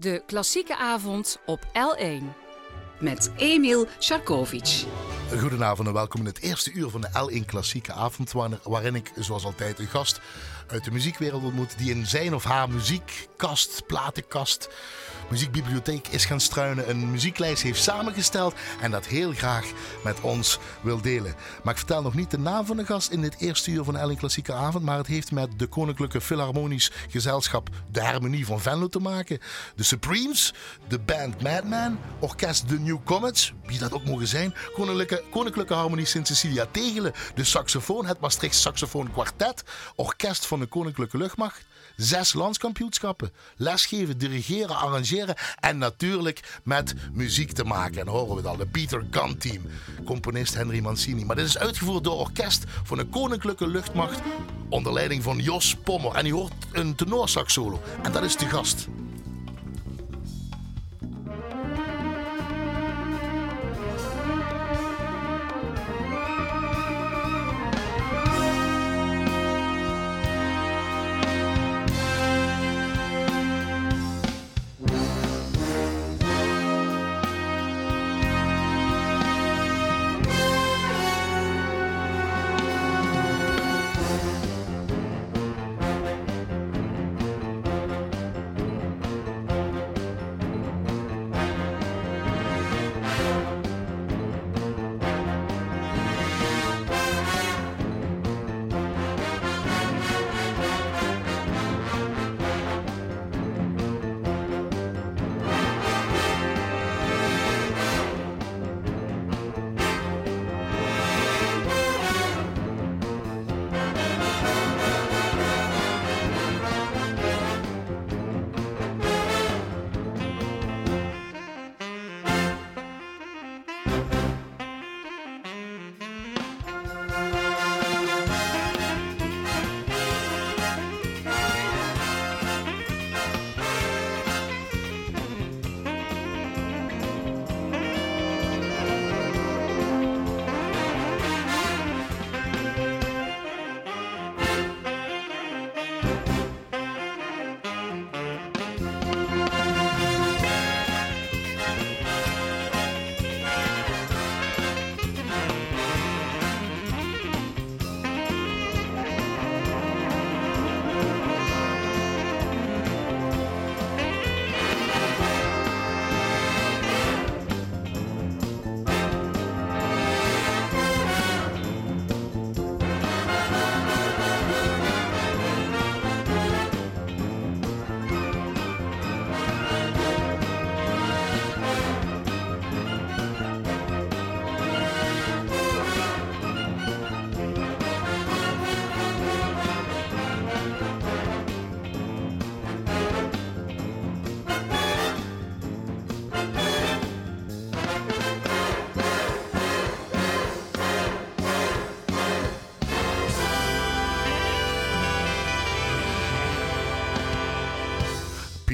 De 0.00 0.22
klassieke 0.26 0.76
avond 0.76 1.38
op 1.46 1.64
L1. 1.64 2.22
met 3.00 3.30
Emil 3.36 3.86
Sharkovic. 4.00 4.84
Goedenavond 5.38 5.88
en 5.88 5.94
welkom 5.94 6.20
in 6.20 6.26
het 6.26 6.40
eerste 6.40 6.72
uur 6.72 6.88
van 6.90 7.00
de 7.00 7.08
L1 7.08 7.44
Klassieke 7.46 7.92
Avond, 7.92 8.32
waar- 8.32 8.58
waarin 8.62 8.94
ik 8.94 9.12
zoals 9.16 9.44
altijd 9.44 9.78
een 9.78 9.86
gast 9.86 10.20
uit 10.68 10.84
de 10.84 10.90
muziekwereld 10.90 11.44
ontmoet 11.44 11.78
die 11.78 11.90
in 11.90 12.06
zijn 12.06 12.34
of 12.34 12.44
haar 12.44 12.70
muziekkast, 12.70 13.86
platenkast, 13.86 14.68
muziekbibliotheek 15.30 16.08
is 16.08 16.24
gaan 16.24 16.40
struinen, 16.40 16.90
een 16.90 17.10
muzieklijst 17.10 17.62
heeft 17.62 17.82
samengesteld 17.82 18.54
en 18.80 18.90
dat 18.90 19.06
heel 19.06 19.32
graag 19.32 19.66
met 20.04 20.20
ons 20.20 20.58
wil 20.80 21.00
delen. 21.00 21.34
Maar 21.62 21.72
ik 21.72 21.78
vertel 21.78 22.02
nog 22.02 22.14
niet 22.14 22.30
de 22.30 22.38
naam 22.38 22.66
van 22.66 22.76
de 22.76 22.86
gast 22.86 23.10
in 23.10 23.20
dit 23.20 23.36
eerste 23.38 23.70
uur 23.70 23.84
van 23.84 23.96
L1 23.96 24.18
Klassieke 24.18 24.52
Avond, 24.52 24.84
maar 24.84 24.96
het 24.96 25.06
heeft 25.06 25.32
met 25.32 25.58
de 25.58 25.66
Koninklijke 25.66 26.20
Philharmonisch 26.20 26.92
Gezelschap 27.10 27.68
De 27.90 28.00
Harmonie 28.00 28.46
van 28.46 28.60
Venlo 28.60 28.88
te 28.88 28.98
maken. 28.98 29.38
De 29.74 29.82
Supremes, 29.82 30.54
de 30.88 30.98
band 30.98 31.42
Madman, 31.42 31.98
orkest 32.18 32.68
The 32.68 32.78
New 32.78 32.98
Comets, 33.04 33.52
wie 33.64 33.78
dat 33.78 33.92
ook 33.92 34.04
mogen 34.04 34.28
zijn, 34.28 34.54
Koninklijke, 34.72 35.22
Koninklijke 35.30 35.74
Harmonie 35.74 36.06
Sint-Cecilia 36.06 36.66
Tegelen, 36.70 37.12
de 37.34 37.44
saxofoon, 37.44 38.06
het 38.06 38.20
Maastricht 38.20 38.54
Saxofoon 38.54 39.12
Quartet, 39.12 39.64
orkest 39.96 40.46
van 40.46 40.57
de 40.60 40.66
Koninklijke 40.66 41.16
Luchtmacht, 41.18 41.64
zes 41.96 42.32
landskampioenschappen, 42.32 43.32
lesgeven, 43.56 44.18
dirigeren, 44.18 44.76
arrangeren 44.76 45.34
en 45.60 45.78
natuurlijk 45.78 46.60
met 46.62 46.94
muziek 47.12 47.52
te 47.52 47.64
maken. 47.64 47.98
En 47.98 48.04
dan 48.04 48.14
horen 48.14 48.42
we 48.42 48.48
al, 48.48 48.56
de 48.56 48.66
Peter 48.66 49.06
Gunn 49.10 49.38
Team, 49.38 49.62
componist 50.04 50.54
Henry 50.54 50.80
Mancini. 50.80 51.24
Maar 51.24 51.36
dit 51.36 51.46
is 51.46 51.58
uitgevoerd 51.58 52.04
door 52.04 52.18
orkest 52.18 52.64
van 52.84 52.98
de 52.98 53.04
Koninklijke 53.04 53.66
Luchtmacht 53.66 54.20
onder 54.68 54.92
leiding 54.92 55.22
van 55.22 55.38
Jos 55.38 55.74
Pommer. 55.74 56.14
En 56.14 56.26
u 56.26 56.32
hoort 56.32 56.52
een 56.72 56.94
tenorsax 56.94 57.52
solo 57.52 57.80
en 58.02 58.12
dat 58.12 58.22
is 58.22 58.36
de 58.36 58.48
gast. 58.48 58.88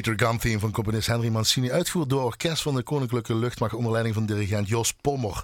Peter 0.05 0.27
Gunn 0.41 0.61
van 0.61 0.71
componist 0.71 1.07
Henry 1.07 1.29
Mancini. 1.29 1.71
Uitgevoerd 1.71 2.11
door 2.11 2.23
orkest 2.23 2.63
van 2.63 2.75
de 2.75 2.83
Koninklijke 2.83 3.35
Luchtmacht 3.35 3.75
onder 3.75 3.93
leiding 3.93 4.15
van 4.15 4.27
dirigent 4.27 4.69
Jos 4.69 4.93
Pommer. 4.93 5.43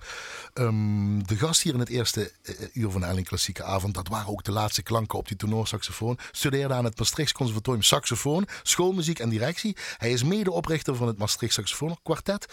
Ehm, 0.60 1.18
de 1.18 1.36
gast 1.36 1.62
hier 1.62 1.74
in 1.74 1.78
het 1.78 1.88
eerste 1.88 2.32
eh, 2.42 2.54
uur 2.72 2.90
van 2.90 3.00
de 3.00 3.22
Klassieke 3.22 3.62
Avond, 3.62 3.94
dat 3.94 4.08
waren 4.08 4.28
ook 4.28 4.44
de 4.44 4.52
laatste 4.52 4.82
klanken 4.82 5.18
op 5.18 5.28
die 5.28 5.36
tenorsaxofoon. 5.36 6.18
Studeerde 6.32 6.74
aan 6.74 6.84
het 6.84 6.98
Maastrichts 6.98 7.32
Conservatorium 7.32 7.82
Saxofoon, 7.82 8.46
schoolmuziek 8.62 9.18
en 9.18 9.28
directie. 9.28 9.76
Hij 9.96 10.12
is 10.12 10.22
medeoprichter 10.22 10.96
van 10.96 11.06
het 11.06 11.18
Maastricht 11.18 11.52
Saxofoon 11.52 11.98
Quartet. 12.02 12.46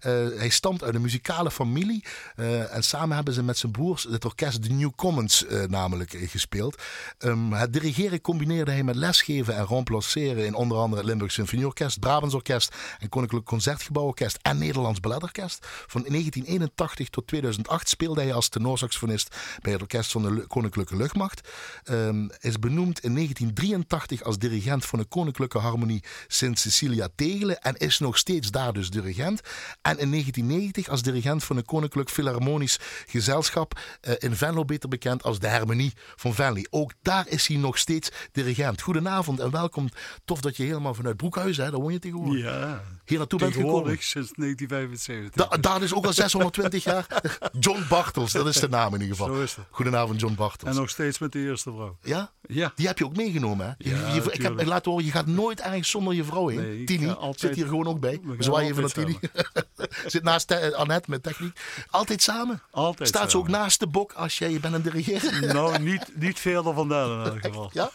Eh, 0.00 0.12
hij 0.12 0.48
stamt 0.48 0.82
uit 0.82 0.94
een 0.94 1.00
muzikale 1.00 1.50
familie. 1.50 2.04
eh, 2.36 2.74
en 2.74 2.82
samen 2.82 3.14
hebben 3.16 3.34
ze 3.34 3.42
met 3.42 3.58
zijn 3.58 3.72
broers 3.72 4.02
het 4.10 4.24
orkest 4.24 4.62
The 4.62 4.72
New 4.72 4.90
Commons 4.96 5.44
namelijk 5.68 6.10
gespeeld. 6.10 6.82
Ehm, 7.18 7.52
het 7.52 7.72
dirigeren 7.72 8.20
combineerde 8.20 8.70
hij 8.70 8.82
met 8.82 8.96
lesgeven 8.96 9.56
en 9.56 9.66
remplaceren 9.66 10.46
in 10.46 10.54
onder 10.54 10.78
andere 10.78 11.00
het 11.00 11.10
Limburg 11.10 11.32
Symfonieorkest, 11.32 12.00
Brabants 12.00 12.34
Orkest 12.34 12.74
en 12.98 13.08
Koninklijk 13.08 13.46
Concertgebouworkest 13.46 14.38
en 14.42 14.58
Nederlands 14.58 15.00
Balletorkest. 15.00 15.66
Van 15.86 16.02
1981 16.02 17.08
tot 17.08 17.26
2008 17.54 17.88
speelde 17.88 18.22
hij 18.22 18.34
als 18.34 18.48
tenorsaxofonist 18.48 19.36
bij 19.60 19.72
het 19.72 19.80
orkest 19.80 20.12
van 20.12 20.22
de 20.22 20.46
Koninklijke 20.46 20.96
Luchtmacht. 20.96 21.48
Ehm, 21.84 22.28
is 22.40 22.58
benoemd 22.58 23.00
in 23.00 23.12
1983 23.12 24.22
als 24.22 24.38
dirigent 24.38 24.84
van 24.84 24.98
de 24.98 25.04
Koninklijke 25.04 25.58
Harmonie 25.58 26.04
Sint-Cecilia 26.26 27.08
Tegelen 27.14 27.60
en 27.60 27.76
is 27.76 27.98
nog 27.98 28.18
steeds 28.18 28.50
daar 28.50 28.72
dus 28.72 28.90
dirigent. 28.90 29.40
En 29.82 29.98
in 29.98 30.10
1990 30.10 30.88
als 30.88 31.02
dirigent 31.02 31.44
van 31.44 31.56
de 31.56 31.62
Koninklijk 31.62 32.10
Philharmonisch 32.10 32.78
Gezelschap 33.06 33.80
eh, 34.00 34.14
in 34.18 34.36
Venlo, 34.36 34.64
beter 34.64 34.88
bekend 34.88 35.22
als 35.22 35.38
de 35.38 35.48
Harmonie 35.48 35.92
van 36.16 36.34
Venlo. 36.34 36.62
Ook 36.70 36.92
daar 37.02 37.28
is 37.28 37.46
hij 37.46 37.56
nog 37.56 37.78
steeds 37.78 38.10
dirigent. 38.32 38.80
Goedenavond 38.80 39.40
en 39.40 39.50
welkom. 39.50 39.88
Tof 40.24 40.40
dat 40.40 40.56
je 40.56 40.62
helemaal 40.62 40.94
vanuit 40.94 41.16
Broekhuis, 41.16 41.56
hè, 41.56 41.70
daar 41.70 41.80
woon 41.80 41.92
je 41.92 41.98
tegenwoordig, 41.98 42.42
Ja, 42.44 42.82
hier 43.04 43.18
naartoe 43.18 43.38
bent 43.38 43.54
gekomen. 43.54 43.96
sinds 44.00 44.32
1975. 44.36 45.48
Da, 45.48 45.56
daar 45.56 45.82
is 45.82 45.94
ook 45.94 46.06
al 46.06 46.12
620 46.12 46.84
jaar. 46.84 47.06
John 47.60 47.84
Bartels, 47.88 48.32
dat 48.32 48.46
is 48.46 48.60
de 48.60 48.68
naam 48.68 48.94
in 48.94 49.00
ieder 49.00 49.16
geval. 49.16 49.34
Zo 49.34 49.42
is 49.42 49.54
het. 49.54 49.64
Goedenavond, 49.70 50.20
John 50.20 50.34
Bartels. 50.34 50.70
En 50.70 50.76
nog 50.76 50.90
steeds 50.90 51.18
met 51.18 51.32
de 51.32 51.38
eerste 51.38 51.70
vrouw. 51.72 51.96
Ja? 52.02 52.30
Ja. 52.46 52.72
Die 52.76 52.86
heb 52.86 52.98
je 52.98 53.04
ook 53.04 53.16
meegenomen, 53.16 53.66
hè? 53.66 53.90
Ja, 53.90 54.14
je, 54.14 54.22
ik 54.32 54.42
heb 54.42 54.64
laten 54.64 54.90
horen, 54.90 55.06
je 55.06 55.10
gaat 55.12 55.26
nooit 55.26 55.60
ergens 55.60 55.90
zonder 55.90 56.14
je 56.14 56.24
vrouw 56.24 56.46
heen. 56.46 56.60
Nee, 56.60 56.84
Tini 56.84 57.08
altijd- 57.10 57.40
zit 57.40 57.54
hier 57.54 57.66
gewoon 57.66 57.86
ook 57.86 58.00
bij. 58.00 58.20
Zwaai 58.38 58.68
even 58.68 58.80
naar 58.82 58.90
Tini. 58.90 59.18
zit 60.06 60.22
naast 60.22 60.50
eh, 60.50 60.72
Annette 60.72 61.10
met 61.10 61.22
techniek. 61.22 61.60
Altijd 61.90 62.22
samen. 62.22 62.62
Altijd 62.70 63.08
Staat 63.08 63.30
ze 63.30 63.36
ook 63.38 63.48
naast 63.48 63.80
de 63.80 63.86
bok 63.86 64.12
als 64.12 64.38
jij 64.38 64.50
je 64.50 64.60
bent 64.60 64.74
een 64.74 64.82
dirigeer? 64.82 65.22
Nou, 65.54 65.78
niet, 65.78 66.06
niet 66.14 66.38
verder 66.40 66.74
vandaan 66.74 67.20
in 67.20 67.30
elk 67.32 67.40
geval. 67.44 67.70
Ja? 67.72 67.90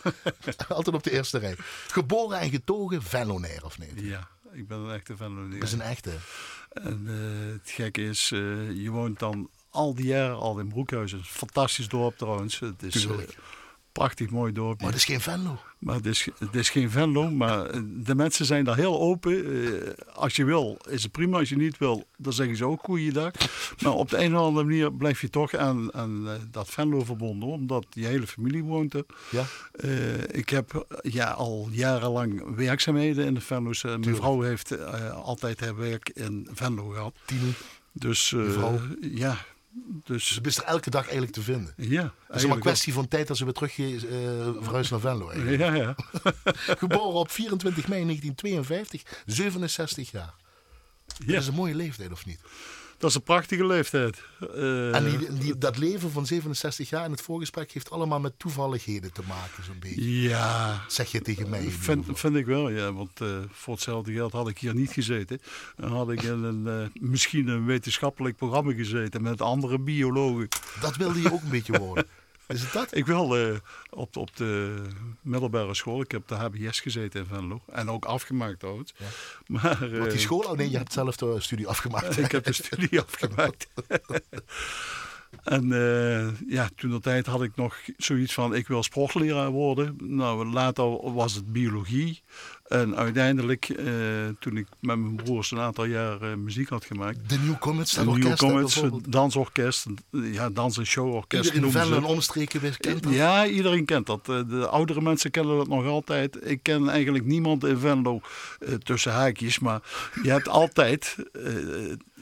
Altijd 0.67 0.95
op 0.95 1.03
de 1.03 1.11
eerste 1.11 1.37
rij. 1.37 1.55
Geboren 1.87 2.39
en 2.39 2.49
getogen 2.49 3.03
Venlonair, 3.03 3.65
of 3.65 3.79
niet? 3.79 3.91
Ja. 3.95 4.27
Ik 4.53 4.67
ben 4.67 4.77
een 4.77 4.93
echte 4.93 5.15
Venlo. 5.15 5.49
Dat 5.49 5.63
is 5.63 5.71
een 5.71 5.81
echte. 5.81 6.11
En 6.69 7.03
eh, 7.07 7.53
het 7.53 7.69
gekke 7.69 8.01
is, 8.01 8.31
eh, 8.31 8.71
je 8.71 8.89
woont 8.89 9.19
dan 9.19 9.49
al 9.69 9.95
die 9.95 10.05
jaren 10.05 10.37
al 10.37 10.59
in 10.59 10.67
Broekhuizen. 10.67 11.23
Fantastisch 11.23 11.87
dorp 11.87 12.17
trouwens. 12.17 12.59
Het 12.59 12.83
is 12.83 13.01
Tuurlijk. 13.01 13.37
Prachtig 13.99 14.29
mooi 14.29 14.51
dorp. 14.51 14.81
Maar 14.81 14.91
dat 14.91 14.99
is 14.99 15.05
geen 15.05 15.21
Venlo. 15.21 15.59
Maar 15.79 15.95
het 15.95 16.05
is, 16.05 16.27
het 16.37 16.55
is 16.55 16.69
geen 16.69 16.91
Venlo, 16.91 17.31
maar 17.31 17.71
de 17.85 18.15
mensen 18.15 18.45
zijn 18.45 18.63
daar 18.63 18.75
heel 18.75 18.99
open. 18.99 19.33
Eh, 19.33 19.91
als 20.13 20.35
je 20.35 20.45
wil, 20.45 20.77
is 20.89 21.03
het 21.03 21.11
prima. 21.11 21.37
Als 21.37 21.49
je 21.49 21.55
niet 21.55 21.77
wil, 21.77 22.03
dan 22.17 22.33
zeggen 22.33 22.55
ze 22.55 22.65
ook 22.65 22.83
goeiedag. 22.83 23.31
Maar 23.83 23.93
op 23.93 24.09
de 24.09 24.17
een 24.17 24.35
of 24.35 24.41
andere 24.41 24.65
manier 24.65 24.93
blijf 24.93 25.21
je 25.21 25.29
toch 25.29 25.53
aan, 25.53 25.93
aan 25.93 26.29
eh, 26.29 26.33
dat 26.51 26.69
Venlo 26.69 27.03
verbonden, 27.03 27.49
omdat 27.49 27.85
je 27.89 28.05
hele 28.05 28.27
familie 28.27 28.63
woont 28.63 28.93
er. 28.93 29.05
Ja. 29.31 29.43
Eh, 29.71 30.23
ik 30.31 30.49
heb 30.49 30.85
ja, 31.01 31.31
al 31.31 31.67
jarenlang 31.71 32.55
werkzaamheden 32.55 33.25
in 33.25 33.33
de 33.33 33.41
Venlo's. 33.41 33.83
Mijn 33.83 34.15
vrouw 34.15 34.41
heeft 34.41 34.89
altijd 35.11 35.59
haar 35.59 35.75
werk 35.75 36.09
in 36.13 36.47
Venlo 36.53 36.89
gehad. 36.89 37.15
Tini. 37.25 37.53
Dus 37.91 38.27
vrouw? 38.27 38.79
ja, 39.01 39.37
dus 40.03 40.39
Dus 40.41 40.57
er 40.57 40.63
elke 40.63 40.89
dag 40.89 41.01
eigenlijk 41.03 41.31
te 41.31 41.41
vinden. 41.41 41.73
ja. 41.77 42.13
Het 42.27 42.35
is 42.35 42.45
maar 42.45 42.55
een 42.55 42.61
kwestie 42.61 42.93
van 42.93 43.07
tijd 43.07 43.27
dat 43.27 43.37
ze 43.37 43.43
weer 43.43 43.53
terug 43.53 43.73
verhuizen 43.73 44.99
naar 45.01 45.11
Venlo. 45.11 45.29
eigenlijk. 45.29 45.57
Ja, 45.61 45.73
ja. 45.73 45.95
Geboren 46.81 47.19
op 47.19 47.31
24 47.31 47.87
mei 47.87 48.03
1952, 48.03 49.23
67 49.25 50.11
jaar. 50.11 50.33
ja. 51.17 51.25
Dat 51.33 51.41
is 51.41 51.47
een 51.47 51.53
mooie 51.53 51.75
leeftijd, 51.75 52.11
of 52.11 52.25
niet? 52.25 52.39
Dat 52.99 53.09
is 53.09 53.15
een 53.15 53.23
prachtige 53.23 53.65
leeftijd. 53.65 54.21
Eh, 54.55 54.95
En 54.95 55.03
die, 55.17 55.33
die- 55.33 55.57
dat 55.57 55.77
leven 55.77 56.11
van 56.11 56.25
67 56.25 56.89
jaar 56.89 57.05
in 57.05 57.11
het 57.11 57.21
voorgesprek 57.21 57.71
heeft 57.71 57.91
allemaal 57.91 58.19
met 58.19 58.33
toevalligheden 58.37 59.13
te 59.13 59.21
maken, 59.27 59.63
zo'n 59.63 59.79
beetje. 59.79 60.21
ja, 60.21 60.83
Zeg 60.87 61.11
je 61.11 61.21
tegen 61.21 61.49
mij. 61.49 61.69
Vind, 61.69 62.05
vind 62.13 62.35
ik 62.35 62.45
wel, 62.45 62.69
ja. 62.69 62.93
Want 62.93 63.21
eh, 63.21 63.27
voor 63.51 63.73
hetzelfde 63.73 64.13
geld 64.13 64.31
had 64.31 64.47
ik 64.47 64.57
hier 64.57 64.73
niet 64.75 64.91
gezeten. 64.91 65.39
Dan 65.75 65.91
had 65.91 66.11
ik 66.11 66.21
in 66.21 66.43
een, 66.43 66.67
eh, 66.67 67.01
misschien 67.01 67.47
een 67.47 67.65
wetenschappelijk 67.65 68.35
programma 68.35 68.73
gezeten 68.73 69.21
met 69.21 69.41
andere 69.41 69.79
biologen. 69.79 70.47
Dat 70.81 70.95
wilde 70.95 71.21
je 71.21 71.31
ook 71.33 71.41
een 71.41 71.49
beetje 71.49 71.77
worden. 71.79 72.05
Is 72.49 72.61
het 72.61 72.73
dat? 72.73 72.95
Ik 72.95 73.05
wil 73.05 73.37
eh, 73.37 73.55
op, 73.89 74.17
op 74.17 74.35
de 74.35 74.81
middelbare 75.21 75.73
school, 75.73 76.01
ik 76.01 76.11
heb 76.11 76.27
de 76.27 76.35
HBS 76.35 76.79
gezeten 76.79 77.19
in 77.19 77.25
Venlo. 77.25 77.61
En 77.71 77.89
ook 77.89 78.05
afgemaakt 78.05 78.59
trouwens. 78.59 78.93
Ja. 78.97 79.05
Maar 79.47 79.91
eh, 79.91 79.99
Wat 79.99 80.09
die 80.09 80.19
school? 80.19 80.39
Oh 80.39 80.57
nee, 80.57 80.69
je 80.69 80.77
hebt 80.77 80.93
zelf 80.93 81.15
de 81.15 81.35
studie 81.39 81.67
afgemaakt. 81.67 82.17
ik 82.25 82.31
heb 82.31 82.43
de 82.43 82.53
studie 82.53 82.99
afgemaakt. 82.99 83.67
en 85.43 85.71
eh, 85.71 86.27
ja, 86.47 86.69
toen 86.75 86.91
de 86.91 86.99
tijd 86.99 87.25
had 87.25 87.43
ik 87.43 87.55
nog 87.55 87.75
zoiets 87.97 88.33
van, 88.33 88.55
ik 88.55 88.67
wil 88.67 88.83
sportleraar 88.83 89.49
worden. 89.49 89.95
Nou, 90.01 90.45
later 90.45 91.13
was 91.13 91.33
het 91.33 91.51
biologie. 91.51 92.21
En 92.69 92.95
uiteindelijk, 92.95 93.69
eh, 93.69 93.85
toen 94.39 94.57
ik 94.57 94.67
met 94.79 94.97
mijn 94.99 95.15
broers 95.15 95.51
een 95.51 95.59
aantal 95.59 95.85
jaar 95.85 96.37
muziek 96.37 96.69
had 96.69 96.85
gemaakt. 96.85 97.29
De 97.29 97.37
Newcomets, 97.45 97.93
dat 97.93 98.05
Een 98.07 98.19
New 98.19 98.35
Comets, 98.35 98.81
dansorkest, 99.09 99.85
ja, 100.11 100.49
dans- 100.49 100.77
en 100.77 100.85
showorkest. 100.85 101.45
Iedereen 101.45 101.65
in 101.65 101.71
Venlo 101.71 101.95
en 101.97 102.03
omstreken 102.03 102.61
wist- 102.61 102.77
kent 102.77 103.03
dat. 103.03 103.13
Ja, 103.13 103.45
iedereen 103.47 103.85
kent 103.85 104.05
dat. 104.05 104.29
Eh, 104.29 104.39
De 104.49 104.67
oudere 104.67 105.01
mensen 105.01 105.31
kennen 105.31 105.57
dat 105.57 105.67
nog 105.67 105.85
altijd. 105.85 106.37
Ik 106.49 106.59
ken 106.63 106.89
eigenlijk 106.89 107.25
niemand 107.25 107.63
in 107.63 107.77
Venlo 107.77 108.21
eh, 108.59 108.73
tussen 108.73 109.11
haakjes. 109.11 109.59
Maar 109.59 109.81
je 110.23 110.29
hebt 110.29 110.47
altijd, 110.47 111.15
eh 111.33 111.41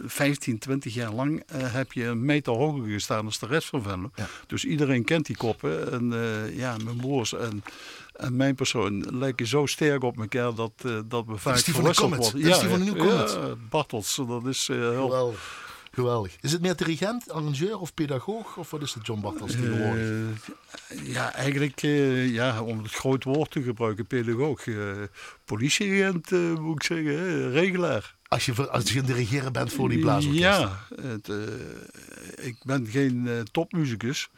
15, 0.06 0.58
20 0.60 0.94
jaar 0.94 1.12
lang, 1.14 1.44
heb 1.54 1.92
je 1.94 2.06
een 2.06 2.26
meter 2.26 2.54
hoger 2.54 2.88
gestaan 2.90 3.24
dan 3.24 3.34
de 3.40 3.46
rest 3.48 3.68
van 3.68 3.84
Venlo. 3.84 4.12
Ja. 4.16 4.28
Dus 4.48 4.66
iedereen 4.66 5.04
kent 5.04 5.26
die 5.26 5.38
koppen. 5.38 5.92
En 5.92 6.14
ja, 6.56 6.76
mijn 6.84 6.98
broers 6.98 7.34
en, 7.34 7.64
en 8.18 8.36
mijn 8.36 8.56
persoon 8.56 9.18
lijken 9.18 9.48
zo 9.48 9.66
sterk 9.66 10.04
op 10.04 10.18
elkaar 10.18 10.56
dat, 10.56 10.72
eh, 10.86 11.00
dat 11.06 11.26
we 11.26 11.38
vaak 11.38 11.58
verwisseld 11.58 12.16
worden. 12.16 12.42
Dat 12.42 12.52
is 12.52 12.60
die 12.60 12.70
van 12.70 12.86
de 12.86 12.96
Comets. 12.96 13.34
Ja, 13.34 13.56
Bartels, 13.70 14.16
dat 14.28 14.46
is 14.46 14.70
eh, 14.70 14.78
heel... 14.78 15.04
Geweldig. 15.04 15.66
Geweldig. 15.92 16.36
Is 16.42 16.52
het 16.52 16.62
meer 16.62 16.76
dirigent, 16.76 17.32
arrangeur 17.32 17.80
of 17.80 17.94
pedagoog? 17.94 18.58
Of 18.58 18.72
wat 18.72 18.82
is 18.82 18.94
de 18.94 19.00
John 19.04 19.22
Bartels 19.22 19.52
tegenwoordig? 19.52 20.08
Eh, 20.88 21.14
ja, 21.14 21.34
eigenlijk, 21.34 21.80
ja, 22.32 22.62
om 22.62 22.84
het 22.84 22.92
groot 22.92 23.24
woord 23.24 23.52
te 23.52 23.62
gebruiken, 23.62 24.06
pedagoog. 24.06 24.68
eh 24.68 24.92
politieagent, 25.46 26.32
moet 26.60 26.76
ik 26.76 26.84
zeggen, 26.84 27.52
regelaar. 27.52 28.16
Als 28.28 28.46
je, 28.46 28.70
als 28.70 28.92
je 28.92 29.00
een 29.00 29.06
dirigeren 29.06 29.54
bent 29.54 29.74
voor 29.74 29.90
die 29.90 30.00
blaasorkest. 30.00 30.44
Ja, 30.44 30.80
het, 31.02 31.32
ik 32.36 32.58
ben 32.64 32.88
geen 32.88 33.48
topmuzikus. 33.52 34.30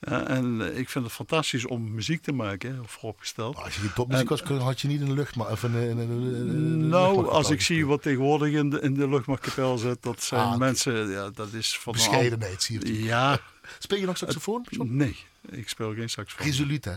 Ja, 0.00 0.26
en 0.26 0.60
eh, 0.72 0.78
ik 0.78 0.88
vind 0.88 1.04
het 1.04 1.12
fantastisch 1.14 1.66
om 1.66 1.94
muziek 1.94 2.22
te 2.22 2.32
maken, 2.32 2.82
vooropgesteld. 2.86 3.54
Maar 3.54 3.64
Als 3.64 3.74
je 3.74 3.80
geen 3.80 3.92
topmuziek 3.92 4.28
was, 4.28 4.40
had 4.42 4.80
je 4.80 4.88
niet 4.88 5.00
in 5.00 5.06
de 5.06 5.12
lucht, 5.14 5.36
maar 5.36 5.50
even 5.50 5.74
in- 5.74 5.98
in- 5.98 6.88
Nou, 6.88 7.28
als 7.28 7.50
ik 7.50 7.60
zie 7.60 7.86
wat 7.86 8.02
tegenwoordig 8.02 8.52
in 8.52 8.70
de, 8.70 8.80
in 8.80 8.94
de 8.94 9.08
luchtmachtkapel 9.08 9.78
zit, 9.78 10.02
dat 10.02 10.22
zijn 10.22 10.40
Ah, 10.40 10.56
mensen, 10.58 11.08
ja, 11.10 11.30
dat 11.30 11.52
is 11.52 11.78
van 11.78 11.92
een 11.94 11.98
Bescheidenheid, 11.98 12.62
zie 12.62 12.86
je. 12.86 13.02
Ja, 13.02 13.38
Speel 13.78 13.98
je 13.98 14.06
nog 14.06 14.16
saxofoon? 14.16 14.66
John? 14.70 14.96
nee, 14.96 15.16
ik 15.50 15.68
speel 15.68 15.94
geen 15.94 16.10
saxofoon. 16.10 16.46
Resoluut, 16.46 16.84
hè? 16.84 16.94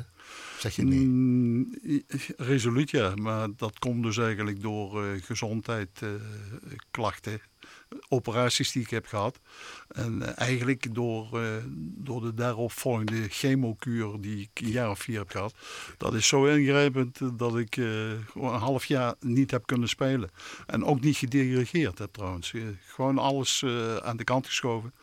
Zeg 0.59 0.75
je 0.75 0.83
nee. 0.83 0.99
Mm, 0.99 1.73
resoluut 2.37 2.89
ja, 2.91 3.15
maar 3.15 3.47
dat 3.57 3.79
komt 3.79 4.03
dus 4.03 4.17
eigenlijk 4.17 4.61
door 4.61 5.03
gezondheid, 5.21 5.89
klachten, 6.91 7.41
operaties 8.09 8.71
die 8.71 8.81
ik 8.81 8.89
heb 8.89 9.05
gehad. 9.05 9.39
En 9.87 10.21
eh, 10.35 10.47
eigenlijk 10.47 10.93
door, 10.95 11.41
eh, 11.41 11.47
door 11.77 12.21
de 12.21 12.33
daaropvolgende 12.33 13.27
chemokuur 13.29 14.21
die 14.21 14.49
ik 14.53 14.63
een 14.65 14.71
jaar 14.71 14.89
of 14.89 14.99
vier 14.99 15.17
heb 15.19 15.29
gehad. 15.29 15.53
Dat 15.97 16.13
is 16.13 16.27
zo 16.27 16.45
ingrijpend 16.45 17.21
eh, 17.21 17.27
dat 17.33 17.57
ik 17.57 17.73
gewoon 18.31 18.53
een 18.53 18.59
half 18.59 18.85
jaar 18.85 19.13
niet 19.19 19.51
heb 19.51 19.65
kunnen 19.65 19.89
spelen. 19.89 20.29
En 20.67 20.85
ook 20.85 21.01
niet 21.01 21.17
gedirigeerd 21.17 21.97
heb 21.99 22.13
trouwens. 22.13 22.53
Gewoon 22.87 23.17
alles 23.17 23.63
aan 24.03 24.17
de 24.17 24.23
kant 24.23 24.45
geschoven. 24.45 24.93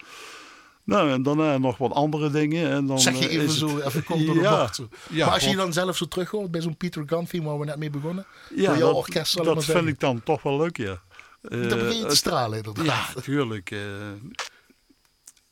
Nou, 0.85 1.11
en 1.11 1.23
daarna 1.23 1.59
nog 1.59 1.79
wat 1.79 1.93
andere 1.93 2.31
dingen. 2.31 2.71
En 2.71 2.87
dan, 2.87 3.01
Zeg 3.01 3.19
je 3.19 3.29
even 3.29 3.51
zo, 3.51 3.77
het- 3.77 3.85
even 3.87 4.05
komt 4.05 4.27
door 4.27 4.35
de 4.35 4.41
ja, 4.41 4.61
bocht. 4.61 4.75
zo. 4.75 4.89
ja, 5.11 5.25
maar 5.25 5.35
als 5.35 5.45
je 5.45 5.57
dan 5.57 5.73
zelf 5.73 5.97
zo 5.97 6.05
terug 6.07 6.31
hoort 6.31 6.51
bij 6.51 6.61
zo'n 6.61 6.77
Peter 6.77 7.03
Gunn 7.07 7.45
waar 7.45 7.59
we 7.59 7.65
net 7.65 7.77
mee 7.77 7.91
begonnen. 7.91 8.27
Ja, 8.55 8.75
dat, 8.75 8.93
orkest, 8.95 9.43
maar 9.45 9.63
vind 9.63 9.87
ik 9.87 10.01
dan 10.01 10.23
toch 10.23 10.43
wel 10.43 10.57
leuk, 10.57 10.77
ja. 10.77 11.03
Dan 11.41 11.79
begin 11.79 11.97
je 11.97 12.07
te 12.07 12.17
stralen 12.17 12.57
inderdaad. 12.57 12.85
ja, 12.87 13.07
natuurlijk. 13.15 13.71
eh, 13.71 14.13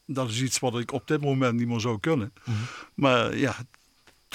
dat 0.07 0.29
is 0.31 0.41
iets 0.41 0.59
wat 0.59 0.79
ik 0.79 0.93
op 0.93 1.07
dit 1.07 1.21
moment 1.21 1.55
niet 1.59 1.69
meer 1.69 1.81
zou 1.81 2.01
kunnen. 2.01 2.33
Mhm. 2.45 2.57
Maar 2.95 3.37
ja, 3.37 3.57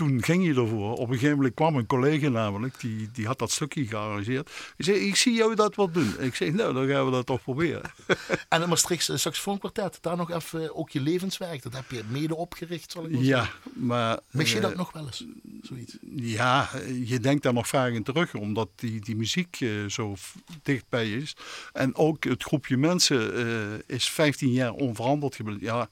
toen 0.02 0.24
ging 0.24 0.46
je 0.46 0.54
ervoor. 0.54 0.92
Op 0.92 1.08
een 1.08 1.14
gegeven 1.14 1.36
moment 1.36 1.54
kwam 1.54 1.76
een 1.76 1.86
collega 1.86 2.30
namelijk, 2.30 2.80
die, 2.80 3.10
die 3.12 3.26
had 3.26 3.40
dat 3.40 3.52
stukje 3.52 3.86
gearrangeerd. 3.86 4.50
Die 4.78 4.86
zei, 4.86 4.98
ik 4.98 5.16
zie 5.16 5.34
jou 5.34 5.56
dat 5.56 5.76
wat 5.76 5.94
doen. 5.94 6.14
Ik 6.20 6.36
zei, 6.36 6.52
nou, 6.52 6.74
dan 6.74 6.88
gaan 6.88 7.06
we 7.06 7.12
dat 7.12 7.26
toch 7.26 7.42
proberen. 7.42 7.82
En 8.50 8.60
het 8.60 8.70
Maastrichtse 8.70 9.18
saxofoonkwartet, 9.18 9.98
daar 10.02 10.18
nog 10.18 10.32
even 10.32 10.76
ook 10.76 10.90
je 10.90 11.02
levenswerk. 11.02 11.64
Dat 11.64 11.74
heb 11.74 11.92
je 11.92 12.04
mede 12.08 12.36
opgericht, 12.36 12.92
zal 12.92 13.06
ik 13.06 13.12
maar 13.12 13.24
Ja, 13.24 13.38
zeggen. 13.38 13.60
maar... 13.74 14.20
Mis 14.32 14.50
je 14.52 14.56
eh, 14.56 14.62
dat 14.62 14.76
nog 14.76 14.92
wel 14.92 15.06
eens? 15.06 15.26
Zoiets. 15.62 15.98
Ja, 16.16 16.70
je 17.04 17.20
denkt 17.20 17.44
daar 17.44 17.54
nog 17.54 17.68
vaak 17.68 17.92
in 17.94 18.04
terug, 18.04 18.34
omdat 18.34 18.70
die, 18.76 19.02
die 19.02 19.16
muziek 19.16 19.58
eh, 19.60 19.70
zo 19.88 20.16
dichtbij 20.64 21.12
is. 21.12 21.36
En 21.74 21.96
ook 21.96 22.24
het 22.24 22.44
groepje 22.44 22.78
mensen 22.78 23.36
eh, 23.36 23.96
is 23.96 24.10
15 24.10 24.52
jaar 24.52 24.72
onveranderd 24.72 25.36
gebleven. 25.36 25.64
Ja, 25.64 25.90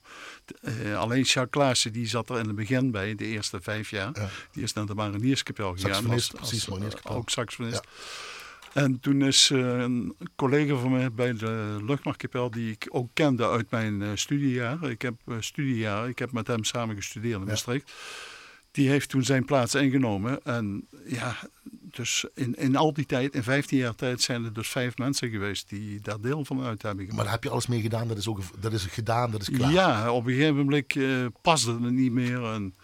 eh, 0.61 0.97
alleen 0.97 1.21
Jacques 1.21 1.49
Klaassen, 1.49 1.93
die 1.93 2.07
zat 2.07 2.29
er 2.29 2.39
in 2.39 2.45
het 2.47 2.55
begin 2.55 2.91
bij, 2.91 3.15
de 3.15 3.25
eerste 3.25 3.61
vijf 3.61 3.89
jaar. 3.89 4.09
Ja. 4.13 4.29
Die 4.51 4.63
is 4.63 4.73
naar 4.73 4.85
de 4.85 4.93
Marinierskapel 4.95 5.73
gegaan. 5.73 6.09
Als- 6.09 6.27
precies, 6.27 6.69
als, 6.69 6.93
eh. 7.03 7.15
Ook 7.15 7.29
saxofonist. 7.29 7.81
En 8.73 8.99
toen 8.99 9.21
is 9.21 9.49
eh, 9.49 9.59
een 9.59 10.15
collega 10.35 10.75
van 10.75 10.91
mij 10.91 11.11
bij 11.11 11.33
de 11.33 11.77
luchtmachtkapel, 11.81 12.51
die 12.51 12.71
ik 12.71 12.87
ook 12.89 13.09
kende 13.13 13.49
uit 13.49 13.71
mijn 13.71 14.01
eh, 14.01 14.09
studiejaar. 14.13 14.83
Ik 14.89 15.01
heb 15.01 15.15
studiejaar, 15.39 16.09
ik 16.09 16.19
heb 16.19 16.31
met 16.31 16.47
hem 16.47 16.63
samen 16.63 16.95
gestudeerd 16.95 17.41
in 17.41 17.47
Ja. 17.47 17.79
Die 18.71 18.89
heeft 18.89 19.09
toen 19.09 19.23
zijn 19.23 19.45
plaats 19.45 19.75
ingenomen. 19.75 20.43
En 20.43 20.87
ja, 21.05 21.35
dus 21.91 22.25
in, 22.33 22.55
in 22.55 22.75
al 22.75 22.93
die 22.93 23.05
tijd, 23.05 23.35
in 23.35 23.43
15 23.43 23.77
jaar 23.77 23.95
tijd, 23.95 24.21
zijn 24.21 24.45
er 24.45 24.53
dus 24.53 24.69
vijf 24.69 24.97
mensen 24.97 25.29
geweest 25.29 25.69
die 25.69 26.01
daar 26.01 26.21
deel 26.21 26.45
van 26.45 26.63
uit 26.63 26.81
hebben 26.81 26.95
Maar 26.95 27.05
gemaakt. 27.05 27.23
daar 27.23 27.33
heb 27.33 27.43
je 27.43 27.49
alles 27.49 27.67
mee 27.67 27.81
gedaan, 27.81 28.07
dat 28.07 28.17
is, 28.17 28.27
ook, 28.27 28.39
dat 28.59 28.73
is 28.73 28.85
gedaan, 28.85 29.31
dat 29.31 29.41
is 29.41 29.49
klaar. 29.49 29.71
Ja, 29.71 30.11
op 30.11 30.25
een 30.25 30.33
gegeven 30.33 30.55
moment 30.55 30.95
eh, 30.95 31.25
paste 31.41 31.71
het 31.71 31.91
niet 31.91 32.11
meer. 32.11 32.43
En 32.43 32.75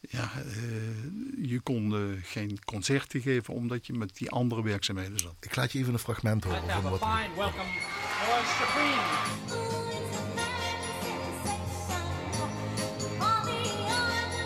ja, 0.00 0.30
eh, 0.36 1.48
je 1.48 1.60
kon 1.60 1.94
eh, 1.94 2.00
geen 2.22 2.58
concerten 2.64 3.20
geven 3.20 3.54
omdat 3.54 3.86
je 3.86 3.92
met 3.92 4.16
die 4.16 4.30
andere 4.30 4.62
werkzaamheden 4.62 5.18
zat. 5.18 5.34
Ik 5.40 5.56
laat 5.56 5.72
je 5.72 5.78
even 5.78 5.92
een 5.92 5.98
fragment 5.98 6.44
horen 6.44 6.60
Let's 6.60 6.72
van 6.72 6.82
have 6.82 6.94
a 6.94 6.98
wat... 6.98 7.18
fine 7.18 7.34
welcome 7.36 7.70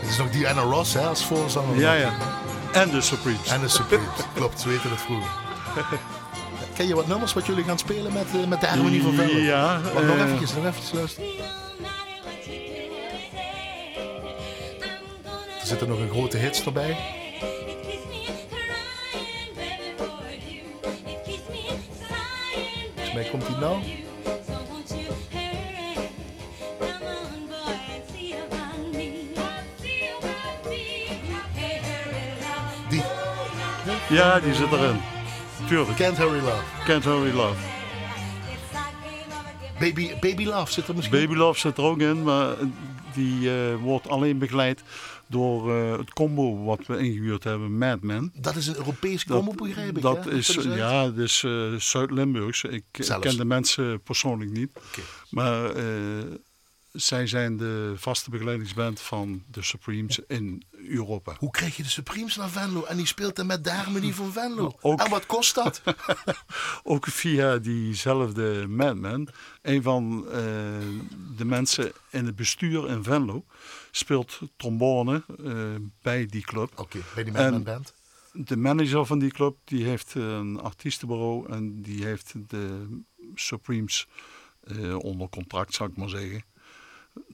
Het 0.07 0.15
is 0.15 0.21
nog 0.21 0.31
Diana 0.31 0.61
Ross 0.61 0.95
hè, 0.95 1.01
als 1.01 1.25
voorzanger. 1.25 1.79
Ja, 1.79 1.93
ja. 1.93 2.13
En 2.73 2.91
de 2.91 3.01
Supremes. 3.01 3.49
En 3.49 3.61
de 3.61 3.69
Supremes. 3.69 4.09
Klopt, 4.35 4.61
ze 4.61 4.69
weten 4.69 4.91
het 4.91 5.01
vroeger. 5.01 5.31
Ken 6.75 6.87
je 6.87 6.95
wat 6.95 7.07
nummers 7.07 7.33
wat 7.33 7.47
jullie 7.47 7.65
gaan 7.65 7.79
spelen 7.79 8.13
met, 8.13 8.27
eh, 8.35 8.47
met 8.47 8.61
de 8.61 8.67
harmonie 8.67 9.03
van 9.03 9.15
Venlo? 9.15 9.39
Ja, 9.39 9.81
Wacht, 9.81 10.07
nog 10.07 10.17
eh, 10.17 10.23
eventjes, 10.23 10.55
nog 10.55 10.65
eventjes 10.65 10.93
luisteren. 10.93 11.29
Er 15.61 15.67
zitten 15.67 15.89
nog 15.89 15.99
een 15.99 16.11
grote 16.11 16.37
hits 16.37 16.65
erbij. 16.65 16.97
mij 23.15 23.29
komt 23.31 23.47
hij 23.47 23.59
nou. 23.61 23.83
Ja, 34.09 34.41
die 34.41 34.55
zit 34.55 34.73
erin. 34.73 34.97
Tuurlijk. 35.69 35.97
Can't 35.99 36.17
Hurry 36.17 36.41
Love. 36.41 36.63
Can't 36.85 37.05
Hurry 37.05 37.35
Love. 37.35 37.61
Baby, 39.79 40.19
Baby 40.21 40.45
Love 40.45 40.73
zit 40.73 40.89
er 40.89 40.95
misschien. 40.95 41.19
Baby 41.19 41.35
Love 41.35 41.59
zit 41.61 41.79
er 41.79 41.85
ook 41.85 42.01
in, 42.01 42.23
maar 42.23 42.55
die 43.15 43.51
eh, 43.51 43.75
wordt 43.83 44.09
alleen 44.09 44.39
begeleid 44.39 44.83
door 45.27 45.77
eh, 45.77 45.99
het 45.99 46.13
combo 46.13 46.65
wat 46.65 46.87
we 46.87 46.99
ingehuurd 46.99 47.45
hebben, 47.45 47.79
Mad 47.79 48.01
Men. 48.01 48.33
Dat 48.35 48.57
is 48.57 48.67
een 48.67 48.77
Europees 48.77 49.25
combo, 49.25 49.53
begrijp 49.53 49.97
ik. 49.97 50.03
Dat 50.03 50.25
hè? 50.25 50.31
is, 50.31 50.49
het? 50.49 50.65
ja, 50.65 51.05
dat 51.05 51.17
is 51.19 51.43
eh, 51.45 51.75
Zuid-Limburgs. 51.75 52.65
Ik 52.65 52.85
Zelfs. 52.93 53.27
ken 53.27 53.37
de 53.37 53.45
mensen 53.45 54.01
persoonlijk 54.01 54.51
niet. 54.51 54.71
Oké. 54.77 55.01
Maar 55.31 55.71
zij 56.97 57.27
zijn 57.27 57.57
de 57.57 57.93
vaste 57.97 58.31
begeleidingsband 58.31 59.01
van 59.01 59.43
de 59.51 59.63
Supremes 59.63 60.19
in 60.19 60.63
Europa. 60.71 61.35
Hoe 61.39 61.51
krijg 61.51 61.77
je 61.77 61.83
de 61.83 61.89
Supremes 61.89 62.37
naar 62.37 62.49
Venlo? 62.49 62.85
En 62.85 62.97
die 62.97 63.07
speelt 63.07 63.39
er 63.39 63.47
met 63.47 63.65
de 63.65 63.71
harmonie 63.71 64.15
van 64.15 64.33
Venlo. 64.33 64.73
Ook- 64.81 65.01
En 65.01 65.11
wat 65.11 65.27
kost 65.27 65.55
dat? 65.55 65.83
Ook 66.83 67.07
via 67.07 67.59
diezelfde 67.59 68.67
Madman. 68.69 69.29
Een 69.63 69.83
van 69.83 70.25
eh, 70.31 70.43
de 71.37 71.45
mensen 71.45 71.93
in 72.11 72.27
het 72.27 72.37
bestuur 72.37 72.89
in 72.91 73.03
Venlo 73.03 73.45
speelt 73.91 74.41
trombone 74.57 75.23
eh, 75.45 75.55
bij 76.03 76.27
die 76.27 76.43
club. 76.43 76.73
Oké, 76.79 76.99
bij 77.15 77.25
die 77.25 77.33
Madman 77.33 77.63
Band. 77.63 77.95
De 78.33 78.57
manager 78.57 79.07
van 79.07 79.19
die 79.19 79.31
club 79.31 79.57
die 79.65 79.85
heeft 79.85 80.15
een 80.15 80.61
artiestenbureau 80.61 81.53
en 81.53 81.83
die 81.83 82.05
heeft 82.05 82.33
de 82.49 82.87
Supremes 83.35 84.07
eh, 84.61 84.99
onder 84.99 85.29
contract, 85.29 85.75
zou 85.75 85.91
ik 85.91 85.97
maar 85.97 86.09
zeggen. 86.09 86.45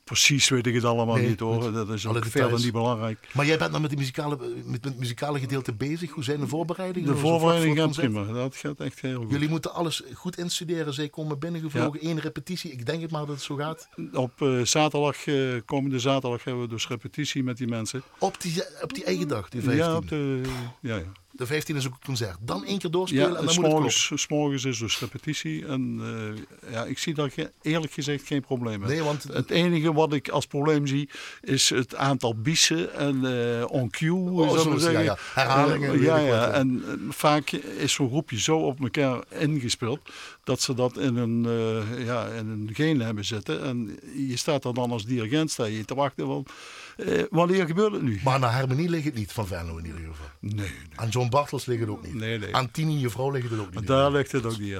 Precies 0.04 0.48
weet 0.48 0.66
ik 0.66 0.74
het 0.74 0.84
allemaal 0.84 1.16
Nee, 1.16 1.28
niet 1.28 1.40
hoor. 1.40 1.72
Dat 1.72 1.88
is 1.88 2.06
ook 2.06 2.24
verder 2.24 2.60
niet 2.60 2.72
belangrijk. 2.72 3.28
Maar 3.32 3.46
jij 3.46 3.58
bent 3.58 3.70
nou 3.70 3.80
met, 3.80 3.90
die 3.90 3.98
muzikale, 3.98 4.38
met 4.64 4.84
het 4.84 4.98
muzikale 4.98 5.38
gedeelte 5.38 5.72
bezig. 5.74 6.10
Hoe 6.10 6.24
zijn 6.24 6.40
de 6.40 6.46
voorbereidingen? 6.48 7.08
De 7.08 7.14
Zo 7.14 7.20
vlak 7.20 7.30
voor 7.30 7.40
voorbereiding 7.40 7.76
het 7.76 7.84
gaat 7.96 8.04
concert? 8.04 8.24
prima. 8.24 8.40
Dat 8.40 8.56
gaat 8.56 8.80
echt 8.80 9.00
heel 9.00 9.20
goed. 9.20 9.30
Jullie 9.30 9.48
moeten 9.48 9.72
alles 9.74 10.02
goed 10.14 10.38
instuderen. 10.38 10.94
Zij 10.94 11.08
komen 11.08 11.38
binnengevlogen, 11.38 12.00
één 12.00 12.20
repetitie. 12.20 12.72
Ik 12.72 12.86
denk 12.86 13.02
het 13.02 13.10
maar 13.10 13.20
dat 13.26 13.34
het 13.34 13.42
zo 13.44 13.54
gaat. 13.54 13.88
Op 14.12 14.42
eh, 14.42 14.60
zaterdag, 14.62 15.26
eh, 15.26 15.36
komende 15.64 15.98
zaterdag, 15.98 16.44
hebben 16.44 16.62
we 16.62 16.68
dus 16.68 16.88
repetitie 16.88 17.42
met 17.42 17.56
die 17.56 17.66
mensen. 17.68 18.02
Op 18.18 18.40
die, 18.40 18.62
op 18.82 18.94
die 18.94 19.04
eigen 19.04 19.28
dag, 19.28 19.48
die 19.48 19.60
15. 19.62 19.84
Ja, 19.84 19.96
op 19.96 20.08
de, 20.08 20.40
ja, 20.80 20.96
ja. 20.96 21.12
De 21.34 21.46
15 21.46 21.76
is 21.76 21.86
ook 21.86 21.92
het 21.94 22.04
concert. 22.04 22.36
Dan 22.40 22.64
één 22.64 22.78
keer 22.78 22.90
doorspelen 22.90 23.30
Ja, 23.32 23.36
en 23.38 23.44
dan 23.44 23.54
moet 23.54 23.64
het 23.64 23.64
s'morgens, 23.72 24.10
s'morgens 24.14 24.64
is 24.64 24.78
dus 24.78 24.98
repetitie. 25.00 25.66
En 25.66 26.00
eh, 26.64 26.72
ja, 26.72 26.84
ik 26.84 26.98
zie 26.98 27.14
daar 27.14 27.30
ge- 27.30 27.50
eerlijk 27.62 27.92
gezegd 27.92 28.26
geen 28.26 28.40
probleem 28.40 28.82
in. 28.82 28.88
Nee, 28.88 29.02
want 29.02 29.22
Het 29.22 29.50
enige 29.50 29.92
wat 29.92 30.12
ik 30.12 30.28
als 30.28 30.46
probleem 30.46 30.86
zie, 30.86 31.08
is 31.40 31.70
het 31.70 31.94
aantal 31.96 32.34
biesen 32.34 32.94
en 32.94 33.24
eh 33.58 33.64
on 33.70 33.90
cue. 33.90 34.12
Oh, 34.30 34.58
zo 34.58 34.72
ja, 34.72 34.78
zeggen. 34.78 35.04
ja. 35.04 35.16
Herhalingen, 35.34 35.92
Eh, 35.92 36.02
ja, 36.02 36.14
wat, 36.14 36.24
ja. 36.24 36.50
En 36.50 36.84
vaak 37.08 37.50
is 37.52 37.92
zo'n 37.92 38.08
groepje 38.08 38.40
zo 38.40 38.58
op 38.58 38.80
elkaar 38.80 39.22
ingespeeld, 39.38 40.00
dat 40.44 40.60
ze 40.60 40.74
dat 40.74 40.98
in 40.98 41.16
een, 41.16 41.42
ja, 42.04 42.26
in 42.26 42.48
een 42.48 42.70
gene 42.72 43.04
hebben 43.04 43.24
zitten. 43.24 43.62
En 43.62 43.98
je 44.28 44.36
staat 44.36 44.64
er 44.64 44.74
dan 44.74 44.90
als 44.90 45.04
dirigent 45.04 45.50
sta 45.50 45.64
je 45.64 45.84
te 45.84 45.94
wachten 45.94 46.26
van, 46.26 46.46
eh, 46.96 47.22
wanneer 47.30 47.66
gebeurt 47.66 47.92
het 47.92 48.02
nu? 48.02 48.20
Maar 48.24 48.38
naar 48.38 48.52
harmonie 48.52 48.88
ligt 48.88 49.04
het 49.04 49.14
niet 49.14 49.32
van 49.32 49.46
Venlo 49.46 49.76
in 49.76 49.84
ieder 49.86 50.00
geval. 50.00 50.26
Nee, 50.40 50.54
nee. 50.54 50.70
Aan 50.94 51.08
John 51.08 51.28
Bartels 51.28 51.66
ligt 51.66 51.80
het 51.80 51.88
ook 51.88 52.02
niet. 52.04 52.14
Nee, 52.14 52.38
nee. 52.38 52.54
Aan 52.56 52.70
Tini, 52.70 52.98
je 52.98 53.10
vrouw, 53.10 53.30
ligt 53.30 53.50
het 53.50 53.60
ook 53.60 53.74
niet. 53.74 53.86
Daar 53.86 54.10
ligt 54.10 54.32
het 54.32 54.44
ook 54.46 54.58
niet. 54.58 54.76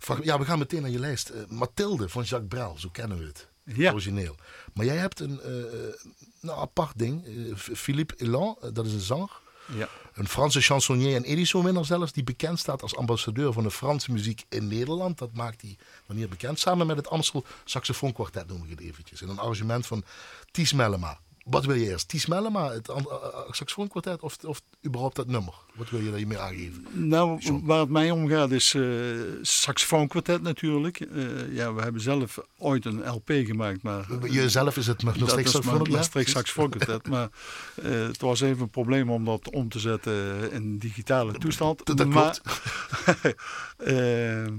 Frag- 0.00 0.24
Ja, 0.24 0.38
we 0.38 0.44
gaan 0.44 0.58
meteen 0.58 0.82
naar 0.82 0.90
je 0.90 0.98
lijst. 0.98 1.28
Eh, 1.28 1.40
Mathilde 1.48 2.08
van 2.08 2.22
Jacques 2.22 2.48
Brel, 2.48 2.74
zo 2.78 2.88
kennen 2.92 3.18
we 3.18 3.24
het. 3.24 3.48
Ja. 3.64 3.92
Origineel. 3.92 4.36
Maar 4.74 4.84
jij 4.86 4.96
hebt 4.96 5.20
een 5.20 5.40
eh, 5.40 5.52
nou, 6.40 6.58
apart 6.60 6.98
ding. 6.98 7.24
Philippe 7.56 8.14
Elan, 8.16 8.56
dat 8.72 8.86
is 8.86 8.92
een 8.92 9.00
zanger. 9.00 9.40
Ja. 9.66 9.88
Een 10.14 10.28
Franse 10.28 10.60
chansonnier 10.60 11.16
en 11.16 11.24
edisonwinnaar 11.24 11.84
zelfs, 11.84 12.12
die 12.12 12.24
bekend 12.24 12.58
staat 12.58 12.82
als 12.82 12.96
ambassadeur 12.96 13.52
van 13.52 13.62
de 13.62 13.70
Franse 13.70 14.12
muziek 14.12 14.44
in 14.48 14.68
Nederland. 14.68 15.18
Dat 15.18 15.32
maakt 15.32 15.60
hij 15.60 15.76
wanneer 16.06 16.28
bekend. 16.28 16.58
Samen 16.58 16.86
met 16.86 16.96
het 16.96 17.08
Amstel 17.08 17.44
Saxofoonkwartet 17.64 18.48
noem 18.48 18.64
ik 18.64 18.70
het 18.70 18.80
eventjes. 18.80 19.22
In 19.22 19.28
een 19.28 19.38
arrangement 19.38 19.86
van 19.86 20.04
Ties 20.50 20.72
Mellema. 20.72 21.18
Wat 21.44 21.64
wil 21.64 21.76
je 21.76 21.88
eerst? 21.90 22.08
Ties 22.08 22.26
Mellema, 22.26 22.70
het 22.72 22.88
eh, 22.88 22.96
eh, 22.96 23.04
saxofoonkwartet 23.50 24.22
of, 24.22 24.36
of 24.44 24.60
überhaupt 24.86 25.16
dat 25.16 25.26
nummer? 25.26 25.54
Wat 25.74 25.90
wil 25.90 26.00
je 26.00 26.10
daar 26.10 26.26
mee 26.26 26.38
aangeven? 26.38 26.86
Nou, 26.92 27.40
waar 27.64 27.80
het 27.80 27.88
mij 27.88 28.10
om 28.10 28.28
gaat 28.28 28.50
is 28.50 28.74
eh 28.74 28.82
saxofoonkwartet 29.42 30.42
natuurlijk. 30.42 30.98
Ja, 31.50 31.74
we 31.74 31.82
hebben 31.82 32.00
zelf 32.00 32.38
ooit 32.58 32.84
een 32.84 33.08
LP 33.08 33.30
gemaakt, 33.44 33.82
maar... 33.82 34.06
Jezelf 34.30 34.76
is 34.76 34.86
het 34.86 35.02
nog 35.02 35.16
dat 35.16 35.30
steeds 35.30 35.48
is 35.48 35.52
maar 35.54 35.62
saxofoon, 35.62 35.90
ja? 35.92 35.98
een 35.98 36.04
streek 36.04 36.28
saxofoonkwartet. 36.28 37.08
maar 37.08 37.28
het 37.82 38.20
was 38.20 38.40
even 38.40 38.62
een 38.62 38.70
probleem 38.70 39.10
om 39.10 39.24
dat 39.24 39.50
om 39.50 39.68
te 39.68 39.78
zetten 39.78 40.50
in 40.52 40.78
digitale 40.78 41.32
toestand. 41.32 41.86
Dat- 41.86 41.96
dat 41.96 42.06
maar, 42.06 42.38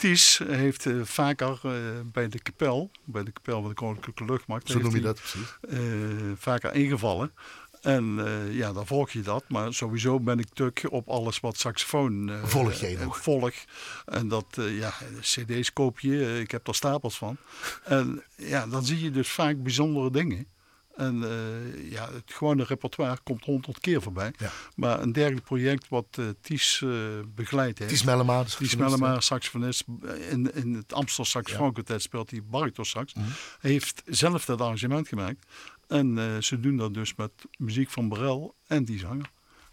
Ties 0.00 0.38
heeft 0.46 0.86
eh, 0.86 0.94
vaker 1.02 1.58
eh, 1.62 1.72
bij 2.04 2.28
de 2.28 2.38
kapel, 2.42 2.90
bij 3.04 3.24
de 3.24 3.30
kapel 3.30 3.60
van 3.60 3.68
de 3.68 3.74
Koninklijke 3.74 4.24
Luchtmacht, 4.24 4.68
Zo 4.68 4.78
noem 4.78 4.94
je 4.94 5.00
dat 5.00 5.16
precies. 5.20 5.56
eh, 5.68 5.78
vaker 6.36 6.74
ingevallen. 6.74 7.32
En 7.80 8.18
ja, 8.50 8.72
dan 8.72 8.86
volg 8.86 9.10
je 9.10 9.20
dat. 9.20 9.44
Maar 9.48 9.74
sowieso 9.74 10.20
ben 10.20 10.38
ik 10.38 10.46
tuk 10.52 10.86
op 10.90 11.08
alles 11.08 11.40
wat 11.40 11.58
saxofoon 11.58 12.28
eh, 12.30 12.44
Volg 12.44 12.74
jij 12.74 12.96
nog? 13.04 13.18
volg. 13.18 13.52
En 14.06 14.28
dat, 14.28 14.46
ja, 14.56 14.92
cd's 15.20 15.72
koop 15.72 16.00
je. 16.00 16.40
ik 16.40 16.50
heb 16.50 16.66
er 16.68 16.74
stapels 16.74 17.18
van. 17.18 17.36
En 17.84 18.22
ja, 18.36 18.66
dan 18.66 18.84
zie 18.84 19.00
je 19.00 19.10
dus 19.10 19.28
vaak 19.30 19.62
bijzondere 19.62 20.10
dingen. 20.10 20.46
En 20.96 21.22
eh, 21.22 21.90
ja, 21.90 22.12
het 22.12 22.22
gewone 22.26 22.64
repertoire 22.64 23.18
komt 23.22 23.44
honderd 23.44 23.80
keer 23.80 24.02
voorbij. 24.02 24.32
Ja. 24.38 24.50
Maar 24.76 25.00
een 25.00 25.12
dergelijk 25.12 25.44
project 25.44 25.88
wat 25.88 26.06
eh 26.10 26.24
Ties 26.40 26.82
eh 26.82 26.90
begeleidt 27.34 27.78
heeft. 27.78 27.90
Ties 27.90 28.04
Mellema. 28.04 28.44
Ties 28.44 28.76
Mellema, 28.76 29.20
saxofonist. 29.20 29.84
In, 30.30 30.54
in 30.54 30.74
het 30.74 30.92
Amstel 30.92 31.24
Saxofoonkwartet 31.24 32.02
speelt 32.02 32.30
hij 32.30 32.42
baritonsax. 32.42 33.12
Hij 33.60 33.70
heeft 33.70 34.02
zelf 34.06 34.44
dat 34.44 34.60
arrangement 34.60 35.08
gemaakt. 35.08 35.46
En 35.88 36.38
ze 36.42 36.60
doen 36.60 36.76
dat 36.76 36.94
dus 36.94 37.14
met 37.14 37.30
muziek 37.58 37.90
van 37.90 38.08
Brel 38.08 38.54
en 38.66 38.84
die 38.84 38.98
zanger. 38.98 39.30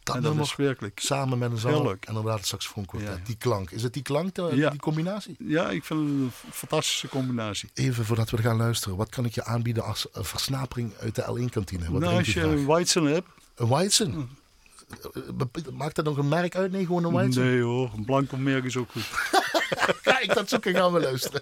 Dat 0.08 0.16
en 0.16 0.22
dat 0.22 0.32
nummer 0.32 0.50
is 0.52 0.56
werkelijk... 0.56 1.00
Samen 1.00 1.38
met 1.38 1.52
een 1.52 1.58
zanger. 1.58 1.78
Heel 1.78 1.86
leuk. 1.86 2.06
En 2.06 2.16
inderdaad 2.16 2.38
het 2.40 2.48
saxofoonkwartet. 2.48 3.10
Ja. 3.10 3.20
Die 3.26 3.36
klank. 3.38 3.72
Is 3.72 3.84
het 3.84 3.94
die 3.94 4.02
klank, 4.04 4.36
Ja. 4.54 4.70
die 4.70 4.80
combinatie? 4.80 5.36
Ja, 5.40 5.70
ik 5.70 5.84
vind 5.84 6.00
het 6.00 6.10
een 6.10 6.32
fantastische 6.52 7.08
combinatie. 7.08 7.70
Even 7.74 8.06
voordat 8.06 8.30
we 8.30 8.38
gaan 8.38 8.58
luisteren. 8.58 8.98
Wat 8.98 9.10
kan 9.10 9.26
ik 9.26 9.34
je 9.34 9.44
aanbieden 9.44 9.84
als 9.84 10.12
eh, 10.12 10.24
versnapering 10.24 10.94
uit 11.00 11.16
de 11.16 11.22
L1-kantine? 11.22 11.80
Wat 11.92 12.02
nou, 12.02 12.04
drink 12.04 12.18
als 12.18 12.34
je 12.34 12.42
een 12.42 12.66
Weizen 12.68 13.04
hebt... 13.04 13.28
Een 13.56 13.68
Weizen? 13.70 14.30
Eh, 15.14 15.72
Maakt 15.74 15.96
dat 15.96 16.06
nog 16.06 16.18
een 16.18 16.28
merk 16.28 16.56
uit? 16.56 16.72
Nee, 16.72 16.86
gewoon 16.86 17.04
een 17.04 17.14
Weizen? 17.14 17.44
Nee 17.46 17.62
hoor, 17.62 17.92
een 17.96 18.06
blanco 18.06 18.38
merk 18.38 18.64
is 18.64 18.78
ook 18.78 18.92
goed. 18.92 19.04
Ga 20.04 20.20
ik 20.20 20.34
dat 20.34 20.50
zoeken, 20.50 20.76
gaan 20.76 20.94
we 20.94 21.00
luisteren. 21.00 21.42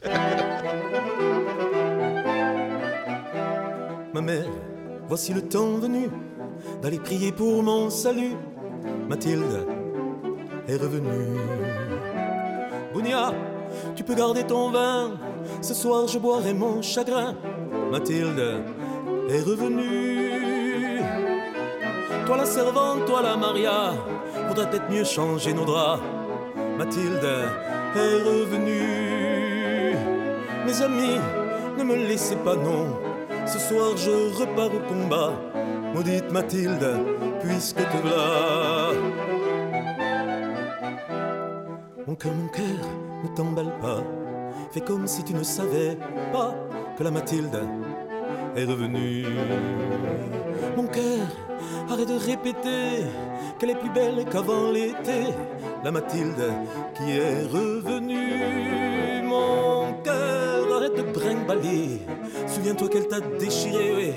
Ma 4.13 4.21
mère, 4.21 4.49
voici 5.07 5.33
le 5.33 5.47
temps 5.47 5.79
venu 5.81 6.09
d'aller 6.81 7.01
prier 7.01 7.33
pour 7.33 7.63
mon 7.63 7.89
salut. 7.91 8.35
Mathilde 9.07 9.67
est 10.67 10.77
revenue. 10.77 11.37
Bounia, 12.93 13.33
tu 13.95 14.03
peux 14.03 14.15
garder 14.15 14.43
ton 14.43 14.71
vin. 14.71 15.11
Ce 15.61 15.73
soir, 15.73 16.07
je 16.07 16.17
boirai 16.17 16.53
mon 16.53 16.81
chagrin. 16.81 17.35
Mathilde 17.91 18.63
est 19.29 19.41
revenue. 19.41 21.01
Toi 22.25 22.37
la 22.37 22.45
servante, 22.45 23.05
toi 23.05 23.21
la 23.21 23.37
Maria, 23.37 23.93
faudrait 24.47 24.69
peut-être 24.69 24.89
mieux 24.89 25.03
changer 25.03 25.53
nos 25.53 25.65
draps. 25.65 26.01
Mathilde 26.77 27.23
est 27.95 28.23
revenue. 28.23 29.95
Mes 30.65 30.81
amis, 30.81 31.19
ne 31.77 31.83
me 31.83 31.95
laissez 31.95 32.35
pas 32.37 32.55
non. 32.55 32.87
Ce 33.45 33.59
soir 33.59 33.95
je 33.95 34.33
repars 34.39 34.73
au 34.73 34.79
combat. 34.89 35.33
Maudite 35.93 36.31
Mathilde, 36.31 36.99
puisque 37.47 37.77
te 37.77 37.97
voilà. 37.97 38.91
Mon 42.07 42.15
cœur, 42.15 42.33
mon 42.33 42.47
cœur, 42.47 42.79
ne 43.23 43.35
t'emballe 43.35 43.73
pas. 43.81 44.03
Fais 44.71 44.81
comme 44.81 45.07
si 45.07 45.23
tu 45.23 45.33
ne 45.33 45.43
savais 45.43 45.97
pas 46.31 46.53
que 46.97 47.03
la 47.03 47.11
Mathilde 47.11 47.59
est 48.55 48.65
revenue. 48.65 49.25
Mon 50.77 50.87
cœur, 50.87 51.27
arrête 51.89 52.07
de 52.07 52.17
répéter 52.17 53.05
qu'elle 53.57 53.71
est 53.71 53.79
plus 53.79 53.89
belle 53.89 54.25
qu'avant 54.31 54.71
l'été. 54.71 55.33
La 55.83 55.91
Mathilde 55.91 56.51
qui 56.95 57.11
est 57.11 57.43
revenue. 57.43 58.04
Brinque-baller. 61.45 62.01
Souviens-toi 62.47 62.89
qu'elle 62.89 63.07
t'a 63.07 63.19
déchiré, 63.19 63.95
oui. 63.95 64.13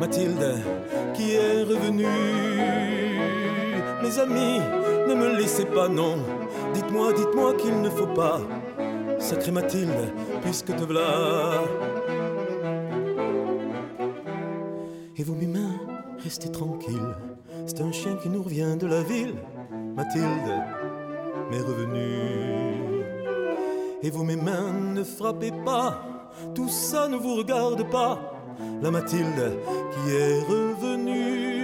Mathilde 0.00 0.62
qui 1.14 1.34
est 1.34 1.62
revenue. 1.62 2.06
Mes 4.02 4.18
amis, 4.18 4.60
ne 5.08 5.14
me 5.14 5.36
laissez 5.36 5.64
pas, 5.64 5.88
non. 5.88 6.18
Dites-moi, 6.74 7.12
dites-moi 7.12 7.54
qu'il 7.54 7.80
ne 7.80 7.90
faut 7.90 8.06
pas 8.06 8.40
sacrée 9.18 9.52
Mathilde, 9.52 10.12
puisque 10.42 10.74
te 10.74 10.84
voilà. 10.84 11.62
Et 15.16 15.22
vous, 15.22 15.34
mes 15.34 15.46
mains, 15.46 15.80
restez 16.22 16.50
tranquilles. 16.50 17.14
C'est 17.66 17.80
un 17.80 17.92
chien 17.92 18.16
qui 18.16 18.28
nous 18.28 18.42
revient 18.42 18.76
de 18.78 18.86
la 18.86 19.02
ville. 19.02 19.36
Mathilde 19.96 20.26
m'est 21.50 21.60
revenue. 21.60 22.74
Et 24.02 24.10
vous, 24.10 24.24
mes 24.24 24.36
mains, 24.36 24.72
ne 24.94 25.02
frappez 25.02 25.52
pas. 25.64 26.13
Tout 26.54 26.68
ça 26.68 27.08
ne 27.08 27.16
vous 27.16 27.34
regarde 27.36 27.90
pas. 27.90 28.18
La 28.82 28.90
Mathilde 28.90 29.58
qui 29.92 30.14
est 30.14 30.40
revenue. 30.48 31.54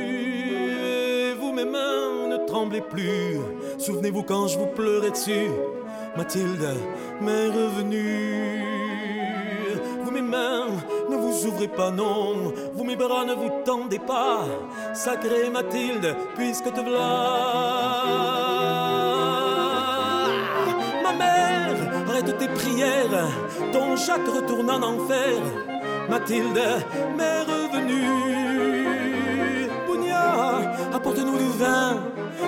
Vous, 1.40 1.52
mes 1.52 1.64
mains, 1.64 2.28
ne 2.28 2.38
tremblez 2.46 2.80
plus. 2.80 3.38
Souvenez-vous 3.78 4.22
quand 4.22 4.48
je 4.48 4.58
vous 4.58 4.66
pleurais 4.66 5.10
dessus. 5.10 5.50
Mathilde 6.16 6.68
m'est 7.20 7.48
revenue. 7.48 8.64
Vous, 10.02 10.10
mes 10.10 10.22
mains, 10.22 10.66
ne 11.08 11.16
vous 11.16 11.46
ouvrez 11.46 11.68
pas, 11.68 11.90
non. 11.90 12.52
Vous, 12.74 12.84
mes 12.84 12.96
bras, 12.96 13.24
ne 13.24 13.34
vous 13.34 13.50
tendez 13.64 13.98
pas. 13.98 14.44
Sacrée 14.92 15.50
Mathilde, 15.50 16.16
puisque 16.36 16.72
te 16.72 16.80
voilà. 16.80 18.39
Tes 22.40 22.48
prières. 22.48 23.28
Ton 23.72 23.96
Jacques 23.96 24.32
retourne 24.34 24.70
en 24.70 24.82
enfer. 24.82 25.40
Mathilde 26.08 26.60
m'est 27.16 27.42
revenue. 27.54 28.08
Bougnat, 29.86 30.72
apporte-nous 30.92 31.38
du 31.44 31.50
vin. 31.62 31.98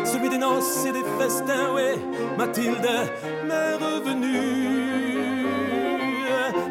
Celui 0.05 0.29
des 0.31 0.39
noces 0.39 0.87
et 0.87 0.93
des 0.93 1.07
festins, 1.19 1.73
ouais. 1.75 1.97
Mathilde 2.39 2.91
m'est 3.47 3.75
revenue. 3.87 4.73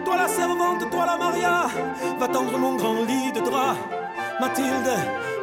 Toi 0.04 0.16
la 0.18 0.28
servante, 0.28 0.90
toi 0.90 1.06
la 1.06 1.18
Maria, 1.18 1.68
va 2.20 2.28
tendre 2.28 2.58
mon 2.58 2.76
grand 2.76 3.02
lit 3.10 3.32
de 3.38 3.42
drap. 3.42 3.78
Mathilde 4.40 4.94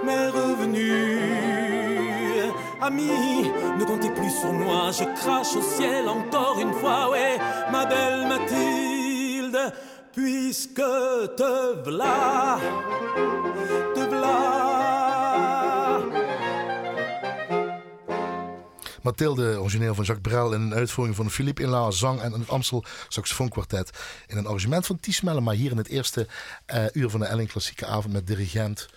m'est 0.04 0.28
revenue. 0.40 1.67
Ami, 2.80 3.06
ne 3.78 3.85
comptez 3.85 4.11
plus 4.11 4.30
sur 4.30 4.52
moi, 4.52 4.92
je 4.92 5.04
crache 5.20 5.56
au 5.56 5.62
ciel 5.62 6.08
encore 6.08 6.61
une 6.61 6.73
fois, 6.73 7.11
ouais, 7.11 7.37
ma 7.73 7.87
belle 7.87 8.28
Mathilde, 8.28 9.73
puisque 10.12 10.75
te 11.37 11.82
v'là, 11.85 12.58
te 13.94 14.00
v'là. 14.00 14.58
Mathilde, 19.02 19.58
origineel 19.61 19.94
van 19.94 20.04
Jacques 20.04 20.23
Brel 20.23 20.52
in 20.52 20.61
een 20.61 20.75
uitvoering 20.75 21.16
van 21.16 21.30
Philippe 21.30 21.62
Inla, 21.62 21.90
zang 21.90 22.20
en 22.20 22.32
het 22.32 22.49
Amstel 22.49 22.85
Saxofoonkwartet 23.08 23.90
in 24.26 24.37
een 24.37 24.47
arrangement 24.47 24.87
van 24.87 25.00
Ties 25.00 25.20
Melle, 25.20 25.40
maar 25.40 25.54
hier 25.54 25.70
in 25.70 25.76
het 25.76 25.88
eerste 25.88 26.26
eh, 26.66 26.85
uur 26.92 27.11
van 27.11 27.20
de 27.20 27.26
Elling 27.26 27.49
Klassieke 27.49 27.87
Avond 27.87 28.12
met 28.12 28.26
dirigent. 28.26 28.88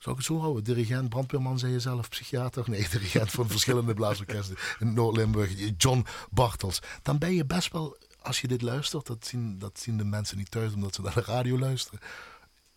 Zou 0.00 0.16
ik 0.16 0.22
het 0.22 0.24
zo 0.32 0.40
houden? 0.40 0.64
Dirigent, 0.64 1.08
brandweerman, 1.08 1.58
zei 1.58 1.72
je 1.72 1.80
zelf, 1.80 2.08
psychiater? 2.08 2.64
Nee, 2.70 2.86
dirigent 2.90 3.30
van 3.30 3.48
verschillende 3.48 3.94
blaasorkesten 3.94 4.56
in 4.78 4.92
Noord-Limburg, 4.92 5.52
John 5.76 6.06
Bartels. 6.30 6.80
Dan 7.02 7.18
ben 7.18 7.34
je 7.34 7.44
best 7.44 7.72
wel, 7.72 7.96
als 8.22 8.40
je 8.40 8.48
dit 8.48 8.62
luistert, 8.62 9.06
dat 9.06 9.26
zien, 9.26 9.58
dat 9.58 9.80
zien 9.80 9.96
de 9.96 10.04
mensen 10.04 10.36
niet 10.36 10.50
thuis 10.50 10.72
omdat 10.74 10.94
ze 10.94 11.02
naar 11.02 11.14
de 11.14 11.22
radio 11.26 11.58
luisteren. 11.58 12.00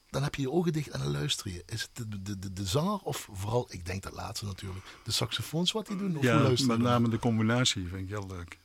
Dan 0.10 0.24
heb 0.24 0.36
je 0.36 0.42
je 0.42 0.52
ogen 0.52 0.74
dicht 0.74 0.88
en 0.90 1.00
dan 1.00 1.12
luister 1.12 1.52
je. 1.52 1.64
Is 1.66 1.82
het 1.82 1.90
de, 2.12 2.22
de, 2.22 2.40
de, 2.40 2.54
de 2.54 2.66
zanger 2.66 3.00
of 3.00 3.28
vooral, 3.32 3.68
ik 3.70 3.86
denk 3.86 4.04
dat 4.04 4.14
laatste 4.14 4.46
natuurlijk, 4.46 4.86
de 5.04 5.12
saxofoons 5.12 5.72
wat 5.72 5.88
die 5.88 5.98
doen? 5.98 6.18
Of 6.18 6.24
Ja, 6.24 6.50
met 6.68 6.80
name 6.80 7.10
de 7.10 7.20
combinatie 7.20 7.88
vind 7.88 8.02
ik 8.02 8.08
heel 8.10 8.28
leuk. 8.28 8.58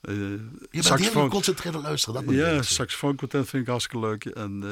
Eh, 0.00 0.14
Je 0.14 0.48
bent 0.70 0.84
saxofoon- 0.84 1.12
heel 1.14 1.22
geconcentreerd 1.22 1.74
luisteren. 1.74 2.24
Dat 2.24 2.34
Ja, 2.34 2.62
saxofoonkwartet 2.62 3.48
vind 3.48 3.62
ik 3.62 3.68
hartstikke 3.68 4.06
leuk. 4.06 4.24
En 4.24 4.62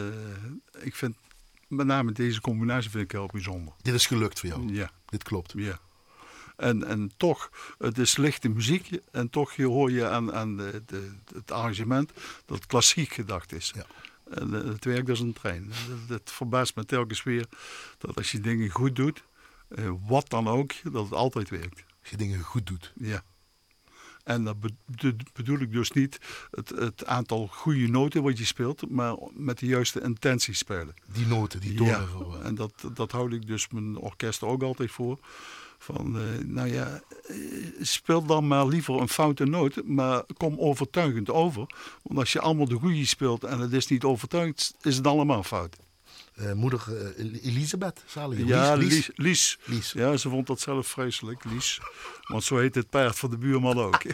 eh, 0.75 0.85
ik 0.85 0.95
vind 0.97 1.17
met 1.71 1.87
name 1.87 2.13
deze 2.13 2.41
combinatie 2.41 2.91
vind 2.91 3.05
ik 3.05 3.13
heel 3.13 3.29
bijzonder. 3.33 3.75
Dit 3.83 3.95
is 3.95 4.07
gelukt 4.07 4.41
voor 4.41 4.49
jou. 4.49 4.75
Ja, 4.75 4.91
Dit 5.07 5.23
klopt. 5.23 5.53
ja. 5.57 5.79
En, 6.57 6.85
en 6.85 7.11
toch, 7.17 7.51
het 7.79 7.99
is 7.99 8.17
lichte 8.17 8.49
muziek. 8.49 8.91
En 9.13 9.31
toch 9.31 9.57
hoor 9.57 9.91
je 9.91 10.09
aan, 10.09 10.33
aan 10.33 10.57
de, 10.57 10.83
de, 10.87 11.13
het 11.35 11.51
arrangement 11.51 12.13
dat 12.47 12.57
het 12.57 12.67
klassiek 12.67 13.13
gedacht 13.13 13.53
is. 13.53 13.73
Ja. 13.75 13.87
En 14.31 14.55
eh, 14.55 14.69
het 14.69 14.85
werkt 14.85 15.09
als 15.09 15.21
een 15.21 15.33
trein. 15.33 15.71
Het, 15.71 16.09
het 16.09 16.31
verbaast 16.31 16.77
me 16.77 16.85
telkens 16.85 17.23
weer 17.23 17.47
dat 17.99 18.17
als 18.17 18.31
je 18.31 18.41
dingen 18.41 18.71
goed 18.71 18.97
doet, 18.97 19.25
eh, 19.69 19.91
wat 20.07 20.31
dan 20.31 20.49
ook, 20.49 20.73
dat 20.93 21.05
het 21.05 21.13
altijd 21.13 21.51
werkt. 21.51 21.85
Als 22.01 22.11
je 22.11 22.17
dingen 22.17 22.41
goed 22.41 22.67
doet. 22.67 22.93
Ja. 22.97 23.23
En 24.25 24.45
dat 24.45 24.57
bedoel 25.33 25.59
ik 25.59 25.73
dus 25.73 25.91
niet 25.91 26.19
het, 26.51 26.69
het 26.69 27.07
aantal 27.07 27.47
goede 27.47 27.89
noten 27.89 28.23
wat 28.23 28.39
je 28.39 28.45
speelt, 28.45 28.91
maar 28.91 29.15
met 29.33 29.59
de 29.59 29.67
juiste 29.67 30.01
intentie 30.01 30.55
spelen. 30.55 30.95
Die 31.13 31.27
noten, 31.27 31.61
die 31.61 31.73
Ja, 31.85 31.95
tonen. 31.95 32.09
voor, 32.09 32.39
eh, 32.41 32.47
en 32.47 32.55
dat, 32.55 32.73
dat 32.95 33.13
houd 33.13 33.33
ik 33.33 33.47
dus 33.47 33.69
mijn 33.69 33.97
orkest 33.97 34.43
ook 34.43 34.63
altijd 34.63 34.91
voor. 34.91 35.19
Van, 35.79 36.19
eh, 36.19 36.45
nou 36.45 36.69
ja, 36.73 37.01
eh, 37.27 37.37
speel 37.81 38.25
dan 38.27 38.47
maar 38.47 38.67
liever 38.67 39.01
een 39.01 39.09
foute 39.09 39.45
noot, 39.45 39.85
maar 39.85 40.23
kom 40.37 40.59
overtuigend 40.59 41.31
over. 41.31 41.67
Want 42.03 42.19
als 42.19 42.33
je 42.33 42.41
allemaal 42.41 42.69
de 42.69 42.75
goede 42.75 43.07
speelt 43.07 43.45
en 43.45 43.59
het 43.59 43.73
is 43.73 43.87
niet 43.87 44.05
overtuigend, 44.05 44.75
is 44.83 44.97
het 44.97 45.07
allemaal 45.07 45.43
fout. 45.43 45.77
Eh, 46.41 46.53
moeder 46.53 46.83
eh, 46.89 47.45
Elisabeth, 47.45 48.03
zalig. 48.07 48.47
Ja, 48.47 48.75
Lies, 48.75 48.91
Lies. 48.93 49.11
Lies. 49.15 49.59
Lies. 49.65 49.93
Ja, 49.93 50.17
ze 50.17 50.29
vond 50.29 50.47
dat 50.47 50.61
zelf 50.61 50.87
vreselijk, 50.87 51.45
Lies. 51.45 51.81
Want 52.23 52.45
zo 52.45 52.59
heet 52.59 52.75
het 52.75 52.91
paard 52.91 53.19
van 53.19 53.31
de 53.31 53.39
buurman 53.39 53.79
ook. 53.79 54.03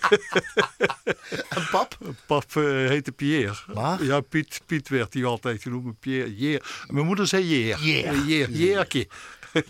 En 1.49 1.67
pap? 1.71 1.99
Pap 2.27 2.57
eh, 2.57 2.63
heette 2.63 3.13
Pierre. 3.13 3.57
Maar? 3.75 4.05
Ja, 4.05 4.21
Piet, 4.21 4.61
Piet 4.67 4.89
werd 4.89 5.15
hij 5.15 5.25
altijd 5.25 5.63
genoemd. 5.63 6.01
Pierre, 6.01 6.37
Jeer. 6.37 6.85
Mijn 6.87 7.07
moeder 7.07 7.27
zei 7.27 7.47
Jeer. 7.49 7.79
Jeer. 8.49 8.97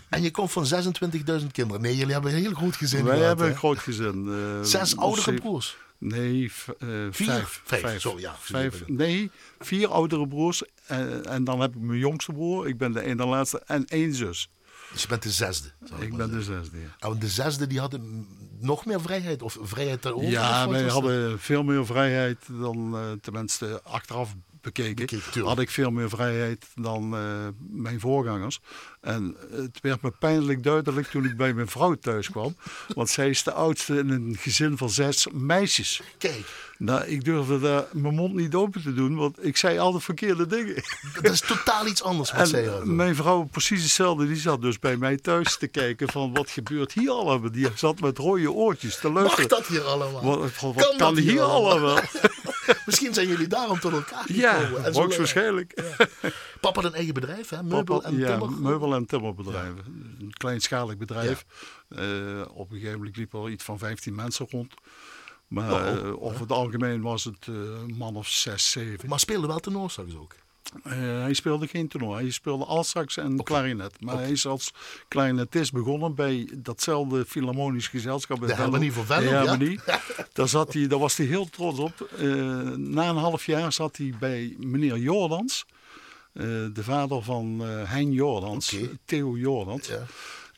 En 0.09 0.21
je 0.21 0.31
komt 0.31 0.51
van 0.51 0.65
26.000 0.65 1.47
kinderen. 1.51 1.81
Nee, 1.81 1.95
jullie 1.95 2.13
hebben 2.13 2.33
een 2.33 2.41
heel 2.41 2.53
groot 2.53 2.75
gezin 2.75 3.03
Wij 3.03 3.13
gehad, 3.13 3.27
hebben 3.27 3.45
hè? 3.45 3.51
een 3.51 3.57
groot 3.57 3.79
gezin. 3.79 4.29
Zes 4.63 4.97
oudere 4.97 5.33
broers. 5.33 5.77
Nee, 5.99 6.51
eh, 6.79 6.87
vijf. 7.11 7.61
Vijf, 7.65 8.01
sorry, 8.01 8.21
ja. 8.21 8.35
Vijf, 8.39 8.87
nee, 8.87 9.31
vier 9.59 9.87
oudere 9.87 10.27
broers. 10.27 10.63
En, 10.85 11.25
en 11.25 11.43
dan 11.43 11.59
heb 11.61 11.75
ik 11.75 11.81
mijn 11.81 11.99
jongste 11.99 12.31
broer. 12.31 12.67
Ik 12.67 12.77
ben 12.77 12.91
de 12.91 13.01
ene 13.01 13.25
laatste. 13.25 13.61
En 13.65 13.85
één 13.85 14.13
zus. 14.13 14.49
Dus 14.91 15.01
je 15.01 15.07
bent 15.07 15.23
de 15.23 15.31
zesde. 15.31 15.67
Ik 15.99 16.09
maar 16.09 16.17
ben 16.17 16.31
de 16.31 16.43
zesde. 16.43 16.79
ja. 16.79 16.95
Nou, 16.99 17.17
de 17.17 17.27
zesde 17.27 17.67
die 17.67 17.79
hadden 17.79 18.27
nog 18.59 18.85
meer 18.85 19.01
vrijheid. 19.01 19.41
Of 19.41 19.57
vrijheid 19.61 20.01
daarover. 20.01 20.29
Ja, 20.29 20.69
wij 20.69 20.83
hadden 20.83 21.39
veel 21.39 21.63
meer 21.63 21.85
vrijheid 21.85 22.37
dan, 22.51 22.95
eh, 22.95 23.11
tenminste 23.21 23.81
achteraf 23.83 24.35
bekeken, 24.73 25.21
had 25.43 25.59
ik 25.59 25.69
veel 25.69 25.91
meer 25.91 26.09
vrijheid 26.09 26.65
dan 26.75 27.15
eh, 27.15 27.21
mijn 27.69 27.99
voorgangers. 27.99 28.59
En 29.01 29.35
het 29.51 29.79
werd 29.81 30.01
me 30.01 30.11
pijnlijk 30.19 30.63
duidelijk 30.63 31.07
toen 31.07 31.25
ik 31.25 31.37
bij 31.37 31.53
mijn 31.53 31.67
vrouw 31.67 31.93
thuis 31.95 32.29
kwam. 32.29 32.55
Want 32.95 33.09
zij 33.09 33.29
is 33.29 33.43
de 33.43 33.51
oudste 33.51 33.97
in 33.97 34.09
een 34.09 34.35
gezin 34.39 34.77
van 34.77 34.89
zes 34.89 35.27
meisjes. 35.33 36.01
Kijk, 36.17 36.45
Nou, 36.77 37.05
ik 37.05 37.23
durfde 37.23 37.59
daar 37.59 37.85
mijn 37.91 38.15
mond 38.15 38.33
niet 38.33 38.53
open 38.53 38.81
te 38.81 38.93
doen, 38.93 39.15
want 39.15 39.45
ik 39.45 39.57
zei 39.57 39.77
altijd 39.77 40.03
verkeerde 40.03 40.47
dingen. 40.47 40.83
dat 41.21 41.31
is 41.33 41.39
totaal 41.39 41.87
iets 41.87 42.03
anders 42.03 42.31
wat 42.31 42.47
zij 42.47 42.69
mijn 42.83 43.15
vrouw 43.15 43.43
precies 43.43 43.81
hetzelfde, 43.81 44.27
die 44.27 44.35
zat 44.35 44.61
dus 44.61 44.79
bij 44.79 44.97
mij 44.97 45.17
thuis 45.17 45.57
te 45.57 45.67
kijken 45.67 46.09
van 46.09 46.33
wat 46.33 46.49
gebeurt 46.49 46.93
hier 46.93 47.09
allemaal. 47.11 47.51
Die 47.51 47.67
zat 47.75 47.99
met 47.99 48.17
rode 48.17 48.51
oortjes 48.51 48.99
te 48.99 49.09
Mag 49.09 49.21
luisteren. 49.21 49.49
dat 49.49 49.67
hier 49.67 49.81
allemaal? 49.83 50.21
Wat, 50.23 50.51
Kan 50.59 50.73
kan, 50.75 50.97
dat 50.97 51.17
hier 51.17 51.31
hier 51.31 51.41
allemaal? 51.41 51.71
allemaal? 51.71 52.01
Misschien 52.87 53.13
zijn 53.13 53.27
jullie 53.27 53.47
daarom 53.47 53.79
tot 53.79 53.91
elkaar 53.91 54.23
gekomen. 54.25 54.41
Ja, 54.41 54.83
En 54.83 54.93
hoogstwaarschijnlijk. 54.93 55.73
Papa 56.61 56.81
had 56.81 56.83
een 56.91 56.95
eigen 56.97 57.13
bedrijf, 57.13 57.49
hè? 57.49 57.63
Meubel 57.63 57.83
Papa- 57.99 58.07
en 58.09 58.17
ja, 58.17 58.27
timmer. 58.37 58.61
meubel- 58.61 58.93
en 58.95 59.05
timmerbedrijven. 59.05 60.15
Een 60.19 60.33
kleinschalig 60.37 60.97
bedrijf. 60.97 61.45
Eh, 61.89 62.41
op 62.53 62.69
een 62.71 62.75
gegeven 62.77 62.97
moment 62.97 63.17
liep 63.17 63.33
er 63.33 63.49
iets 63.49 63.63
van 63.63 63.77
15 63.77 64.15
mensen 64.15 64.47
rond. 64.49 64.73
Maar 65.47 65.71
Oh, 65.71 65.87
eh, 66.07 66.23
over 66.23 66.41
het 66.41 66.51
algemeen 66.51 67.01
was 67.01 67.23
het 67.23 67.47
een 67.47 67.93
man 67.97 68.15
of 68.15 68.27
6, 68.27 68.71
7. 68.71 69.09
Maar 69.09 69.19
speelde 69.19 69.47
wel 69.47 69.59
tenorsax 69.59 70.15
ook. 70.15 70.35
Eh, 70.83 70.91
hij 70.99 71.33
speelde 71.33 71.67
geen 71.67 71.87
tenor. 71.87 72.15
Hij 72.15 72.29
speelde 72.29 72.65
altsax 72.65 73.17
en 73.17 73.43
klarinet. 73.43 74.01
Maar 74.01 74.17
hij 74.17 74.31
is 74.31 74.45
als 74.45 74.71
klarinetist 75.07 75.71
begonnen 75.71 76.15
bij 76.15 76.49
datzelfde 76.55 77.25
Philharmonisch 77.25 77.87
Gezelschap. 77.87 78.41
in 78.41 78.47
De. 78.47 78.55
Harmonie 78.55 78.93
van 78.93 79.05
Venlo, 79.05 79.29
ja. 79.29 79.37
Harmonie. 79.37 79.79
Daar, 80.33 80.47
zat 80.47 80.73
hij, 80.73 80.87
daar 80.87 80.99
was 80.99 81.17
hij 81.17 81.25
heel 81.25 81.49
trots 81.49 81.79
op. 81.79 82.01
Eh, 82.17 82.25
na 82.75 83.09
een 83.09 83.15
half 83.15 83.45
jaar 83.45 83.73
zat 83.73 83.97
hij 83.97 84.13
bij 84.19 84.55
meneer 84.59 84.97
Jordans. 84.97 85.65
eh, 86.33 86.43
de 86.73 86.83
vader 86.83 87.23
van 87.23 87.59
Hein 87.85 88.11
Jordans. 88.11 88.75
Theo 89.05 89.37
Jordans. 89.37 89.87
Ja. 89.87 90.05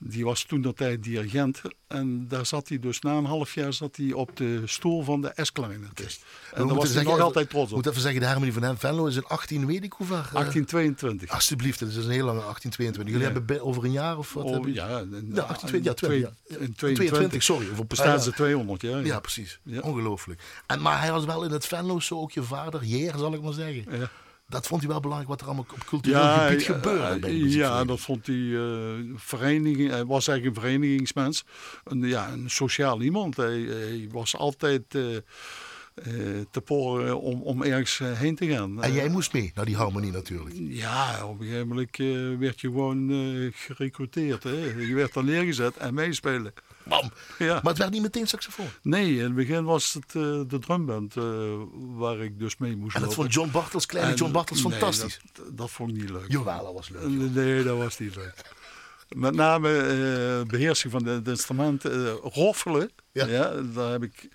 Die 0.01 0.25
was 0.25 0.43
toen 0.43 0.61
dat 0.61 0.77
tijd 0.77 1.03
dirigent. 1.03 1.61
En 1.87 2.27
daar 2.27 2.45
zat 2.45 2.67
hij 2.67 2.79
dus 2.79 2.99
na 2.99 3.13
een 3.13 3.25
half 3.25 3.53
jaar 3.53 3.73
zat 3.73 3.95
hij 3.95 4.13
op 4.13 4.35
de 4.35 4.61
stoel 4.65 5.03
van 5.03 5.21
de 5.21 5.31
S-klarinet. 5.35 6.19
En 6.53 6.67
daar 6.67 6.75
was 6.75 6.93
hij 6.93 7.03
nog 7.03 7.19
altijd 7.19 7.49
trots 7.49 7.69
op. 7.69 7.75
moet 7.75 7.87
even 7.87 8.01
zeggen, 8.01 8.21
de 8.21 8.27
harmonie 8.27 8.53
van 8.53 8.77
Venlo 8.77 9.05
is 9.05 9.15
in 9.15 9.25
18 9.25 9.65
weet 9.65 9.83
ik 9.83 9.93
hoeveel. 9.93 10.15
1822. 10.15 11.29
Alsjeblieft, 11.29 11.79
dat 11.79 11.89
is 11.89 11.95
een 11.95 12.11
heel 12.11 12.25
lange 12.25 12.39
1822. 12.39 13.13
Jullie 13.13 13.27
hebben 13.27 13.61
over 13.61 13.83
een 13.83 13.91
jaar 13.91 14.17
of 14.17 14.33
wat? 14.33 14.43
Oh, 14.43 14.51
hebben? 14.51 14.73
ja, 14.73 14.99
in, 14.99 15.31
ja, 15.33 15.41
18, 15.41 15.83
ja, 15.83 15.93
22, 15.93 16.57
in 16.59 16.73
22, 16.73 17.43
sorry. 17.43 17.65
Voor 17.65 17.85
bestaan 17.85 18.21
ze 18.21 18.31
200 18.31 18.81
jaar. 18.81 19.05
Ja, 19.05 19.19
precies. 19.19 19.59
Ongelooflijk. 19.81 20.41
En, 20.67 20.81
maar 20.81 20.99
hij 20.99 21.11
was 21.11 21.25
wel 21.25 21.43
in 21.43 21.51
het 21.51 21.65
Venlo 21.65 21.99
zo 21.99 22.19
ook 22.19 22.31
je 22.31 22.43
vader, 22.43 22.81
heer 22.81 23.13
zal 23.17 23.33
ik 23.33 23.41
maar 23.41 23.53
zeggen. 23.53 23.85
Ja 23.97 24.09
dat 24.49 24.67
vond 24.67 24.81
hij 24.81 24.89
wel 24.89 24.99
belangrijk 24.99 25.29
wat 25.29 25.41
er 25.41 25.47
allemaal 25.47 25.65
op 25.73 25.85
cultureel 25.85 26.37
gebied 26.37 26.63
gebeurde. 26.63 27.49
Ja, 27.49 27.83
dat 27.83 27.99
vond 27.99 28.27
hij. 28.27 28.35
Uh, 28.35 28.61
vereniging, 29.15 29.89
hij 29.89 30.05
was 30.05 30.27
eigenlijk 30.27 30.57
een 30.57 30.63
verenigingsmens. 30.63 31.45
Een, 31.83 32.01
ja, 32.01 32.31
een 32.31 32.49
sociaal 32.49 33.01
iemand. 33.01 33.37
Hij, 33.37 33.59
hij 33.59 34.07
was 34.11 34.35
altijd. 34.35 34.83
Uh, 34.95 35.17
uh, 36.07 36.39
te 36.51 36.61
poren 36.61 37.19
om, 37.19 37.41
om 37.41 37.63
ergens 37.63 38.01
heen 38.03 38.35
te 38.35 38.47
gaan. 38.47 38.83
En 38.83 38.93
jij 38.93 39.09
moest 39.09 39.33
mee 39.33 39.51
naar 39.55 39.65
die 39.65 39.75
harmonie 39.75 40.11
natuurlijk. 40.11 40.55
Ja, 40.57 41.25
op 41.25 41.39
een 41.39 41.45
gegeven 41.45 41.67
moment 41.67 41.97
werd 42.39 42.61
je 42.61 42.67
gewoon 42.67 43.09
gerecruiteerd. 43.55 44.43
Hè. 44.43 44.73
Je 44.77 44.93
werd 44.93 45.13
dan 45.13 45.25
neergezet 45.25 45.77
en 45.77 45.93
meespelen. 45.93 46.53
Bam. 46.89 47.11
Ja. 47.37 47.53
Maar 47.53 47.71
het 47.71 47.77
werd 47.77 47.91
niet 47.91 48.01
meteen 48.01 48.27
saxofoon. 48.27 48.67
Nee, 48.81 49.15
in 49.15 49.23
het 49.23 49.35
begin 49.35 49.63
was 49.63 49.93
het 49.93 50.13
uh, 50.13 50.41
de 50.47 50.59
drumband 50.59 51.15
uh, 51.15 51.23
waar 51.73 52.19
ik 52.19 52.39
dus 52.39 52.57
mee 52.57 52.75
moest 52.75 52.95
En 52.95 53.01
dat 53.01 53.13
vond 53.13 53.33
John 53.33 53.51
Bartels, 53.51 53.85
kleine 53.85 54.11
en, 54.11 54.17
John 54.17 54.31
Bartels, 54.31 54.61
fantastisch. 54.61 55.19
Dat, 55.33 55.57
dat, 55.57 55.71
vond 55.71 55.89
ik 55.89 55.95
niet 55.95 56.09
leuk. 56.09 56.31
Jawel, 56.31 56.63
dat 56.63 56.73
was 56.73 56.89
leuk. 56.89 57.33
Nee, 57.33 57.63
dat 57.63 57.77
was 57.77 57.99
niet 57.99 58.15
leuk. 58.15 58.33
Met 59.09 59.35
name 59.35 59.69
uh, 59.69 60.49
beheersing 60.49 60.91
van 60.91 61.05
het 61.05 61.27
instrument, 61.27 61.83
roffelen. 62.21 62.91
Ja. 63.11 63.25
ja. 63.25 63.61
daar 63.61 63.91
heb 63.91 64.03
ik 64.03 64.29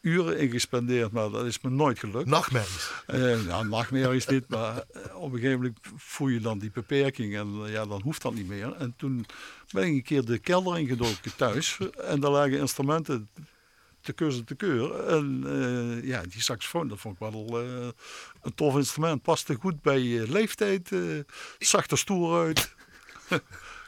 uren 0.00 0.38
in 0.38 0.50
gespendeerd, 0.50 1.12
maar 1.12 1.30
dat 1.30 1.44
is 1.44 1.60
me 1.60 1.70
nooit 1.70 1.98
gelukt. 1.98 2.28
Nachtmerries? 2.28 2.90
Uh, 3.06 3.46
nou, 3.46 3.68
nachtmerries 3.68 4.26
niet, 4.26 4.48
maar 4.48 4.84
eh, 4.92 5.16
op 5.16 5.32
een 5.32 5.38
gegeven 5.38 5.56
moment 5.56 5.78
voel 5.96 6.28
je 6.28 6.40
dan 6.40 6.58
die 6.58 6.70
beperking 6.70 7.36
en 7.36 7.70
ja, 7.70 7.86
dan 7.86 8.02
hoeft 8.02 8.22
dat 8.22 8.34
niet 8.34 8.48
meer. 8.48 8.72
En 8.72 8.94
toen 8.96 9.26
ben 9.72 9.84
ik 9.84 9.92
een 9.92 10.02
keer 10.02 10.24
de 10.24 10.38
kelder 10.38 10.78
ingedoken 10.78 11.36
thuis 11.36 11.78
en 12.04 12.20
daar 12.20 12.30
lagen 12.30 12.58
instrumenten 12.58 13.28
te 14.00 14.12
kus 14.12 14.42
te 14.44 14.54
keur. 14.54 15.04
En 15.04 15.42
uh, 15.46 16.04
ja, 16.04 16.22
die 16.22 16.42
saxofoon, 16.42 16.88
dat 16.88 16.98
vond 16.98 17.14
ik 17.14 17.20
wel 17.20 17.60
een 18.42 18.54
tof 18.54 18.76
instrument. 18.76 19.22
Paste 19.22 19.54
goed 19.54 19.82
bij 19.82 19.98
je 19.98 20.30
leeftijd, 20.30 20.90
zag 21.58 21.90
er 21.90 21.98
stoer 21.98 22.44
uit. 22.44 22.74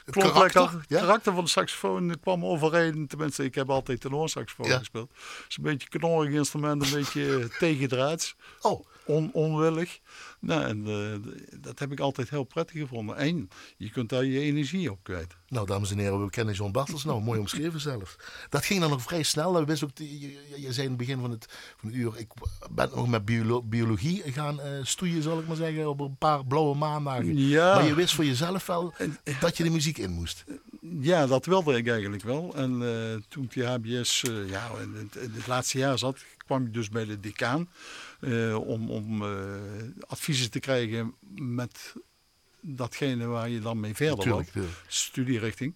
het 0.05 0.15
karakter, 0.15 0.61
lekker. 0.61 0.85
Ja? 0.87 0.99
karakter 0.99 1.33
van 1.33 1.43
de 1.43 1.49
saxofoon 1.49 2.19
kwam 2.19 2.45
overeen. 2.45 3.07
Tenminste, 3.07 3.43
ik 3.43 3.55
heb 3.55 3.69
altijd 3.69 4.01
tenorsaxofoon 4.01 4.67
ja. 4.67 4.77
gespeeld. 4.77 5.09
Het 5.09 5.45
is 5.49 5.57
een 5.57 5.63
beetje 5.63 5.87
knorrig 5.89 6.33
instrument, 6.33 6.83
een 6.83 6.93
beetje 6.93 7.49
tegendraads. 7.59 8.35
Oh. 8.61 8.85
On, 9.09 9.29
onwillig. 9.33 9.99
Nou, 10.39 10.63
en 10.63 10.87
uh, 10.87 11.31
dat 11.61 11.79
heb 11.79 11.91
ik 11.91 11.99
altijd 11.99 12.29
heel 12.29 12.43
prettig 12.43 12.79
gevonden. 12.79 13.17
En 13.17 13.49
je 13.77 13.89
kunt 13.89 14.09
daar 14.09 14.25
je 14.25 14.39
energie 14.39 14.91
op 14.91 14.99
kwijt. 15.03 15.35
Nou, 15.47 15.67
dames 15.67 15.91
en 15.91 15.97
heren, 15.97 16.23
we 16.23 16.29
kennen 16.29 16.53
John 16.53 16.71
Bartels 16.71 17.03
nou. 17.03 17.21
Mooi 17.21 17.39
omschreven 17.39 17.79
zelf. 17.79 18.17
Dat 18.49 18.65
ging 18.65 18.79
dan 18.79 18.89
nog 18.89 19.01
vrij 19.01 19.23
snel. 19.23 19.65
We 19.65 19.79
ook, 19.83 19.89
je, 19.93 20.37
je, 20.55 20.73
zei 20.73 20.83
in 20.83 20.89
het 20.89 20.97
begin 20.97 21.19
van 21.19 21.31
het, 21.31 21.45
van 21.77 21.89
het 21.89 21.97
uur, 21.97 22.17
ik 22.17 22.27
ben 22.71 22.89
nog 22.95 23.07
met 23.07 23.25
biologie 23.69 24.21
gaan 24.25 24.59
uh, 24.59 24.65
stoeien, 24.83 25.23
zal 25.23 25.39
ik 25.39 25.47
maar 25.47 25.55
zeggen, 25.55 25.89
op 25.89 25.99
een 25.99 26.17
paar 26.17 26.45
blauwe 26.45 26.75
maandagen. 26.75 27.37
Ja. 27.37 27.75
Maar 27.75 27.85
je 27.85 27.93
wist 27.93 28.13
voor 28.13 28.25
jezelf 28.25 28.65
wel 28.65 28.93
dat 29.39 29.57
je 29.57 29.63
de 29.63 29.69
muziek 29.69 29.97
in 29.97 30.11
moest. 30.11 30.43
Ja, 30.99 31.27
dat 31.27 31.45
wilde 31.45 31.77
ik 31.77 31.87
eigenlijk 31.87 32.23
wel. 32.23 32.53
En 32.55 32.81
uh, 32.81 33.21
toen 33.29 33.43
ik 33.43 33.53
die 33.53 33.65
HBS 33.65 34.21
ja, 34.47 34.69
in 34.81 34.93
het, 34.95 35.15
in 35.15 35.31
het 35.33 35.47
laatste 35.47 35.77
jaar 35.77 35.97
zat, 35.97 36.17
kwam 36.37 36.65
ik 36.65 36.73
dus 36.73 36.89
bij 36.89 37.05
de 37.05 37.19
decaan. 37.19 37.69
Uh, 38.19 38.67
om, 38.67 38.89
om 38.89 39.21
uh, 39.21 39.29
adviezen 40.07 40.51
te 40.51 40.59
krijgen 40.59 41.13
met 41.35 41.93
datgene 42.61 43.25
waar 43.25 43.49
je 43.49 43.59
dan 43.59 43.79
mee 43.79 43.95
verder 43.95 44.25
wil. 44.25 44.69
Studierichting. 44.87 45.73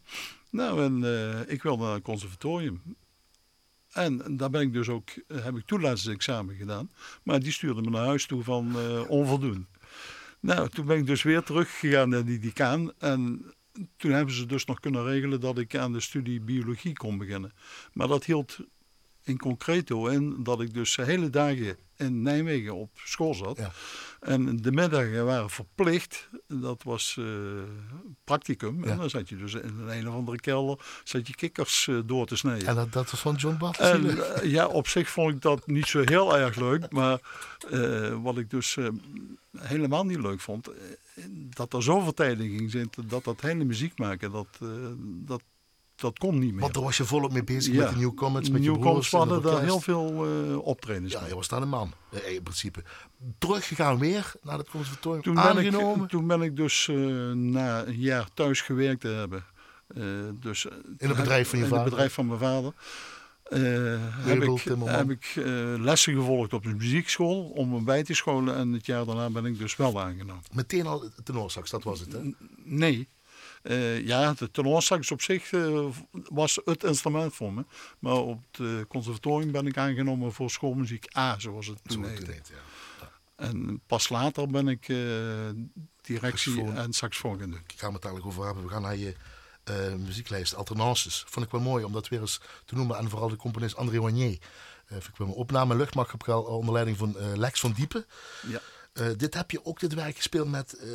Nou, 0.50 0.84
en 0.84 1.02
uh, 1.04 1.52
ik 1.52 1.64
wilde 1.64 1.84
naar 1.84 1.96
een 1.96 2.02
conservatorium. 2.02 2.82
En 3.92 4.38
daar 4.38 4.50
ben 4.50 4.62
ik 4.62 4.74
dus 4.74 4.90
ook, 4.90 5.10
heb 5.34 5.58
ik 5.58 5.66
toelatingsexamen 5.66 6.56
gedaan. 6.56 6.92
Maar 7.24 7.40
die 7.40 7.52
stuurde 7.52 7.82
me 7.82 7.90
naar 7.90 8.06
huis 8.06 8.26
toe 8.26 8.44
van 8.44 8.76
onvoldoende. 9.08 9.66
Nou, 10.40 10.70
toen 10.70 10.86
ben 10.86 10.98
ik 10.98 11.06
dus 11.06 11.24
weer 11.24 11.44
teruggegaan 11.44 12.10
naar 12.10 12.26
die 12.26 12.40
decaan. 12.40 12.92
En 12.98 13.54
toen 13.98 14.12
hebben 14.12 14.36
ze 14.36 14.46
dus 14.46 14.66
nog 14.66 14.80
kunnen 14.80 15.04
regelen 15.04 15.40
dat 15.40 15.58
ik 15.58 15.76
aan 15.76 15.94
de 15.94 16.00
studie 16.00 16.42
biologie 16.42 16.94
kon 16.94 17.18
beginnen. 17.18 17.54
Maar 17.94 18.08
dat 18.08 18.26
hield 18.26 18.58
in 19.24 19.38
concreto 19.38 20.08
in 20.08 20.44
dat 20.44 20.62
ik 20.62 20.74
dus 20.74 20.96
hele 20.96 21.30
dagen 21.30 21.78
in 22.04 22.22
Nijmegen 22.22 22.76
op 22.76 22.90
school 22.94 23.34
zat. 23.34 23.58
Ja. 23.58 23.72
En 24.20 24.58
de 24.58 24.72
middagen 24.72 25.26
waren 25.26 25.50
verplicht. 25.50 26.30
Dat 26.48 26.84
was 26.84 27.16
uh, 27.20 27.26
practicum. 28.24 28.84
En 28.84 28.98
dan 28.98 29.10
zat 29.10 29.30
je 29.30 29.36
dus 29.36 29.54
in 29.54 29.80
een, 29.80 29.98
een 29.98 30.08
of 30.08 30.14
andere 30.14 30.40
kelder 30.40 30.86
zat 31.04 31.28
je 31.28 31.36
kikkers 31.36 31.88
uh, 31.88 32.00
door 32.06 32.26
te 32.26 32.36
snijden. 32.36 32.68
En 32.68 32.76
dat, 32.76 32.94
dat 32.94 33.12
was 33.12 33.20
van 33.20 33.36
John 33.36 33.58
Bart? 33.58 33.80
En, 33.80 34.06
uh, 34.06 34.44
ja, 34.44 34.68
op 34.68 34.88
zich 34.88 35.10
vond 35.10 35.34
ik 35.34 35.42
dat 35.42 35.68
niet 35.68 35.88
zo 35.88 36.02
heel 36.06 36.38
erg 36.38 36.56
leuk. 36.56 36.92
Maar 36.92 37.20
wat 38.22 38.38
ik 38.38 38.50
dus 38.50 38.78
helemaal 39.58 40.06
niet 40.06 40.20
leuk 40.20 40.40
vond... 40.40 40.70
dat 41.34 41.74
er 41.74 41.84
zoveel 41.84 42.14
tijd 42.14 42.40
in 42.40 42.58
ging 42.58 42.72
zitten 42.72 43.08
dat 43.08 43.24
dat 43.24 43.42
hele 43.42 43.64
muziek 43.64 43.98
maken... 43.98 44.32
dat, 44.32 44.60
dat 45.04 45.42
dat 46.04 46.20
kon 46.20 46.40
niet 46.40 46.52
meer. 46.52 46.62
Want 46.62 46.74
daar 46.74 46.84
was 46.84 46.98
je 46.98 47.06
volop 47.06 47.32
mee 47.32 47.44
bezig 47.44 47.74
met 47.74 47.90
de 47.90 47.96
Newcomers, 47.96 48.50
met 48.50 48.62
Newcomers 48.62 49.10
je 49.10 49.18
hadden 49.18 49.42
daar 49.42 49.62
heel 49.62 49.80
veel 49.80 50.28
uh, 50.28 50.58
optredens 50.58 51.14
Ja, 51.14 51.26
je 51.28 51.36
was 51.36 51.48
daar 51.48 51.62
een 51.62 51.70
man, 51.70 51.94
eh, 52.10 52.34
in 52.34 52.44
principe. 52.44 52.84
Teruggegaan 53.38 54.00
weer 54.00 54.32
naar 54.42 54.58
het 54.58 54.70
conservatorium, 54.70 55.22
toen 55.22 55.40
aangenomen? 55.40 55.94
Ben 55.94 56.04
ik, 56.04 56.10
toen 56.10 56.28
ben 56.28 56.42
ik 56.42 56.56
dus 56.56 56.88
uh, 56.88 57.32
na 57.32 57.86
een 57.86 58.00
jaar 58.00 58.28
thuis 58.34 58.62
gewerkt 58.62 59.02
te 59.02 59.08
hebben. 59.08 59.46
Uh, 59.96 60.04
dus, 60.40 60.66
in 60.98 61.08
het 61.08 61.18
bedrijf 61.18 61.50
van 61.50 61.60
je 61.60 61.64
in 61.64 61.70
vader? 61.70 61.86
In 61.86 61.92
het 61.92 61.94
bedrijf 61.94 62.14
van 62.14 62.28
mijn 62.28 62.40
vader. 62.40 62.74
Heb 64.24 64.44
ik, 64.44 64.64
heb 64.86 65.10
ik 65.10 65.34
lessen 65.80 66.14
gevolgd 66.14 66.54
op 66.54 66.64
de 66.64 66.76
muziekschool 66.76 67.44
om 67.44 67.70
me 67.70 67.82
bij 67.82 68.04
te 68.04 68.14
scholen. 68.14 68.56
En 68.56 68.72
het 68.72 68.86
jaar 68.86 69.06
daarna 69.06 69.30
ben 69.30 69.46
ik 69.46 69.58
dus 69.58 69.76
wel 69.76 70.02
aangenomen. 70.02 70.44
Meteen 70.52 70.86
al 70.86 71.10
tenorsax, 71.24 71.70
dat 71.70 71.84
was 71.84 72.00
het 72.00 72.12
hè? 72.12 72.20
Nee. 72.64 73.08
Uh, 73.64 74.06
ja, 74.06 74.34
de 74.34 74.52
tenorsax 74.52 75.12
op 75.12 75.22
zich 75.22 75.52
uh, 75.52 75.86
was 76.12 76.60
het 76.66 76.84
instrument 76.84 77.36
voor 77.36 77.54
me. 77.54 77.66
Maar 78.00 78.16
op 78.18 78.44
het 78.52 78.88
conservatorium 78.88 79.52
ben 79.52 79.68
ik 79.68 79.78
aangenomen 79.78 80.34
voor 80.34 80.50
schoolmuziek 80.50 81.18
A, 81.18 81.40
zoals 81.40 81.68
het 81.68 81.80
toen 81.84 82.06
heette. 82.06 82.32
Ja. 82.32 82.40
Ja. 83.00 83.12
En 83.36 83.82
pas 83.88 84.10
later 84.10 84.48
ben 84.48 84.68
ik 84.68 84.88
uh, 84.88 84.98
directie 86.02 86.54
saxofoon. 86.54 86.78
en 86.78 86.94
saxofoon 86.94 87.40
gaan 87.40 87.50
doen. 87.50 87.60
Ik 87.68 87.80
ga 87.80 87.92
het 87.92 88.02
dadelijk 88.02 88.28
over 88.28 88.46
hebben. 88.46 88.64
We 88.64 88.70
gaan 88.70 88.82
naar 88.82 88.98
je 88.98 89.16
muzieklijst, 89.98 90.56
alternances. 90.56 91.24
Vond 91.28 91.46
ik 91.46 91.52
wel 91.52 91.62
mooi 91.62 91.84
om 91.84 91.92
dat 91.92 92.08
weer 92.08 92.22
eens 92.22 92.42
te 92.66 92.76
noemen. 92.76 92.98
En 92.98 93.10
vooral 93.10 93.30
de 93.30 93.36
componist 93.36 93.76
André 93.76 94.00
Wagnier. 94.00 94.38
vind 94.86 95.08
ik 95.08 95.18
wel 95.18 95.28
een 95.28 95.34
opname 95.34 95.88
heb 96.12 96.28
onder 96.28 96.74
leiding 96.74 96.98
van 96.98 97.16
Lex 97.36 97.60
van 97.60 97.72
Diepen. 97.72 98.06
Ja. 98.48 98.62
Uh, 98.94 99.08
dit 99.18 99.34
heb 99.34 99.52
je 99.52 99.66
ook 99.66 99.80
dit 99.80 99.94
werk 99.94 100.16
gespeeld 100.16 100.50
met 100.50 100.76
uh, 100.84 100.90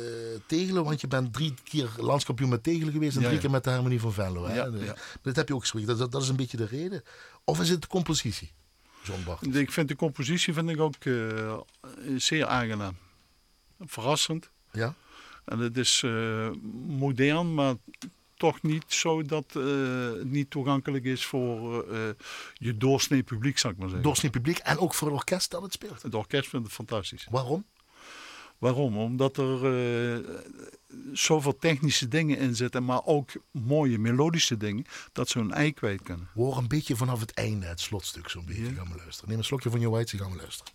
Tegelen, 0.45 0.83
want 0.83 1.01
je 1.01 1.07
bent 1.07 1.33
drie 1.33 1.53
keer 1.63 1.89
landskampioen 1.97 2.49
met 2.49 2.63
Tegelen 2.63 2.93
geweest 2.93 3.15
en 3.15 3.21
ja, 3.21 3.27
drie 3.27 3.39
keer 3.39 3.49
met 3.49 3.63
de 3.63 3.69
Harmonie 3.69 3.99
van 3.99 4.13
Venlo. 4.13 4.45
Hè? 4.45 4.55
Ja, 4.55 4.65
ja. 4.65 4.95
Dit 5.21 5.35
heb 5.35 5.47
je 5.47 5.53
ook 5.53 5.61
gesproken, 5.61 5.97
dat, 5.97 6.11
dat, 6.11 6.21
is 6.21 6.29
een 6.29 6.35
beetje 6.35 6.57
de 6.57 6.65
reden. 6.65 7.03
Of 7.43 7.59
is 7.59 7.69
het 7.69 7.81
de 7.81 7.87
compositie, 7.87 8.51
John 9.03 9.23
Bart? 9.23 9.55
Ik 9.55 9.71
vind 9.71 9.87
de 9.87 9.95
compositie 9.95 10.53
vind 10.53 10.69
ik 10.69 10.79
ook 10.79 11.05
uh, 11.05 11.57
zeer 12.15 12.45
aangenaam. 12.45 12.97
Verrassend. 13.79 14.49
Ja. 14.71 14.95
En 15.45 15.59
het 15.59 15.77
is 15.77 16.03
modern, 16.87 17.53
maar 17.53 17.75
toch 18.35 18.61
niet 18.61 18.85
zo 18.87 19.23
dat 19.23 19.53
het 19.53 20.31
niet 20.31 20.49
toegankelijk 20.49 21.05
is 21.05 21.25
voor 21.25 21.85
je 22.53 22.77
doorsnee 22.77 23.23
publiek, 23.23 23.57
zou 23.57 23.73
ik 23.73 23.79
maar 23.79 23.87
zeggen. 23.87 24.07
Doorsnee 24.07 24.31
publiek 24.31 24.57
en 24.57 24.77
ook 24.77 24.93
voor 24.93 25.07
het 25.07 25.17
orkest 25.17 25.51
dat 25.51 25.61
het 25.61 25.73
speelt? 25.73 26.01
Het 26.01 26.15
orkest 26.15 26.49
vindt 26.49 26.65
het 26.65 26.75
fantastisch. 26.75 27.27
Waarom? 27.29 27.65
Waarom? 28.59 28.97
Omdat 28.97 29.37
er 29.37 29.65
uh, 30.17 30.29
zoveel 31.13 31.57
technische 31.57 32.07
dingen 32.07 32.37
in 32.37 32.55
zitten, 32.55 32.85
maar 32.85 33.05
ook 33.05 33.31
mooie 33.51 33.97
melodische 33.97 34.57
dingen, 34.57 34.85
dat 35.11 35.29
ze 35.29 35.39
hun 35.39 35.51
ei 35.51 35.73
kwijt 35.73 36.01
kunnen. 36.01 36.27
Hoor 36.33 36.57
een 36.57 36.67
beetje 36.67 36.95
vanaf 36.95 37.19
het 37.19 37.33
einde, 37.33 37.65
het 37.65 37.79
slotstuk 37.79 38.29
zo'n 38.29 38.45
beetje. 38.45 38.63
Ja. 38.63 38.71
Gaan 38.71 38.91
we 38.91 38.97
luisteren. 38.97 39.29
Neem 39.29 39.37
een 39.37 39.43
slokje 39.43 39.69
van 39.69 39.79
je 39.79 39.89
white, 39.89 40.17
gaan 40.17 40.31
we 40.31 40.37
luisteren. 40.37 40.73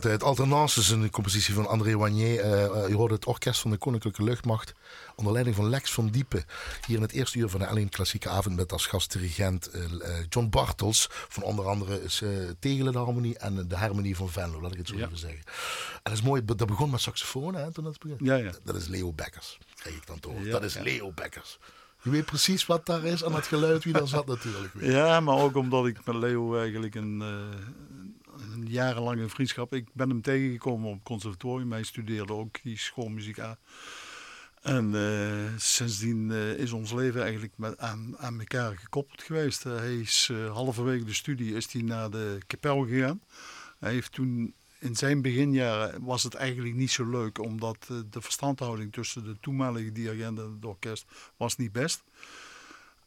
Gedeelte 0.00 0.24
uit 0.24 0.38
Alternances, 0.38 0.90
een 0.90 1.10
compositie 1.10 1.54
van 1.54 1.68
André 1.68 1.96
Wagnier. 1.96 2.44
Uh, 2.44 2.88
je 2.88 2.94
hoorde 2.94 3.14
het 3.14 3.24
orkest 3.24 3.60
van 3.60 3.70
de 3.70 3.76
Koninklijke 3.76 4.22
Luchtmacht 4.22 4.74
onder 5.14 5.32
leiding 5.32 5.56
van 5.56 5.68
Lex 5.68 5.92
van 5.92 6.08
Diepen. 6.08 6.44
Hier 6.86 6.96
in 6.96 7.02
het 7.02 7.12
eerste 7.12 7.38
uur 7.38 7.48
van 7.48 7.60
de 7.60 7.66
Alleen 7.66 7.88
Klassieke 7.88 8.28
Avond 8.28 8.56
met 8.56 8.72
als 8.72 8.86
gastdirigent 8.86 9.70
uh, 9.74 9.82
John 10.28 10.48
Bartels. 10.48 11.06
Van 11.10 11.42
onder 11.42 11.66
andere 11.66 12.02
is, 12.02 12.22
Tegelen 12.58 12.92
de 12.92 12.98
Harmonie 12.98 13.38
en 13.38 13.68
de 13.68 13.76
Harmonie 13.76 14.16
van 14.16 14.30
Venlo, 14.30 14.60
laat 14.60 14.72
ik 14.72 14.78
het 14.78 14.88
zo 14.88 14.94
even 14.94 15.18
zeggen. 15.18 15.42
En 15.92 16.00
dat 16.02 16.12
is 16.12 16.22
mooi, 16.22 16.44
dat 16.44 16.66
begon 16.66 16.90
met 16.90 17.00
saxofoon 17.00 17.54
hè, 17.54 17.72
toen 17.72 17.84
dat 17.84 17.98
begon. 17.98 18.16
Ja, 18.20 18.34
ja. 18.34 18.50
Dat 18.64 18.74
is 18.74 18.86
Leo 18.88 19.12
Bekkers, 19.12 19.58
krijg 19.74 19.96
ik 19.96 20.06
dan 20.06 20.20
toch. 20.20 20.48
dat 20.50 20.62
is 20.62 20.78
Leo 20.78 21.12
Bekkers. 21.12 21.58
Je 22.02 22.10
weet 22.10 22.24
precies 22.24 22.66
wat 22.66 22.86
daar 22.86 23.04
is 23.04 23.24
aan 23.24 23.34
het 23.34 23.46
geluid, 23.46 23.84
wie 23.84 23.92
daar 23.92 24.08
zat 24.08 24.26
natuurlijk. 24.26 24.74
Weer. 24.74 24.90
Ja, 24.90 25.20
maar 25.20 25.36
ook 25.36 25.56
omdat 25.56 25.86
ik 25.86 26.04
met 26.04 26.14
Leo 26.14 26.56
eigenlijk 26.58 26.94
een, 26.94 27.22
een 28.52 28.66
jarenlange 28.66 29.28
vriendschap. 29.28 29.74
Ik 29.74 29.88
ben 29.92 30.08
hem 30.08 30.22
tegengekomen 30.22 30.88
op 30.88 30.94
het 30.94 31.02
conservatorium. 31.02 31.72
Hij 31.72 31.82
studeerde 31.82 32.32
ook 32.32 32.62
die 32.62 32.78
schoolmuziek 32.78 33.38
aan. 33.40 33.56
En 34.62 34.94
uh, 34.94 35.58
sindsdien 35.58 36.30
uh, 36.30 36.52
is 36.52 36.72
ons 36.72 36.92
leven 36.92 37.22
eigenlijk 37.22 37.52
met, 37.56 37.78
aan, 37.78 38.18
aan 38.18 38.38
elkaar 38.38 38.76
gekoppeld 38.76 39.22
geweest. 39.22 39.64
Uh, 39.66 39.76
hij 39.76 39.96
is 39.96 40.30
halverwege 40.50 41.04
de 41.04 41.14
studie 41.14 41.54
is 41.54 41.72
hij 41.72 41.82
naar 41.82 42.10
de 42.10 42.38
kapel 42.46 42.86
gegaan. 42.86 43.20
Hij 43.78 43.92
heeft 43.92 44.12
toen 44.12 44.54
in 44.78 44.96
zijn 44.96 45.22
beginjaren 45.22 46.04
was 46.04 46.22
het 46.22 46.34
eigenlijk 46.34 46.74
niet 46.74 46.90
zo 46.90 47.10
leuk, 47.10 47.38
omdat 47.38 47.86
de 48.10 48.20
verstandhouding 48.20 48.92
tussen 48.92 49.24
de 49.24 49.36
toenmalige 49.40 49.92
dirigent 49.92 50.38
en 50.38 50.52
het 50.54 50.64
orkest 50.64 51.04
was 51.36 51.56
niet 51.56 51.72
best. 51.72 52.02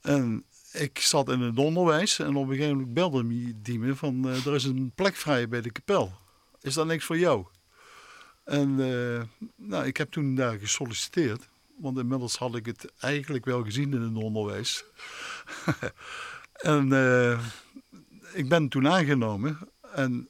En 0.02 0.44
ik 0.72 1.00
zat 1.00 1.30
in 1.30 1.40
het 1.40 1.58
onderwijs 1.58 2.20
en 2.20 2.36
op 2.36 2.50
een 2.50 2.56
gegeven 2.56 2.76
moment 2.78 2.94
belde 2.94 3.54
die 3.62 3.80
me 3.80 3.96
van 3.96 4.28
uh, 4.28 4.46
er 4.46 4.56
is 4.56 4.64
een 4.64 4.92
plek 4.96 5.16
vrij 5.16 5.48
bij 5.48 5.62
de 5.62 5.72
kapel. 5.72 6.14
Is 6.62 6.74
dat 6.74 6.88
niks 6.88 7.06
voor 7.06 7.18
jou? 7.18 7.46
En 8.44 8.70
uh, 8.80 9.22
nou, 9.56 9.86
ik 9.86 9.98
heb 9.98 10.12
toen 10.12 10.36
daar 10.36 10.60
gesolliciteerd, 10.60 11.48
want 11.78 11.98
inmiddels 11.98 12.38
had 12.38 12.56
ik 12.56 12.66
het 12.66 12.94
eigenlijk 13.00 13.46
wel 13.46 13.64
gezien 13.64 13.94
in 13.94 14.02
het 14.02 14.24
onderwijs. 14.24 14.84
en 16.54 16.88
uh, 16.88 17.40
ik 18.34 18.50
ben 18.50 18.70
toen 18.70 18.88
aangenomen 18.88 19.58
en 19.94 20.30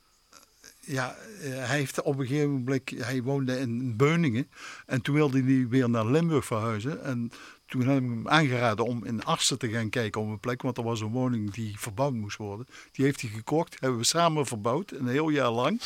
ja, 0.80 1.16
hij 1.40 1.78
heeft 1.78 2.02
op 2.02 2.20
een 2.20 2.28
gegeven 2.28 2.52
moment, 2.52 2.90
hij 2.90 3.22
woonde 3.24 3.60
in 3.60 3.96
Beuningen 3.96 4.50
en 4.86 5.02
toen 5.02 5.16
wilde 5.16 5.44
hij 5.44 5.68
weer 5.68 5.90
naar 5.90 6.06
Limburg 6.06 6.46
verhuizen. 6.46 7.04
En 7.04 7.32
toen 7.72 7.88
heb 7.88 8.04
ik 8.04 8.10
hem 8.10 8.28
aangeraden 8.28 8.86
om 8.86 9.06
in 9.06 9.24
Arsen 9.24 9.60
te 9.60 9.70
gaan 9.70 9.90
kijken 9.90 10.22
op 10.22 10.28
een 10.28 10.40
plek. 10.40 10.62
Want 10.62 10.78
er 10.78 10.84
was 10.84 11.02
een 11.02 11.12
woning 11.12 11.52
die 11.52 11.80
verbouwd 11.80 12.14
moest 12.14 12.38
worden. 12.38 12.68
Die 12.92 13.06
heeft 13.06 13.22
hij 13.22 13.30
gekocht. 13.30 13.80
Hebben 13.80 14.00
we 14.00 14.06
samen 14.06 14.46
verbouwd. 14.46 14.92
Een 14.92 15.08
heel 15.08 15.30
jaar 15.30 15.52
lang. 15.52 15.82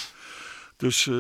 Dus 0.78 1.06
uh, 1.06 1.16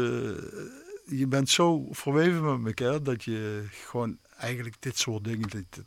je 1.05 1.27
bent 1.27 1.49
zo 1.49 1.87
verweven 1.91 2.61
met 2.61 2.79
elkaar 2.79 3.03
dat 3.03 3.23
je 3.23 3.65
gewoon 3.71 4.17
eigenlijk 4.37 4.75
dit 4.79 4.97
soort 4.97 5.23
dingen. 5.23 5.49
Dat, 5.49 5.85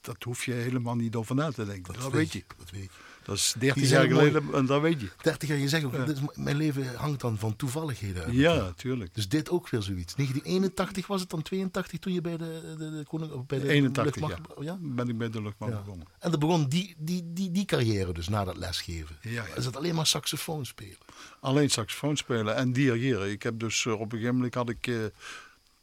dat 0.00 0.22
hoef 0.22 0.44
je 0.44 0.52
helemaal 0.52 0.96
niet 0.96 1.14
over 1.14 1.34
na 1.34 1.50
te 1.50 1.64
denken. 1.64 1.92
Dat, 1.92 2.02
dat 2.02 2.12
weet 2.12 2.32
je. 2.32 2.44
Dat 2.56 2.70
weet 2.70 2.82
je. 2.82 3.07
Dat 3.28 3.36
is 3.36 3.54
13 3.58 3.86
jaar 3.86 4.06
geleden 4.06 4.54
en 4.54 4.66
dat 4.66 4.80
weet 4.80 5.00
je. 5.00 5.08
30 5.22 5.48
jaar, 5.48 5.58
je 5.58 5.68
zegt 5.68 5.84
ook, 5.84 5.92
ja. 5.92 6.06
mijn 6.34 6.56
leven 6.56 6.94
hangt 6.94 7.20
dan 7.20 7.38
van 7.38 7.56
toevalligheden 7.56 8.24
uit. 8.24 8.34
Ja, 8.34 8.72
tuurlijk. 8.76 9.14
Dus 9.14 9.28
dit 9.28 9.50
ook 9.50 9.68
weer 9.68 9.82
zoiets. 9.82 10.14
1981 10.14 11.06
was 11.06 11.20
het 11.20 11.30
dan 11.30 11.42
82 11.42 11.98
toen 11.98 12.12
je 12.12 12.20
bij 12.20 12.36
de, 12.36 12.74
de, 12.78 12.90
de, 12.90 13.04
koning, 13.04 13.46
bij 13.46 13.58
de 13.58 13.68
81, 13.68 14.04
luchtmacht, 14.04 14.58
ja. 14.58 14.64
ja. 14.64 14.78
Ben 14.80 15.08
ik 15.08 15.18
bij 15.18 15.30
de 15.30 15.42
luchtmacht 15.42 15.72
begonnen. 15.72 16.06
En 16.18 16.30
dan 16.30 16.40
begon 16.40 16.68
die, 16.68 16.94
die, 16.98 17.32
die, 17.32 17.50
die 17.50 17.64
carrière 17.64 18.12
dus 18.12 18.28
na 18.28 18.44
dat 18.44 18.56
lesgeven. 18.56 19.16
Ja. 19.20 19.44
Is 19.56 19.64
het 19.64 19.76
alleen 19.76 19.94
maar 19.94 20.06
saxofoon 20.06 20.66
spelen? 20.66 20.98
Alleen 21.40 21.70
saxofoon 21.70 22.16
spelen 22.16 22.56
en 22.56 22.72
dirigeren. 22.72 23.30
Ik 23.30 23.42
heb 23.42 23.58
dus 23.58 23.84
uh, 23.84 23.92
op 23.92 24.00
een 24.00 24.10
gegeven 24.10 24.34
moment 24.34 24.54
had 24.54 24.68
ik... 24.68 24.86
Uh, 24.86 25.04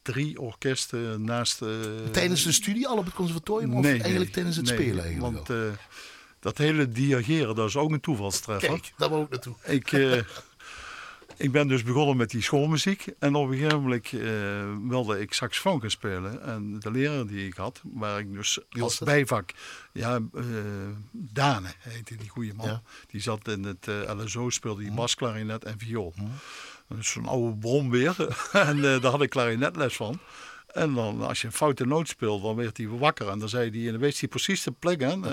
drie 0.01 0.41
orkesten 0.41 1.23
naast. 1.23 1.61
Uh, 1.61 1.69
tijdens 2.11 2.43
de 2.43 2.51
studie 2.51 2.87
al 2.87 2.97
op 2.97 3.05
het 3.05 3.13
conservatorium? 3.13 3.73
Of 3.73 3.81
nee, 3.81 3.91
eigenlijk 3.91 4.23
nee, 4.23 4.29
tijdens 4.29 4.55
het 4.55 4.65
nee, 4.65 4.75
spelen? 4.75 5.03
Eigenlijk 5.03 5.35
want 5.35 5.49
uh, 5.49 5.71
dat 6.45 6.57
hele 6.57 6.89
dirigeren, 6.89 7.55
dat 7.55 7.67
is 7.67 7.75
ook 7.75 7.91
een 7.91 7.99
toevalstreffer. 7.99 8.69
Kijk, 8.69 8.93
daar 8.97 9.09
wou 9.09 9.23
ik 9.23 9.29
naartoe. 9.29 9.55
Ik, 9.63 9.91
uh, 9.91 10.21
ik 11.37 11.51
ben 11.51 11.67
dus 11.67 11.83
begonnen 11.83 12.17
met 12.17 12.29
die 12.29 12.41
schoolmuziek. 12.41 13.07
En 13.19 13.35
op 13.35 13.49
een 13.49 13.57
gegeven 13.57 13.81
moment 13.81 14.11
wilde 14.89 15.19
ik 15.19 15.33
saxofoon 15.33 15.81
gaan 15.81 15.89
spelen. 15.89 16.41
En 16.41 16.79
de 16.79 16.91
leraar 16.91 17.25
die 17.25 17.47
ik 17.47 17.55
had, 17.55 17.81
waar 17.83 18.19
ik 18.19 18.33
dus 18.33 18.59
als 18.69 18.99
bijvak... 18.99 19.51
Ja, 19.91 20.19
Dane 21.11 21.69
heette 21.79 22.15
die 22.15 22.29
goede 22.29 22.53
man. 22.53 22.67
Ja. 22.67 22.81
Die 23.07 23.21
zat 23.21 23.47
in 23.47 23.63
het 23.63 23.87
LSO, 24.17 24.49
speelde 24.49 24.81
die 24.81 24.91
basklarinet 24.91 25.63
en 25.63 25.79
viool. 25.79 26.13
Hm. 26.15 27.01
Zo'n 27.01 27.27
oude 27.27 27.57
bron 27.57 27.89
weer. 27.89 28.15
en 28.51 28.77
uh, 28.77 29.01
daar 29.01 29.11
had 29.11 29.21
ik 29.21 29.29
klarinetles 29.29 29.95
van. 29.95 30.19
En 30.75 30.93
dan, 30.93 31.21
als 31.21 31.41
je 31.41 31.47
een 31.47 31.53
foute 31.53 31.85
noot 31.85 32.07
speelt, 32.07 32.41
dan 32.41 32.55
werd 32.55 32.77
hij 32.77 32.87
wakker. 32.87 33.29
En 33.29 33.39
dan 33.39 33.49
zei 33.49 33.69
hij, 33.69 33.85
en 33.85 33.91
dan 33.91 34.01
weet 34.01 34.19
hij 34.19 34.29
precies 34.29 34.63
de 34.63 34.71
plek 34.71 35.03
aan. 35.03 35.25
Uh, 35.27 35.31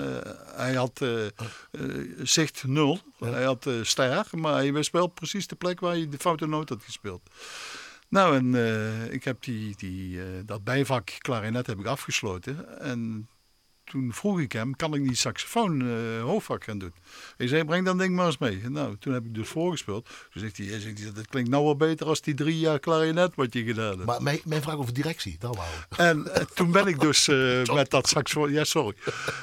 hij 0.55 0.73
had 0.73 0.99
uh, 1.03 1.25
uh, 1.71 2.19
zicht 2.21 2.63
nul. 2.67 2.99
Hij 3.19 3.43
had 3.43 3.69
ster, 3.81 4.25
maar 4.31 4.53
hij 4.53 4.83
speelde 4.83 5.13
precies 5.13 5.47
de 5.47 5.55
plek 5.55 5.79
waar 5.79 5.91
hij 5.91 6.09
de 6.09 6.17
foute 6.17 6.47
noot 6.47 6.69
had 6.69 6.83
gespeeld. 6.83 7.21
Nou, 8.09 8.35
en 8.35 8.55
ik 9.11 9.23
heb 9.23 9.43
die, 9.43 9.75
die, 9.77 10.19
dat 10.45 10.63
bijvak 10.63 11.11
klarinet 11.17 11.67
heb 11.67 11.79
ik 11.79 11.85
afgesloten. 11.85 12.79
En 12.79 13.27
toen 13.93 14.13
vroeg 14.13 14.39
ik 14.39 14.51
hem, 14.51 14.75
kan 14.75 14.93
ik 14.93 15.01
niet 15.01 15.17
saxofoon 15.17 15.81
uh, 15.81 16.21
hoofdvak 16.21 16.63
gaan 16.63 16.77
doen? 16.77 16.93
Hij 17.37 17.47
zei, 17.47 17.65
breng 17.65 17.85
dan 17.85 17.97
ding 17.97 18.15
maar 18.15 18.25
eens 18.25 18.37
mee. 18.37 18.69
Nou, 18.69 18.95
toen 18.99 19.13
heb 19.13 19.25
ik 19.25 19.33
dus 19.33 19.47
voorgespeeld. 19.47 20.05
Toen 20.05 20.41
zegt 20.41 20.57
hij, 20.57 20.79
zegt 20.79 20.99
hij 20.99 21.11
dat 21.13 21.27
klinkt 21.27 21.49
nou 21.49 21.63
wel 21.63 21.75
beter 21.75 22.07
als 22.07 22.21
die 22.21 22.33
drie 22.33 22.59
jaar 22.59 22.79
klarinet 22.79 23.35
wat 23.35 23.53
je 23.53 23.63
gedaan 23.63 23.93
hebt. 23.93 24.05
Maar 24.05 24.21
mijn, 24.21 24.39
mijn 24.45 24.61
vraag 24.61 24.75
over 24.75 24.93
directie, 24.93 25.35
dat 25.39 25.55
wou. 25.55 25.67
En 25.97 26.19
uh, 26.27 26.33
toen 26.33 26.71
ben 26.71 26.87
ik 26.87 26.99
dus 26.99 27.27
uh, 27.27 27.63
met 27.73 27.89
dat 27.89 28.07
saxofoon, 28.07 28.51
ja 28.51 28.63
sorry, 28.63 28.95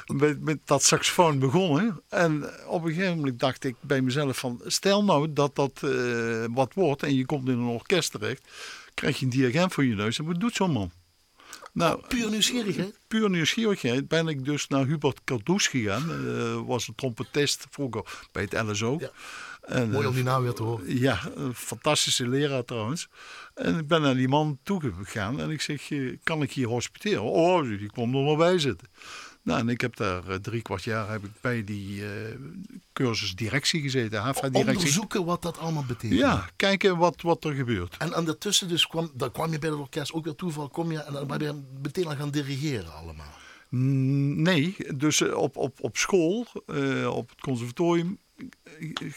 met, 0.05 0.41
met, 0.41 0.59
dat 0.65 0.83
saxofoon 0.83 1.39
begonnen. 1.39 2.01
En 2.09 2.49
op 2.67 2.83
een 2.83 2.93
gegeven 2.93 3.15
moment 3.15 3.39
dacht 3.39 3.63
ik 3.63 3.75
bij 3.79 4.01
mezelf 4.01 4.37
van, 4.37 4.61
stel 4.65 5.03
nou 5.03 5.33
dat 5.33 5.55
dat 5.55 5.79
wat 6.51 6.73
wordt 6.73 7.03
en 7.03 7.15
je 7.15 7.25
komt 7.25 7.47
in 7.47 7.57
een 7.57 7.65
orkest 7.65 8.11
terecht. 8.11 8.47
Krijg 8.93 9.19
je 9.19 9.25
een 9.25 9.31
dirigent 9.31 9.73
voor 9.73 9.85
je 9.85 9.95
neus 9.95 10.19
en 10.19 10.25
wat 10.25 10.39
doet 10.39 10.55
zo'n 10.55 10.71
man? 10.71 10.91
Nou, 11.73 12.01
puur 12.07 12.29
nieuwsgierigheid? 12.29 12.99
Puur 13.07 13.29
nieuwsgierigheid 13.29 14.07
ben 14.07 14.27
ik 14.27 14.45
dus 14.45 14.67
naar 14.67 14.85
Hubert 14.85 15.23
Cardoes 15.23 15.67
gegaan. 15.67 16.25
Uh, 16.25 16.67
was 16.67 16.87
een 16.87 16.95
trompetist 16.95 17.67
vroeger 17.69 18.03
bij 18.31 18.47
het 18.49 18.53
LSO. 18.53 18.97
Ja. 18.99 19.09
En, 19.61 19.89
Mooi 19.89 20.07
om 20.07 20.13
die 20.13 20.23
naam 20.23 20.43
weer 20.43 20.53
te 20.53 20.63
horen. 20.63 20.99
Ja, 20.99 21.19
een 21.35 21.55
fantastische 21.55 22.27
leraar 22.27 22.65
trouwens. 22.65 23.07
En 23.53 23.77
ik 23.77 23.87
ben 23.87 24.01
naar 24.01 24.15
die 24.15 24.27
man 24.27 24.59
toegegaan 24.63 25.39
en 25.39 25.49
ik 25.49 25.61
zeg, 25.61 25.89
kan 26.23 26.41
ik 26.41 26.51
hier 26.51 26.67
hospiteren? 26.67 27.21
Oh, 27.21 27.63
die 27.63 27.91
kwam 27.91 28.15
er 28.15 28.23
maar 28.23 28.35
bij 28.35 28.59
zitten. 28.59 28.87
Nou, 29.43 29.59
en 29.59 29.69
ik 29.69 29.81
heb 29.81 29.95
daar 29.95 30.29
uh, 30.29 30.35
drie 30.35 30.61
kwart 30.61 30.83
jaar 30.83 31.09
heb 31.11 31.23
ik 31.23 31.31
bij 31.41 31.63
die 31.63 32.01
uh, 32.01 32.07
cursus 32.93 33.35
directie 33.35 33.81
gezeten, 33.81 34.21
HAVA-directie. 34.21 34.75
Onderzoeken 34.75 35.25
wat 35.25 35.41
dat 35.41 35.57
allemaal 35.57 35.85
betekent. 35.85 36.19
Ja, 36.19 36.49
kijken 36.55 36.97
wat, 36.97 37.21
wat 37.21 37.43
er 37.43 37.53
gebeurt. 37.53 37.97
En 37.97 38.15
ondertussen 38.15 38.67
dus 38.67 38.87
kwam, 38.87 39.11
dan 39.13 39.31
kwam 39.31 39.51
je 39.51 39.59
bij 39.59 39.69
het 39.69 39.79
orkest, 39.79 40.13
ook 40.13 40.25
weer 40.25 40.35
toeval, 40.35 40.69
kom 40.69 40.91
je 40.91 40.99
en 40.99 41.13
dan 41.13 41.27
ben 41.27 41.39
je 41.39 41.61
meteen 41.81 42.07
aan 42.09 42.15
gaan 42.17 42.31
dirigeren 42.31 42.93
allemaal. 42.93 43.33
Nee, 43.69 44.75
dus 44.95 45.21
op, 45.21 45.57
op, 45.57 45.77
op 45.81 45.97
school, 45.97 46.47
uh, 46.67 47.15
op 47.15 47.29
het 47.29 47.39
conservatorium, 47.39 48.17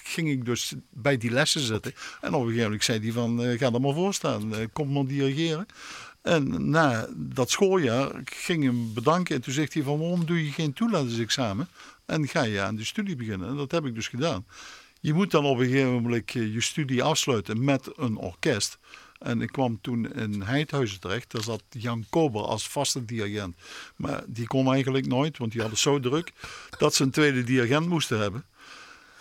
ging 0.04 0.28
ik 0.28 0.44
dus 0.44 0.74
bij 0.90 1.16
die 1.16 1.30
lessen 1.30 1.60
zitten. 1.60 1.92
En 2.20 2.34
op 2.34 2.40
een 2.40 2.46
gegeven 2.46 2.62
moment 2.62 2.84
zei 2.84 3.00
hij 3.00 3.12
van, 3.12 3.40
ga 3.58 3.72
er 3.72 3.80
maar 3.80 3.94
voor 3.94 4.14
staan, 4.14 4.52
kom 4.72 4.92
maar 4.92 5.06
dirigeren. 5.06 5.66
En 6.24 6.70
na 6.70 7.08
dat 7.14 7.50
schooljaar 7.50 8.10
ging 8.24 8.62
ik 8.62 8.68
hem 8.68 8.94
bedanken. 8.94 9.34
En 9.34 9.40
toen 9.40 9.52
zegt 9.52 9.74
hij 9.74 9.82
van 9.82 9.98
waarom 9.98 10.26
doe 10.26 10.44
je 10.44 10.50
geen 10.50 10.72
toelatingsexamen? 10.72 11.68
En 12.06 12.28
ga 12.28 12.42
je 12.42 12.60
aan 12.60 12.76
de 12.76 12.84
studie 12.84 13.16
beginnen. 13.16 13.48
En 13.48 13.56
dat 13.56 13.70
heb 13.70 13.84
ik 13.84 13.94
dus 13.94 14.08
gedaan. 14.08 14.46
Je 15.00 15.12
moet 15.12 15.30
dan 15.30 15.44
op 15.44 15.58
een 15.58 15.66
gegeven 15.66 15.92
moment 15.92 16.32
je 16.32 16.60
studie 16.60 17.02
afsluiten 17.02 17.64
met 17.64 17.90
een 17.96 18.16
orkest. 18.16 18.78
En 19.18 19.40
ik 19.40 19.52
kwam 19.52 19.80
toen 19.80 20.12
in 20.12 20.42
Heidhuizen 20.42 21.00
terecht. 21.00 21.30
Daar 21.30 21.42
zat 21.42 21.62
Jan 21.70 22.04
Kober 22.10 22.42
als 22.42 22.68
vaste 22.68 23.04
dirigent. 23.04 23.56
Maar 23.96 24.24
die 24.26 24.46
kon 24.46 24.72
eigenlijk 24.72 25.06
nooit, 25.06 25.38
want 25.38 25.52
die 25.52 25.60
hadden 25.60 25.78
zo 25.78 26.00
druk 26.00 26.32
dat 26.78 26.94
ze 26.94 27.02
een 27.02 27.10
tweede 27.10 27.44
dirigent 27.44 27.88
moesten 27.88 28.18
hebben. 28.20 28.44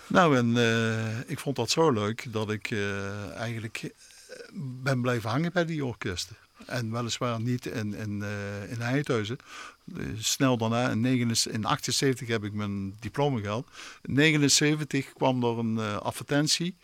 Nou, 0.07 0.37
en 0.37 0.47
uh, 0.55 1.29
ik 1.29 1.39
vond 1.39 1.55
dat 1.55 1.69
zo 1.69 1.91
leuk 1.91 2.25
dat 2.31 2.51
ik 2.51 2.71
uh, 2.71 3.29
eigenlijk 3.35 3.93
ben 4.53 5.01
blijven 5.01 5.29
hangen 5.29 5.51
bij 5.53 5.65
die 5.65 5.85
orkesten. 5.85 6.35
En 6.65 6.91
weliswaar 6.91 7.41
niet 7.41 7.65
in, 7.65 7.93
in, 7.93 8.19
uh, 8.19 8.71
in 8.71 8.81
Heidhuizen. 8.81 9.37
Snel 10.17 10.57
daarna, 10.57 10.89
in 10.89 11.01
1978 11.01 12.27
heb 12.27 12.43
ik 12.43 12.53
mijn 12.53 12.95
diploma 12.99 13.39
gehaald. 13.39 13.67
In 14.01 14.15
1979 14.15 15.13
kwam 15.13 15.43
er 15.43 15.57
een 15.57 15.75
uh, 15.75 15.97
advertentie 15.97 16.75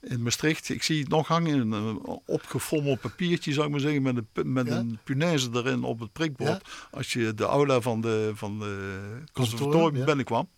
in 0.00 0.22
Maastricht. 0.22 0.68
Ik 0.68 0.82
zie 0.82 1.00
het 1.00 1.08
nog 1.08 1.28
hangen, 1.28 1.72
een 1.72 2.00
opgefommeld 2.26 3.00
papiertje 3.00 3.52
zou 3.52 3.66
ik 3.66 3.72
maar 3.72 3.80
zeggen, 3.80 4.02
met 4.02 4.16
een, 4.16 4.52
met 4.52 4.66
ja? 4.66 4.76
een 4.76 4.98
punaise 5.04 5.50
erin 5.52 5.82
op 5.84 6.00
het 6.00 6.12
prikbord. 6.12 6.50
Ja? 6.50 6.88
Als 6.90 7.12
je 7.12 7.34
de 7.34 7.44
aula 7.44 7.80
van 7.80 8.00
de, 8.00 8.30
van 8.34 8.58
de 8.58 8.98
conservatorium 9.32 10.04
binnenkwam. 10.04 10.48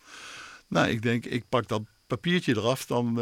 Nou, 0.68 0.88
ik 0.88 1.02
denk, 1.02 1.24
ik 1.24 1.44
pak 1.48 1.68
dat 1.68 1.82
papiertje 2.06 2.56
eraf, 2.56 2.86
dan 2.86 3.18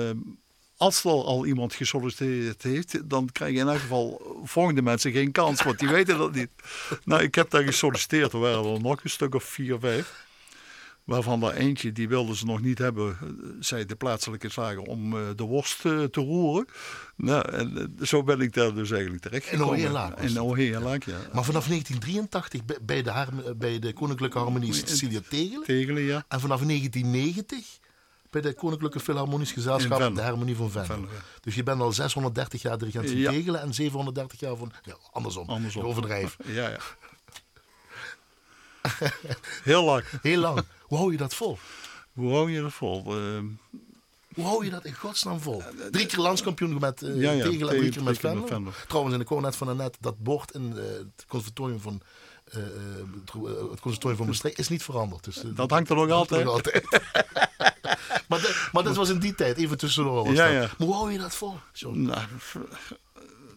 als 0.77 1.05
er 1.05 1.11
al 1.11 1.47
iemand 1.47 1.75
gesolliciteerd 1.75 2.63
heeft, 2.63 3.11
dan 3.11 3.29
krijgen 3.33 3.61
in 3.61 3.69
elk 3.69 3.81
geval 3.81 4.37
volgende 4.45 4.83
mensen 4.83 5.13
geen 5.13 5.33
kans, 5.33 5.63
want 5.63 5.79
die 5.79 5.89
weten 5.89 6.19
dat 6.19 6.35
niet. 6.35 6.51
Nou, 7.05 7.23
ik 7.23 7.35
heb 7.35 7.51
daar 7.51 7.63
gesolliciteerd, 7.63 8.33
er 8.33 8.39
waren 8.39 8.75
er 8.75 8.81
nog 8.81 9.05
een 9.05 9.11
stuk 9.11 9.35
of 9.35 9.45
vier, 9.45 9.79
vijf. 9.81 10.25
Waarvan 11.05 11.43
er 11.43 11.55
eentje, 11.55 11.93
die 11.93 12.09
wilden 12.09 12.37
ze 12.37 12.45
nog 12.45 12.61
niet 12.61 12.79
hebben, 12.79 13.19
eh, 13.21 13.29
zei 13.61 13.87
de 13.87 13.97
plaatselijke 13.97 14.49
slager, 14.49 14.83
om 14.83 15.17
eh, 15.17 15.23
de 15.37 15.43
worst 15.43 15.85
eh, 15.85 16.03
te 16.05 16.21
roeren. 16.21 16.67
Nou, 17.17 17.51
en 17.51 17.97
zo 18.03 18.23
ben 18.23 18.41
ik 18.41 18.53
daar 18.53 18.75
dus 18.75 18.91
eigenlijk 18.91 19.23
terecht 19.23 19.51
In 19.51 19.59
was 19.59 19.69
In 20.29 20.35
dat? 20.35 20.43
Oheerlaak, 20.45 21.05
ja. 21.05 21.19
Maar 21.33 21.45
vanaf 21.45 21.67
1983 21.67 22.61
bij- 22.83 23.03
de, 23.03 23.55
bij 23.57 23.79
de 23.79 23.93
Koninklijke 23.93 24.39
Harmonie 24.39 24.73
Cecilia 24.73 25.21
Tegelen. 25.29 25.65
Tegelen, 25.65 26.03
ja. 26.03 26.25
En 26.29 26.41
vanaf 26.41 26.61
1990 26.61 27.79
bij 28.31 28.41
de 28.41 28.53
Koninklijke 28.53 29.01
Philharmonisch 29.01 29.53
Gezelschap, 29.53 30.15
de 30.15 30.21
Harmonie 30.23 30.57
van 30.57 30.71
Venlo. 30.71 30.87
Venlo, 30.87 31.09
ja. 31.13 31.21
Dus 31.41 31.55
je 31.55 31.63
bent 31.63 31.81
al 31.81 31.93
630 31.93 32.63
jaar 32.63 32.79
dirigent 32.79 33.07
van 33.09 33.17
Ja. 33.17 33.31
Tegelen 33.31 33.61
en 33.61 33.75
730 33.75 34.41
jaar 34.41 34.57
van... 34.57 34.73
Ja, 34.85 34.97
andersom. 35.13 35.49
Andersom. 35.49 35.83
Ik 35.83 35.89
overdrijf. 35.89 36.37
Ja, 36.47 36.69
ja. 36.69 36.79
Heel 39.63 39.85
lang. 39.85 40.05
Heel 40.23 40.41
lang. 40.41 40.61
Hoe 40.83 40.99
hou 40.99 41.13
je 41.13 41.19
dat 41.19 41.35
vol? 41.35 41.59
Hoe 42.13 42.33
hou 42.33 42.51
je 42.51 42.61
dat 42.63 42.73
vol? 42.73 43.03
Ehm, 43.07 43.45
Hoe 44.35 44.45
hou 44.45 44.65
je 44.65 44.71
dat 44.71 44.85
in 44.85 44.95
godsnaam 44.95 45.41
vol? 45.41 45.63
Drie 45.91 46.07
keer 46.07 46.19
landskampioen 46.19 46.79
met 46.81 47.03
eh 47.03 47.21
Ja, 47.21 47.31
ja, 47.31 47.45
Tegelen 47.45 47.73
en 47.75 47.79
drie 47.79 47.91
keer 47.91 48.03
met 48.03 48.19
Venlo. 48.19 48.71
Trouwens, 48.89 49.15
in 49.15 49.21
de 49.21 49.27
cornet 49.27 49.57
van 49.57 49.77
net 49.77 49.97
dat 50.01 50.19
bord 50.19 50.51
in 50.51 50.73
eh, 50.77 50.83
het 50.85 51.25
conservatorium 51.29 51.81
van... 51.81 52.01
eh, 52.45 52.61
eh, 52.63 52.67
het 53.71 53.81
conservatorium 53.81 54.17
van 54.17 54.27
Maastricht 54.27 54.59
is 54.59 54.69
niet 54.69 54.83
veranderd. 54.83 55.25
Dus, 55.25 55.37
eh, 55.45 55.51
dat 55.55 55.71
hangt 55.71 55.91
er 55.91 55.97
nog 55.97 56.11
altijd. 56.11 56.45
Nog 56.45 56.53
altijd. 56.55 56.85
maar, 58.29 58.41
dat- 58.41 58.69
maar 58.73 58.83
dat 58.83 58.97
was 58.97 59.09
in 59.09 59.19
die 59.19 59.35
tijd, 59.35 59.57
even 59.57 59.79
tussendoor. 59.79 60.25
Was 60.25 60.35
Ja, 60.35 60.45
dat. 60.53 60.63
ja. 60.63 60.85
Hoe 60.85 60.95
hou 60.95 61.13
je 61.13 61.19
dat 61.19 61.35
vol? 61.35 61.55
Nou, 61.83 62.21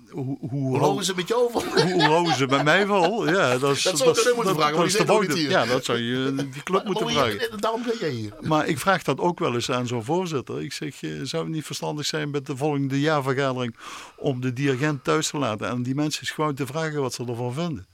hoe, 0.10 0.38
hoe, 0.40 0.50
Hoe 0.50 0.70
hou- 0.72 0.80
houden 0.84 1.06
ze 1.06 1.14
met 1.16 1.28
jou 1.28 1.52
vol? 1.52 1.64
hoe, 1.64 1.92
hoe 1.92 2.02
houden 2.02 2.36
ze 2.36 2.46
bij 2.46 2.64
mij 2.64 2.86
vol? 2.86 3.30
Ja, 3.30 3.58
dat, 3.58 3.76
is, 3.76 3.84
Dat 3.84 3.98
zou 3.98 4.10
ik 4.10 4.16
hem 4.24 4.36
moeten 4.36 4.56
vragen, 4.56 5.06
want 5.08 5.28
die 5.28 5.38
hier. 5.38 5.50
Ja, 5.50 5.66
dat 5.66 5.86
zou 5.86 5.98
je 5.98 6.34
eh, 6.38 6.52
die 6.54 6.64
club 6.64 6.86
moeten 6.86 7.06
Maar 7.06 7.14
vragen. 7.14 7.60
Daarom 7.62 7.84
ben 7.84 7.98
jij 8.00 8.10
hier. 8.10 8.34
Maar 8.42 8.68
ik 8.68 8.80
vraag 8.80 9.04
dat 9.04 9.20
ook 9.20 9.40
wel 9.40 9.54
eens 9.54 9.72
aan 9.72 9.88
zo'n 9.88 10.04
voorzitter. 10.04 10.62
Ik 10.62 10.74
zeg, 10.74 11.04
eh, 11.04 11.12
zou 11.24 11.44
het 11.44 11.52
niet 11.54 11.66
verstandig 11.66 12.06
zijn 12.06 12.30
met 12.30 12.46
de 12.46 12.58
volgende 12.58 13.00
jaarvergadering 13.00 13.76
om 14.16 14.42
de 14.42 14.54
dirigent 14.54 15.04
thuis 15.04 15.30
te 15.30 15.38
laten 15.38 15.70
en 15.70 15.84
die 15.84 15.96
mensen 15.96 16.22
eens 16.22 16.32
gewoon 16.32 16.56
te 16.56 16.66
vragen 16.66 17.02
wat 17.02 17.14
ze 17.14 17.26
ervan 17.26 17.54
vinden. 17.54 17.88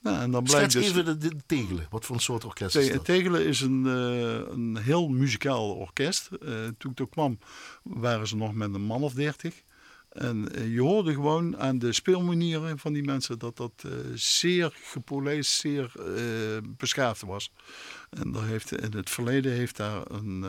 Nou, 0.00 0.20
en 0.20 0.30
dan 0.30 0.44
blijkt 0.44 0.72
dus... 0.72 0.86
even 0.86 1.04
de, 1.04 1.18
de 1.18 1.36
tegelen. 1.46 1.86
Wat 1.90 2.04
voor 2.04 2.16
een 2.16 2.22
soort 2.22 2.44
orkest 2.44 2.76
is 2.76 2.92
dat? 2.92 3.04
Tegelen 3.04 3.46
is 3.46 3.60
een, 3.60 3.86
eh, 3.86 4.52
een 4.52 4.76
heel 4.76 5.08
muzikaal 5.08 5.74
orkest. 5.74 6.28
Toen 6.78 6.90
ik 6.90 6.98
er 6.98 7.08
kwam 7.08 7.38
waren 7.82 8.28
ze 8.28 8.36
nog 8.36 8.54
met 8.54 8.74
een 8.74 8.82
man 8.82 9.02
of 9.02 9.12
dertig. 9.12 9.62
En 10.08 10.54
eh, 10.54 10.72
je 10.72 10.80
hoorde 10.80 11.12
gewoon 11.12 11.58
aan 11.58 11.78
de 11.78 11.92
speelmanieren 11.92 12.78
van 12.78 12.92
die 12.92 13.02
mensen 13.02 13.38
dat 13.38 13.56
dat 13.56 13.72
eh, 13.76 13.90
zeer 14.14 14.72
gepolijst, 14.82 15.52
zeer 15.52 15.92
beschaafd 16.76 17.22
was. 17.22 17.52
En 18.10 18.32
daar 18.32 18.46
heeft, 18.46 18.80
in 18.82 18.92
het 18.92 19.10
verleden 19.10 19.52
heeft 19.52 19.76
daar 19.76 20.10
een, 20.10 20.44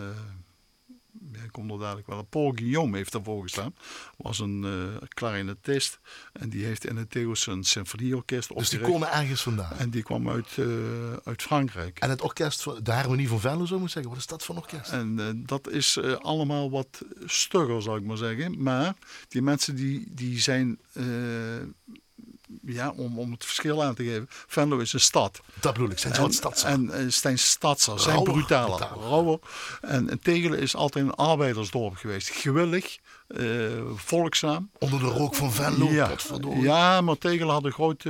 eh 1.33 1.39
ja, 1.39 1.43
ik 1.43 1.51
kom 1.51 1.71
er 1.71 1.79
dadelijk 1.79 2.07
wel, 2.07 2.23
Paul 2.23 2.51
Guillaume 2.55 2.97
heeft 2.97 3.11
daarvoor 3.11 3.41
gestaan. 3.43 3.75
Was 4.17 4.39
een 4.39 4.63
eh 4.63 5.07
clarinetist 5.07 5.99
en 6.33 6.49
die 6.49 6.65
heeft 6.65 6.85
in 6.85 6.95
het 6.97 7.11
Theos 7.11 7.47
een 7.47 7.63
symfonieorkest 7.63 8.47
Dus 8.47 8.69
die 8.69 8.79
opgericht. 8.79 8.91
komen 8.91 9.19
ergens 9.19 9.41
vandaan. 9.41 9.77
En 9.77 9.89
die 9.89 10.03
kwam 10.03 10.29
uit, 10.29 10.47
eh, 10.57 10.65
uit 11.23 11.41
Frankrijk. 11.41 11.99
En 11.99 12.09
het 12.09 12.21
orkest, 12.21 12.61
van, 12.61 12.79
de 12.83 12.91
Harmonie 12.91 13.27
van 13.27 13.39
Venlo 13.39 13.65
zou 13.65 13.81
ik 13.83 13.89
zeggen. 13.89 14.11
Wat 14.11 14.19
is 14.19 14.27
dat 14.27 14.43
voor 14.43 14.55
een 14.55 14.61
orkest? 14.61 14.91
En 14.91 15.19
eh, 15.19 15.25
dat 15.35 15.69
is 15.69 15.99
allemaal 16.01 16.71
wat 16.71 17.01
stugger, 17.25 17.81
zou 17.81 17.97
ik 17.99 18.05
maar 18.05 18.17
zeggen. 18.17 18.63
Maar 18.63 18.95
die 19.27 19.41
mensen 19.41 19.75
die, 19.75 20.07
die 20.09 20.39
zijn, 20.39 20.79
ja, 22.65 22.93
om, 22.95 23.19
om 23.19 23.31
het 23.31 23.45
verschil 23.45 23.83
aan 23.83 23.95
te 23.95 24.03
geven. 24.03 24.27
Venlo 24.29 24.77
is 24.77 24.93
een 24.93 24.99
stad. 24.99 25.41
Dat 25.59 25.73
bedoel 25.73 25.89
ik. 25.89 25.99
Zijn 25.99 26.15
ze 26.15 26.21
wat 26.21 26.33
stad 26.33 26.63
En 26.63 26.83
uh, 26.83 27.09
zijn 27.09 27.39
stadser, 27.39 27.99
zijn 27.99 28.23
brutaler, 28.23 28.79
rauwer. 28.79 29.39
En, 29.81 30.09
en 30.09 30.19
Tegelen 30.19 30.59
is 30.59 30.75
altijd 30.75 31.05
een 31.05 31.13
arbeidersdorp 31.13 31.95
geweest. 31.95 32.29
Gewillig, 32.29 32.97
eh, 33.27 33.45
volkzaam. 33.95 34.69
Onder 34.79 34.99
de 34.99 35.05
rook 35.05 35.35
van 35.35 35.51
Venlo. 35.51 35.89
Ja, 35.89 36.11
ja, 36.61 37.01
maar 37.01 37.17
Tegelen 37.17 37.53
had 37.53 37.63
een 37.63 37.71
grote 37.71 38.09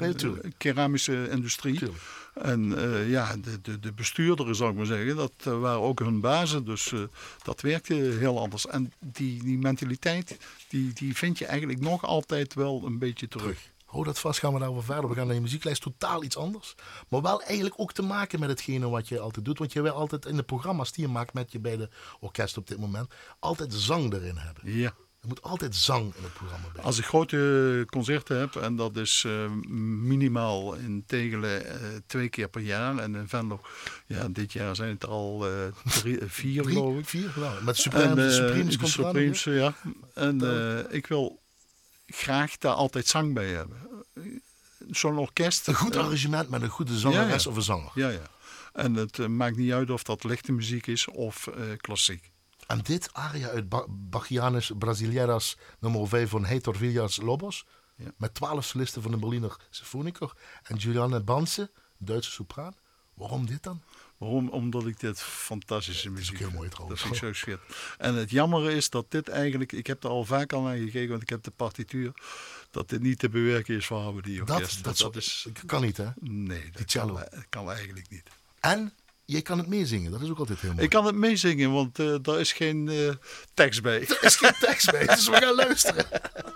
Nee, 0.00 0.14
eh, 0.14 0.50
keramische 0.56 1.28
industrie. 1.30 1.78
Tuurlijk. 1.78 2.00
En 2.34 2.78
eh, 2.78 3.10
ja, 3.10 3.36
de, 3.36 3.60
de, 3.60 3.80
de 3.80 3.92
bestuurderen, 3.92 4.54
zou 4.54 4.70
ik 4.70 4.76
maar 4.76 4.86
zeggen, 4.86 5.16
dat 5.16 5.32
eh, 5.38 5.60
waren 5.60 5.80
ook 5.80 5.98
hun 5.98 6.20
bazen. 6.20 6.64
Dus 6.64 6.92
eh, 6.92 7.00
dat 7.42 7.60
werkte 7.60 7.94
heel 7.94 8.40
anders. 8.40 8.66
En 8.66 8.92
die, 8.98 9.42
die 9.42 9.58
mentaliteit, 9.58 10.36
die, 10.68 10.92
die 10.92 11.16
vind 11.16 11.38
je 11.38 11.46
eigenlijk 11.46 11.80
nog 11.80 12.04
altijd 12.04 12.54
wel 12.54 12.82
een 12.84 12.98
beetje 12.98 13.28
terug. 13.28 13.70
Hou 13.84 14.04
dat 14.04 14.18
vast, 14.18 14.38
gaan 14.38 14.52
we 14.52 14.58
daarover 14.58 14.84
verder. 14.84 15.08
We 15.08 15.14
gaan 15.14 15.26
naar 15.26 15.34
je 15.34 15.40
muzieklijst 15.40 15.82
totaal 15.82 16.22
iets 16.22 16.36
anders. 16.36 16.74
Maar 17.08 17.22
wel 17.22 17.42
eigenlijk 17.42 17.74
ook 17.80 17.92
te 17.92 18.02
maken 18.02 18.40
met 18.40 18.48
hetgene 18.48 18.88
wat 18.88 19.08
je 19.08 19.20
altijd 19.20 19.44
doet. 19.44 19.58
Want 19.58 19.72
je 19.72 19.82
wil 19.82 19.92
altijd 19.92 20.26
in 20.26 20.36
de 20.36 20.42
programma's 20.42 20.92
die 20.92 21.06
je 21.06 21.12
maakt 21.12 21.32
met 21.32 21.52
je 21.52 21.58
bij 21.58 21.76
de 21.76 21.88
orkest 22.20 22.56
op 22.56 22.66
dit 22.66 22.78
moment, 22.78 23.12
altijd 23.38 23.74
zang 23.74 24.12
erin 24.12 24.36
hebben. 24.36 24.72
Ja. 24.72 24.94
Er 25.20 25.28
moet 25.28 25.42
altijd 25.42 25.76
zang 25.76 26.14
in 26.16 26.22
het 26.22 26.32
programma 26.32 26.66
bij. 26.74 26.82
Als 26.82 26.98
ik 26.98 27.04
grote 27.04 27.86
concerten 27.90 28.38
heb, 28.38 28.56
en 28.56 28.76
dat 28.76 28.96
is 28.96 29.24
eh, 29.26 29.50
minimaal 30.02 30.74
in 30.74 31.04
Tegelen 31.06 31.66
eh, 31.66 31.74
twee 32.06 32.28
keer 32.28 32.48
per 32.48 32.60
jaar. 32.60 32.98
En 32.98 33.14
in 33.14 33.28
Venlo, 33.28 33.60
ja, 34.06 34.28
dit 34.28 34.52
jaar 34.52 34.76
zijn 34.76 34.88
het 34.90 35.02
er 35.02 35.08
al 35.08 35.46
eh, 35.46 35.52
drie, 36.00 36.18
vier 36.26 36.62
Drie, 36.62 36.74
geloof 36.74 36.98
ik. 36.98 37.08
vier. 37.08 37.30
Met 37.62 37.76
Supreme, 37.76 38.14
de 38.14 38.32
Supremes 38.32 38.76
komt 38.76 38.90
Supremes, 38.90 39.44
ja. 39.44 39.52
ja. 39.52 39.74
En 40.14 40.40
ik 40.90 41.06
wil 41.06 41.40
graag 42.06 42.58
daar 42.58 42.74
altijd 42.74 43.06
zang 43.06 43.34
bij 43.34 43.48
hebben. 43.48 43.78
Zo'n 44.90 45.18
orkest. 45.18 45.68
Een 45.68 45.74
goed 45.74 45.96
arrangement 45.96 46.48
met 46.48 46.62
een 46.62 46.68
goede 46.68 46.98
zangeres 46.98 47.28
Ja, 47.28 47.38
ja. 47.44 47.50
of 47.50 47.56
een 47.56 47.62
zanger. 47.62 47.90
Ja, 47.94 48.08
ja. 48.08 48.30
En 48.72 48.94
het 48.94 49.28
maakt 49.28 49.56
niet 49.56 49.72
uit 49.72 49.90
of 49.90 50.02
dat 50.02 50.24
lichte 50.24 50.52
muziek 50.52 50.86
is 50.86 51.08
of 51.08 51.48
klassiek. 51.76 52.30
En 52.70 52.80
dit 52.82 53.12
aria 53.12 53.48
uit 53.48 53.68
ba 53.68 53.84
Bachianes 53.88 54.70
Brasileiras 54.78 55.56
nummer 55.78 56.08
5 56.08 56.30
van 56.30 56.44
Heitor 56.44 56.76
Villas 56.76 57.16
Lobos. 57.16 57.66
Ja. 57.96 58.12
Met 58.16 58.34
twaalf 58.34 58.64
solisten 58.64 59.02
van 59.02 59.10
de 59.10 59.16
Berliner 59.16 59.56
Symfoniker. 59.70 60.32
En 60.62 60.76
Juliane 60.76 61.20
Banse, 61.20 61.70
Duitse 61.98 62.30
sopraan. 62.30 62.74
Waarom 63.14 63.46
dit 63.46 63.62
dan? 63.62 63.82
Waarom? 64.16 64.48
Omdat 64.48 64.86
ik 64.86 65.00
dit 65.00 65.20
fantastische 65.20 66.10
muziek 66.10 66.38
heel 66.38 66.50
mooi 66.50 66.68
trouwens. 66.68 67.00
Dat 67.00 67.10
vind 67.10 67.22
ik 67.22 67.28
zo 67.28 67.40
schitterend. 67.40 67.96
En 67.98 68.14
het 68.14 68.30
jammer 68.30 68.70
is 68.70 68.90
dat 68.90 69.10
dit 69.10 69.28
eigenlijk, 69.28 69.72
ik 69.72 69.86
heb 69.86 70.04
er 70.04 70.10
al 70.10 70.24
vaak 70.24 70.52
al 70.52 70.62
naar 70.62 70.76
gekeken, 70.76 71.08
want 71.10 71.22
ik 71.22 71.28
heb 71.28 71.42
de 71.42 71.50
partituur, 71.50 72.12
dat 72.70 72.88
dit 72.88 73.00
niet 73.00 73.18
te 73.18 73.28
bewerken 73.28 73.76
is 73.76 73.86
voor 73.86 74.00
Howard 74.00 74.46
Dat, 74.46 74.78
dat, 74.82 74.98
dat 74.98 75.16
is, 75.16 75.46
kan 75.66 75.82
niet, 75.82 75.96
hè? 75.96 76.08
nee, 76.20 76.70
dat 76.70 76.90
cello. 76.90 77.14
kan, 77.14 77.44
kan 77.48 77.70
eigenlijk 77.70 78.08
niet. 78.10 78.30
En 78.60 78.92
je 79.30 79.40
kan 79.42 79.58
het 79.58 79.66
meezingen. 79.66 80.10
Dat 80.10 80.20
is 80.20 80.30
ook 80.30 80.38
altijd 80.38 80.60
heel 80.60 80.70
mooi. 80.70 80.82
Ik 80.84 80.90
kan 80.90 81.06
het 81.06 81.14
meezingen, 81.14 81.72
want 81.72 81.98
eh 81.98 82.14
daar 82.22 82.40
is 82.40 82.52
geen 82.52 82.88
eh, 82.88 83.14
tekst 83.54 83.82
bij. 83.82 84.00
Er 84.00 84.18
is 84.20 84.36
geen 84.36 84.54
tekst 84.60 84.90
bij, 84.90 85.06
dus 85.06 85.28
we 85.28 85.36
gaan 85.36 85.54
luisteren. 85.54 86.06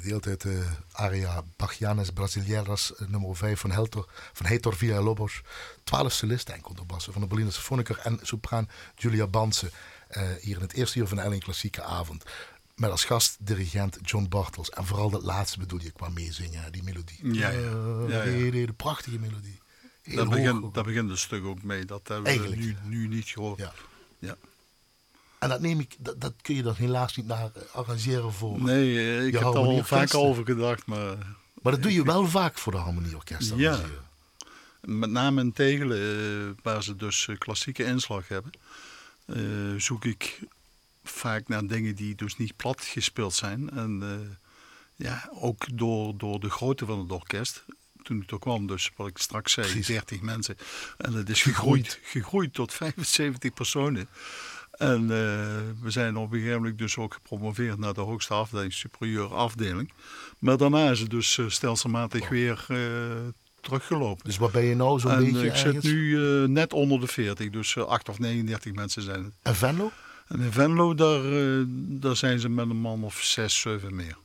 gedeeld 0.00 0.26
uit 0.26 0.40
de 0.40 0.66
aria 0.92 1.42
Bachianes 1.56 2.10
Brasileiras 2.10 2.94
eh, 2.94 3.08
nummer 3.08 3.36
5 3.36 3.60
van, 3.60 3.70
Heltor, 3.70 4.08
van 4.32 4.46
Heitor 4.46 4.76
Villalobos. 4.76 5.40
Twaalf 5.84 6.12
solisten 6.12 6.54
en 6.54 6.60
contrabassen 6.60 7.12
van 7.12 7.22
de 7.22 7.28
Berliner 7.28 7.52
Symfoniker 7.52 7.98
en 7.98 8.18
sopraan 8.22 8.68
Julia 8.96 9.26
Banse. 9.26 9.70
Uh, 10.16 10.22
hier 10.40 10.56
in 10.56 10.62
het 10.62 10.72
eerste 10.72 10.98
uur 10.98 11.06
van 11.06 11.16
de 11.16 11.22
Elling 11.22 11.42
Klassieke 11.42 11.82
Avond. 11.82 12.24
Met 12.74 12.90
als 12.90 13.04
gast 13.04 13.36
dirigent 13.38 13.98
John 14.02 14.26
Bartels. 14.28 14.70
En 14.70 14.86
vooral 14.86 15.10
dat 15.10 15.22
laatste 15.22 15.58
bedoel 15.58 15.80
je 15.80 15.90
qua 15.90 16.08
meezingen, 16.08 16.72
die 16.72 16.82
melodie. 16.82 17.34
Ja, 17.34 17.48
ja. 17.48 17.60
ja, 18.08 18.22
ja. 18.22 18.50
De, 18.50 18.50
de 18.66 18.72
prachtige 18.72 19.18
melodie. 19.18 19.58
Daar 20.02 20.28
begint, 20.28 20.74
daar 20.74 20.84
begint 20.84 21.10
het 21.10 21.18
stuk 21.18 21.44
ook 21.44 21.62
mee. 21.62 21.84
Dat 21.84 22.08
hebben 22.08 22.50
we 22.50 22.56
nu, 22.56 22.76
nu 22.84 23.08
niet 23.08 23.26
gehoord. 23.28 23.58
Ja. 23.58 23.72
ja. 24.18 24.36
En 25.40 25.48
dat 25.48 25.60
neem 25.60 25.80
ik, 25.80 25.96
dat, 25.98 26.20
dat 26.20 26.34
kun 26.42 26.54
je 26.54 26.62
dan 26.62 26.74
helaas 26.74 27.16
niet 27.16 27.26
naar 27.26 27.50
arrangeren 27.72 28.32
voor. 28.32 28.62
Nee, 28.62 28.98
eh, 28.98 29.26
ik 29.26 29.32
heb 29.32 29.42
er 29.42 29.56
al 29.56 29.84
vaak 29.84 30.14
over 30.14 30.44
gedacht, 30.44 30.86
maar. 30.86 31.16
Maar 31.62 31.72
dat 31.72 31.82
doe 31.82 31.92
je 31.92 32.04
wel 32.04 32.26
vaak 32.26 32.58
voor 32.58 32.72
de 32.72 32.78
harmonieorkesten. 32.78 33.58
Ja. 33.58 33.80
Met 34.80 35.10
name 35.10 35.40
in 35.40 35.52
Tegelen, 35.52 36.58
waar 36.62 36.82
ze 36.82 36.96
dus 36.96 37.28
klassieke 37.38 37.84
inslag 37.84 38.28
hebben, 38.28 38.52
zoek 39.80 40.04
ik 40.04 40.38
vaak 41.04 41.48
naar 41.48 41.66
dingen 41.66 41.94
die 41.94 42.14
dus 42.14 42.36
niet 42.36 42.56
plat 42.56 42.80
gespeeld 42.80 43.34
zijn. 43.34 43.70
En 43.70 44.02
ja, 44.96 45.30
ook 45.32 45.78
door, 45.78 46.16
door 46.16 46.40
de 46.40 46.50
grootte 46.50 46.86
van 46.86 46.98
het 46.98 47.12
orkest. 47.12 47.64
Toen 48.02 48.22
ik 48.22 48.30
er 48.30 48.38
kwam, 48.38 48.66
dus 48.66 48.90
wat 48.96 49.06
ik 49.06 49.18
straks 49.18 49.52
zei, 49.52 49.66
Precies. 49.66 49.86
30 49.86 50.20
mensen. 50.20 50.56
En 50.96 51.12
het 51.12 51.28
is 51.28 51.42
gegroeid, 51.42 51.98
gegroeid 52.02 52.54
tot 52.54 52.72
75 52.72 53.52
personen. 53.54 54.08
En 54.80 55.02
uh, 55.02 55.08
we 55.82 55.90
zijn 55.90 56.16
op 56.16 56.32
een 56.32 56.38
gegeven 56.38 56.56
moment 56.56 56.78
dus 56.78 56.96
ook 56.96 57.14
gepromoveerd 57.14 57.78
naar 57.78 57.94
de 57.94 58.00
hoogste 58.00 58.34
afdeling, 58.34 58.72
superieur 58.72 59.34
afdeling. 59.34 59.92
Maar 60.38 60.56
daarna 60.56 60.90
is 60.90 61.00
het 61.00 61.10
dus 61.10 61.36
uh, 61.36 61.48
stelselmatig 61.48 62.28
weer 62.28 62.66
uh, 62.68 62.78
teruggelopen. 63.60 64.24
Dus 64.24 64.36
wat 64.36 64.52
ben 64.52 64.64
je 64.64 64.74
nou 64.74 65.00
zo'n 65.00 65.18
beetje 65.18 65.46
ik 65.46 65.56
zit 65.56 65.82
nu 65.82 66.18
net 66.48 66.72
onder 66.72 67.00
de 67.00 67.06
40, 67.06 67.50
dus 67.50 67.76
8 67.76 68.08
of 68.08 68.18
39 68.18 68.72
mensen 68.72 69.02
zijn 69.02 69.24
het. 69.24 69.32
En 69.42 69.54
Venlo? 69.54 69.90
En 70.28 70.40
in 70.40 70.52
Venlo, 70.52 70.94
daar, 70.94 71.22
daar 72.00 72.16
zijn 72.16 72.40
ze 72.40 72.48
met 72.48 72.70
een 72.70 72.80
man 72.80 73.04
of 73.04 73.22
6, 73.22 73.60
7 73.60 73.94
meer. 73.94 74.16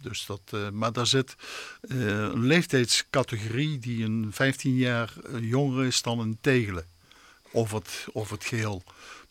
Dus 0.00 0.26
dat, 0.26 0.72
maar 0.72 0.92
daar 0.92 1.06
zit 1.06 1.34
een 1.80 2.46
leeftijdscategorie 2.46 3.78
die 3.78 4.04
een 4.04 4.28
15 4.30 4.76
jaar 4.76 5.12
jonger 5.40 5.84
is 5.84 6.02
dan 6.02 6.18
een 6.18 6.38
tegelen. 6.40 6.86
Of 7.50 7.72
het, 7.72 8.06
of 8.12 8.30
het 8.30 8.44
geheel. 8.44 8.82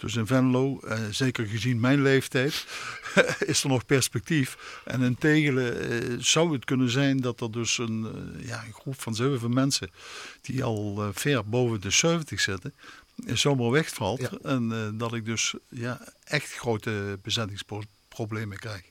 Dus 0.01 0.15
in 0.15 0.27
Venlo, 0.27 0.79
eh, 0.79 0.99
zeker 1.11 1.45
gezien 1.45 1.79
mijn 1.79 2.01
leeftijd, 2.01 2.65
is 3.51 3.63
er 3.63 3.69
nog 3.69 3.85
perspectief. 3.85 4.81
En 4.85 5.01
in 5.01 5.15
Tegelen 5.15 5.89
eh, 5.89 6.17
zou 6.19 6.53
het 6.53 6.65
kunnen 6.65 6.89
zijn 6.89 7.17
dat 7.17 7.41
er 7.41 7.51
dus 7.51 7.77
een, 7.77 8.07
uh, 8.39 8.47
ja, 8.47 8.63
een 8.65 8.73
groep 8.73 9.01
van 9.01 9.15
zeven 9.15 9.53
mensen 9.53 9.91
die 10.41 10.63
al 10.63 11.11
ver 11.13 11.49
boven 11.49 11.81
de 11.81 11.89
70 11.89 12.39
zitten, 12.39 12.73
zomaar 13.25 13.71
wegvalt. 13.71 14.41
En 14.43 14.93
dat 14.97 15.13
ik 15.13 15.25
dus 15.25 15.53
ja, 15.69 16.07
echt 16.23 16.53
grote 16.53 17.19
bezettingsproblemen 17.21 18.57
krijg. 18.57 18.81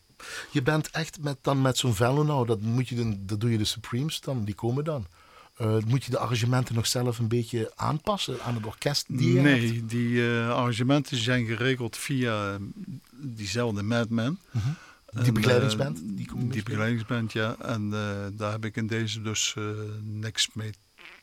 Je 0.51 0.63
bent 0.63 0.91
echt 0.91 1.21
met, 1.21 1.39
dan 1.43 1.63
met 1.63 1.79
zo'n 1.79 1.95
Venlo 1.95 2.23
nou, 2.23 2.47
dat, 2.47 2.61
moet 2.61 2.89
je 2.89 2.95
dan, 2.95 3.19
dat 3.21 3.41
doe 3.41 3.51
je 3.51 3.59
de 3.59 3.65
Supremes 3.65 4.21
dan, 4.21 4.45
die 4.45 4.55
komen 4.55 4.85
dan. 4.85 5.07
Uh, 5.61 5.77
moet 5.87 6.05
je 6.05 6.11
de 6.11 6.19
arrangementen 6.19 6.75
nog 6.75 6.87
zelf 6.87 7.19
een 7.19 7.29
beetje 7.29 7.73
aanpassen 7.75 8.43
aan 8.43 8.55
het 8.55 8.67
orkest 8.67 9.05
die 9.09 9.33
je 9.33 9.41
Nee, 9.41 9.73
hebt? 9.73 9.91
die 9.91 10.09
uh, 10.09 10.51
arrangementen 10.51 11.17
zijn 11.17 11.47
geregeld 11.47 11.97
via 11.97 12.59
diezelfde 13.11 13.83
Madman. 13.83 14.39
Uh 14.53 14.63
-huh. 14.63 15.25
Die 15.25 15.33
begeleidingsband? 15.33 15.99
Uh, 15.99 16.05
die, 16.07 16.29
die 16.49 16.63
begeleidingsband, 16.63 17.33
ja. 17.33 17.57
En 17.59 17.91
daar 18.37 18.53
heb 18.53 18.65
ik 18.65 18.77
in 18.77 18.87
deze 18.87 19.23
dus 19.23 19.55
niks 20.03 20.49
mee 20.53 20.71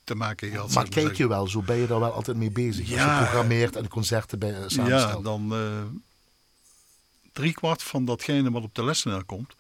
te 0.03 0.15
maken 0.15 0.49
gehad. 0.49 0.73
Maar 0.73 0.89
kijk 0.89 1.15
je 1.15 1.27
wel, 1.27 1.47
zo 1.47 1.61
ben 1.61 1.77
je 1.77 1.87
daar 1.87 1.99
wel 1.99 2.11
altijd 2.11 2.37
mee 2.37 2.51
bezig? 2.51 2.89
Ja. 2.89 3.03
Als 3.03 3.19
je 3.19 3.25
programmeert 3.25 3.75
en 3.75 3.87
concerten 3.87 4.39
bij 4.39 4.53
samenstelt. 4.67 5.11
Ja, 5.11 5.21
dan 5.21 5.53
driekwart 7.33 7.83
van 7.83 8.05
datgene 8.05 8.51
wat 8.51 8.63
op 8.63 8.75
de 8.75 8.83
lesnaar 8.83 9.23
komt, 9.23 9.55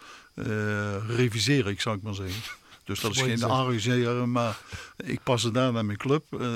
reviseer 1.07 1.67
ik, 1.67 1.81
zou 1.81 1.97
ik 1.97 2.01
maar 2.01 2.15
zeggen. 2.15 2.41
Dus 2.87 2.99
dat 2.99 3.11
is 3.11 3.21
geen 3.21 3.43
arrangeren, 3.43 4.31
maar 4.31 4.59
ik 4.97 5.19
pas 5.23 5.43
het 5.43 5.53
daar 5.53 5.71
naar 5.71 5.85
mijn 5.85 5.97
club. 5.97 6.25
Uh, 6.31 6.49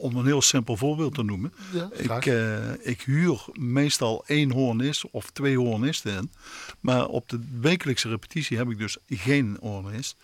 om 0.00 0.16
een 0.16 0.26
heel 0.26 0.42
simpel 0.42 0.76
voorbeeld 0.76 1.14
te 1.14 1.22
noemen. 1.22 1.52
Ja, 1.72 1.90
ik, 1.92 2.26
uh, 2.26 2.86
ik 2.86 3.02
huur 3.02 3.44
meestal 3.52 4.24
één 4.26 4.50
hoornist 4.50 5.10
of 5.10 5.30
twee 5.30 5.58
hoornisten 5.58 6.16
in. 6.16 6.32
Maar 6.80 7.06
op 7.06 7.28
de 7.28 7.40
wekelijkse 7.60 8.08
repetitie 8.08 8.56
heb 8.56 8.70
ik 8.70 8.78
dus 8.78 8.96
geen 9.08 9.56
hoornist. 9.60 10.16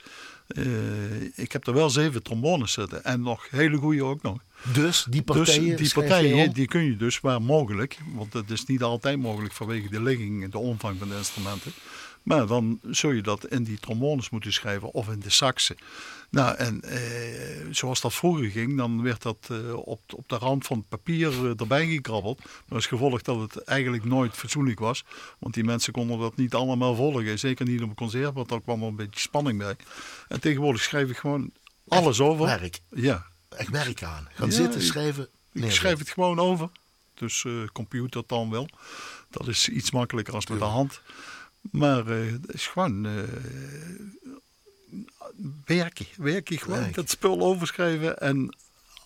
Uh, 0.49 1.23
ik 1.35 1.53
heb 1.53 1.67
er 1.67 1.75
wel 1.75 1.91
zeven 1.91 2.23
trombones 2.23 2.73
zitten. 2.73 3.05
En 3.05 3.21
nog 3.21 3.47
hele 3.51 3.77
goede 3.77 4.05
ook 4.05 4.23
nog. 4.23 4.39
Dus 4.73 5.07
die 5.11 5.23
partijen, 5.23 5.77
dus 5.77 5.93
die, 5.93 6.03
partijen 6.03 6.53
die 6.53 6.67
kun 6.67 6.85
je 6.85 6.97
dus 6.97 7.21
waar 7.21 7.43
mogelijk. 7.43 7.99
Want 8.15 8.33
het 8.33 8.51
is 8.51 8.65
niet 8.65 8.83
altijd 8.83 9.19
mogelijk 9.19 9.55
vanwege 9.55 9.89
de 9.89 10.03
ligging 10.03 10.43
en 10.43 10.51
de 10.51 10.59
omvang 10.59 10.99
van 10.99 11.09
de 11.09 11.17
instrumenten. 11.17 11.73
Maar 12.25 12.47
dan 12.47 12.81
zul 12.91 13.11
je 13.11 13.23
dat 13.23 13.47
in 13.47 13.65
die 13.65 13.79
trombones 13.79 14.31
moeten 14.31 14.53
schrijven 14.53 14.93
of 14.93 15.09
in 15.09 15.21
de 15.21 15.31
saxen. 15.31 15.77
Nou, 16.31 16.57
en 16.57 16.83
eh, 16.83 17.67
zoals 17.71 18.01
dat 18.01 18.15
vroeger 18.15 18.51
ging, 18.51 18.77
dan 18.77 19.03
werd 19.03 19.23
dat 19.23 19.37
eh, 19.51 19.75
op, 19.75 20.01
op 20.15 20.29
de 20.29 20.37
rand 20.37 20.67
van 20.67 20.79
het 20.79 20.89
papier 20.89 21.29
eh, 21.29 21.61
erbij 21.61 21.87
gekrabbeld. 21.87 22.39
Maar 22.39 22.75
als 22.75 22.87
gevolg 22.87 23.23
dat 23.23 23.41
het 23.41 23.65
eigenlijk 23.65 24.05
nooit 24.05 24.35
fatsoenlijk 24.35 24.79
was. 24.79 25.05
Want 25.39 25.55
die 25.55 25.65
mensen 25.65 25.93
konden 25.93 26.19
dat 26.19 26.37
niet 26.37 26.55
allemaal 26.55 26.95
volgen. 26.95 27.39
Zeker 27.39 27.67
niet 27.67 27.83
op 27.83 27.89
een 27.89 27.95
concert, 27.95 28.35
want 28.35 28.49
daar 28.49 28.61
kwam 28.61 28.83
er 28.83 28.89
een 28.89 28.97
beetje 28.97 29.21
spanning 29.21 29.59
bij. 29.59 29.77
En 30.29 30.41
tegenwoordig 30.41 30.83
schrijf 30.83 31.11
ik 31.11 31.17
gewoon 31.17 31.51
alles 31.89 32.19
Echt 32.19 32.29
over. 32.29 32.47
Werk. 32.47 32.81
Ja. 32.89 33.27
Echt 33.49 33.71
werk 33.71 34.03
aan. 34.03 34.29
Gaan 34.35 34.49
Ja, 34.49 34.55
zitten, 34.55 34.83
schrijven. 34.83 35.29
Ik 35.53 35.71
schrijf 35.71 35.99
het 35.99 36.11
gewoon 36.11 36.39
over. 36.39 36.69
Dus 37.15 37.45
eh, 37.45 37.53
computer 37.73 38.23
dan 38.27 38.51
wel. 38.51 38.69
Dat 39.31 39.49
is 39.49 39.69
iets 39.69 39.91
makkelijker 39.91 40.35
als 40.35 40.47
met 40.47 40.59
de 40.59 40.65
hand. 40.65 41.01
Maar 41.71 42.07
het 42.07 42.55
is 42.55 42.67
gewoon 42.67 43.07
eh, 43.07 43.13
werken. 45.65 46.07
Werken 46.17 46.59
gewoon. 46.59 46.89
Dat 46.93 47.11
spul 47.11 47.41
overschrijven 47.41 48.19
en 48.21 48.57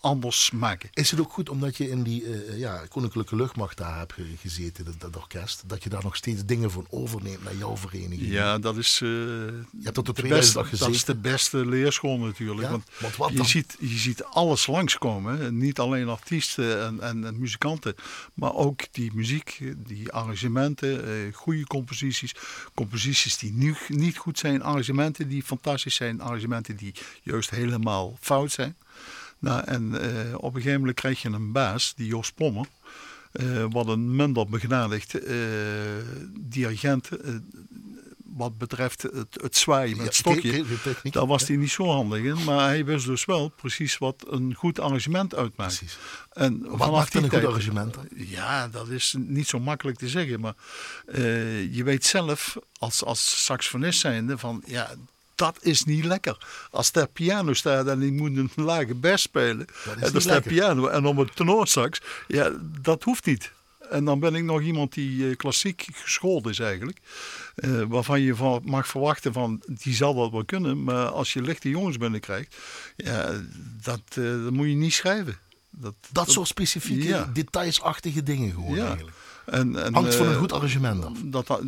anders 0.00 0.50
maken. 0.50 0.88
Is 0.92 1.10
het 1.10 1.20
ook 1.20 1.32
goed 1.32 1.48
omdat 1.48 1.76
je 1.76 1.90
in 1.90 2.02
die 2.02 2.24
eh, 2.24 2.58
ja, 2.58 2.82
Koninklijke 2.88 3.36
Luchtmacht 3.36 3.76
daar 3.76 3.98
hebt 3.98 4.12
ge- 4.12 4.34
gezeten, 4.40 4.84
dat, 4.84 5.00
dat 5.00 5.16
orkest, 5.16 5.62
dat 5.68 5.82
je 5.82 5.88
daar 5.88 6.02
nog 6.02 6.16
steeds 6.16 6.44
dingen 6.44 6.70
van 6.70 6.86
overneemt 6.90 7.44
naar 7.44 7.56
jouw 7.56 7.76
vereniging? 7.76 8.30
Ja, 8.32 8.58
dat 8.58 8.76
is, 8.76 9.00
eh, 9.02 9.08
Je 9.08 9.64
hebt 9.82 9.94
tot 9.94 10.08
op 10.08 10.16
de 10.16 10.22
2000 10.22 10.70
beste, 10.70 10.84
dat 10.84 10.94
is 10.94 11.04
de 11.04 11.14
beste 11.14 11.66
leerschool 11.66 12.18
natuurlijk. 12.18 12.60
Ja? 12.66 12.70
Want 12.70 12.84
Want 13.00 13.16
wat 13.16 13.32
je 13.32 13.44
ziet, 13.44 13.76
je 13.80 13.96
ziet 13.98 14.24
alles 14.24 14.66
langskomen. 14.66 15.38
hè. 15.38 15.52
Niet 15.52 15.78
alleen 15.78 16.08
artiesten 16.08 16.82
en, 16.86 17.00
en, 17.00 17.24
en 17.24 17.38
muzikanten, 17.38 17.94
maar 18.34 18.54
ook 18.54 18.80
die 18.92 19.10
muziek, 19.14 19.60
die 19.76 20.12
arrangementen, 20.12 21.04
eh, 21.04 21.34
goede 21.34 21.64
composities. 21.66 22.34
Composities 22.74 23.38
die 23.38 23.52
nu, 23.52 23.76
niet 23.88 24.16
goed 24.16 24.38
zijn, 24.38 24.62
arrangementen 24.62 25.28
die 25.28 25.42
fantastisch 25.42 25.94
zijn, 25.94 26.20
arrangementen 26.20 26.76
die 26.76 26.94
juist 27.22 27.50
helemaal 27.50 28.16
fout 28.20 28.50
zijn. 28.52 28.76
Nou, 29.38 29.64
en 29.64 30.00
eh, 30.00 30.34
op 30.34 30.54
een 30.54 30.60
gegeven 30.60 30.78
moment 30.80 30.96
krijg 31.00 31.22
je 31.22 31.28
een 31.28 31.52
baas, 31.52 31.92
die 31.96 32.06
Jos 32.06 32.32
Pommer. 32.32 32.66
eh, 33.32 33.64
wat 33.70 33.86
een 33.86 34.16
minder 34.16 34.46
begnadigd 34.48 35.14
eh, 35.14 35.36
dirigent 36.40 37.08
wat 38.34 38.58
betreft 38.58 39.02
het, 39.02 39.38
het 39.42 39.56
zwaaien 39.56 39.96
met 39.96 40.06
het 40.06 40.14
stokje. 40.14 40.64
techniek. 40.82 41.12
Daar 41.12 41.26
was 41.26 41.40
Ja. 41.40 41.46
hij 41.46 41.56
niet 41.56 41.70
zo 41.70 41.86
handig 41.86 42.22
in, 42.22 42.44
maar 42.44 42.68
hij 42.68 42.84
wist 42.84 43.06
dus 43.06 43.24
wel 43.24 43.48
precies 43.48 43.98
wat 43.98 44.24
een 44.28 44.54
goed 44.54 44.80
arrangement 44.80 45.34
uitmaakt. 45.34 45.76
Precies. 45.78 45.98
En 46.32 46.62
Wat 46.76 46.90
maakt 46.92 47.14
een 47.14 47.22
goed 47.30 47.44
arrangement 47.44 47.94
dan? 47.94 48.06
Ja, 48.14 48.68
dat 48.68 48.88
is 48.88 49.14
niet 49.18 49.48
zo 49.48 49.60
makkelijk 49.60 49.98
te 49.98 50.08
zeggen, 50.08 50.40
maar 50.40 50.54
je 51.70 51.82
weet 51.84 52.04
zelf 52.04 52.56
als, 52.78 53.04
als 53.04 53.44
saxofonist 53.44 54.00
zijnde 54.00 54.38
van 54.38 54.62
ja. 54.66 54.90
Dat 55.38 55.58
is 55.60 55.84
niet 55.84 56.04
lekker. 56.04 56.36
Als 56.70 56.92
daar 56.92 57.06
piano 57.08 57.52
staat 57.52 57.86
en 57.86 58.02
ik 58.02 58.12
moet 58.12 58.36
een 58.36 58.50
lage 58.54 58.94
bas 58.94 59.22
spelen. 59.22 59.66
Dat 59.84 59.96
is 60.02 60.12
en 60.12 60.20
staat 60.20 60.42
piano 60.42 60.86
en 60.86 61.06
om 61.06 61.18
een 61.18 61.30
tenorsax. 61.34 62.00
Ja, 62.26 62.52
dat 62.80 63.02
hoeft 63.02 63.26
niet. 63.26 63.52
En 63.90 64.04
dan 64.04 64.20
ben 64.20 64.34
ik 64.34 64.42
nog 64.44 64.60
iemand 64.62 64.92
die 64.92 65.28
eh, 65.30 65.36
klassiek 65.36 65.86
geschoold 65.92 66.46
is 66.46 66.58
eigenlijk. 66.58 66.98
Eh, 67.54 67.82
waarvan 67.88 68.20
je 68.20 68.34
van 68.34 68.62
mag 68.64 68.86
verwachten 68.86 69.32
van, 69.32 69.62
die 69.66 69.94
zal 69.94 70.14
dat 70.14 70.30
wel 70.30 70.44
kunnen. 70.44 70.84
Maar 70.84 71.06
als 71.06 71.32
je 71.32 71.42
lichte 71.42 71.68
jongens 71.68 71.96
binnenkrijgt, 71.98 72.56
ja, 72.96 73.32
dat, 73.82 74.00
eh, 74.08 74.24
dat 74.24 74.50
moet 74.50 74.66
je 74.68 74.74
niet 74.74 74.92
schrijven. 74.92 75.38
Dat, 75.70 75.94
Dat 76.12 76.30
soort 76.30 76.48
specifieke, 76.48 77.06
Ja. 77.08 77.30
detailsachtige 77.32 78.22
dingen 78.22 78.52
gewoon 78.52 78.74
Ja. 78.74 78.86
eigenlijk. 78.86 79.16
En, 79.46 79.84
en, 79.84 79.94
Hangt 79.94 80.14
van 80.14 80.26
een 80.26 80.34
goed 80.36 80.52
arrangement 80.52 81.04
af. 81.04 81.18
Dat, 81.24 81.60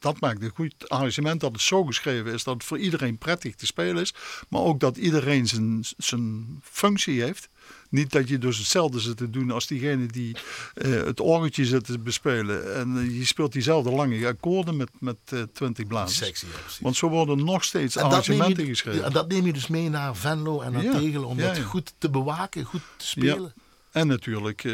dat 0.00 0.20
maakt 0.20 0.42
een 0.42 0.52
goed 0.54 0.88
arrangement 0.88 1.40
dat 1.40 1.52
het 1.52 1.60
zo 1.60 1.84
geschreven 1.84 2.32
is 2.32 2.44
dat 2.44 2.54
het 2.54 2.64
voor 2.64 2.78
iedereen 2.78 3.18
prettig 3.18 3.54
te 3.54 3.66
spelen 3.66 4.02
is. 4.02 4.14
Maar 4.48 4.60
ook 4.60 4.80
dat 4.80 4.96
iedereen 4.96 5.46
zijn, 5.46 5.84
zijn 5.96 6.58
functie 6.62 7.22
heeft. 7.22 7.48
Niet 7.88 8.12
dat 8.12 8.28
je 8.28 8.38
dus 8.38 8.58
hetzelfde 8.58 9.00
zit 9.00 9.16
te 9.16 9.30
doen 9.30 9.50
als 9.50 9.66
diegene 9.66 10.06
die 10.06 10.36
uh, 10.74 11.02
het 11.04 11.20
orgeltje 11.20 11.64
zit 11.64 11.84
te 11.84 11.98
bespelen. 11.98 12.74
En 12.74 12.96
uh, 12.96 13.18
je 13.18 13.26
speelt 13.26 13.52
diezelfde 13.52 13.90
lange 13.90 14.26
akkoorden 14.26 14.76
met, 14.76 14.90
met 14.98 15.16
uh, 15.32 15.42
20 15.52 15.86
blazers. 15.86 16.18
Sexy, 16.18 16.46
ja, 16.46 16.52
Want 16.80 16.96
zo 16.96 17.08
worden 17.08 17.44
nog 17.44 17.64
steeds 17.64 17.96
en 17.96 18.04
arrangementen 18.04 18.62
je, 18.62 18.68
geschreven. 18.68 19.04
En 19.04 19.12
dat 19.12 19.28
neem 19.28 19.46
je 19.46 19.52
dus 19.52 19.66
mee 19.66 19.88
naar 19.88 20.16
Venlo 20.16 20.60
en 20.60 20.72
naar 20.72 20.82
Ja, 20.82 20.92
Tegelen 20.92 21.26
om 21.26 21.38
ja, 21.38 21.52
dat 21.52 21.62
goed 21.62 21.92
te 21.98 22.10
bewaken, 22.10 22.64
goed 22.64 22.82
te 22.96 23.06
spelen. 23.06 23.54
En 23.90 24.06
natuurlijk, 24.06 24.64
eh, 24.64 24.72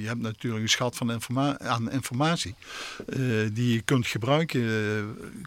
je 0.00 0.04
hebt 0.04 0.20
natuurlijk 0.20 0.62
een 0.62 0.68
schat 0.68 0.96
van 0.96 1.60
aan 1.60 1.90
informatie 1.90 2.54
eh, 3.06 3.18
die 3.52 3.72
je 3.72 3.80
kunt 3.80 4.06
gebruiken. 4.06 4.60
Eh, 4.60 5.04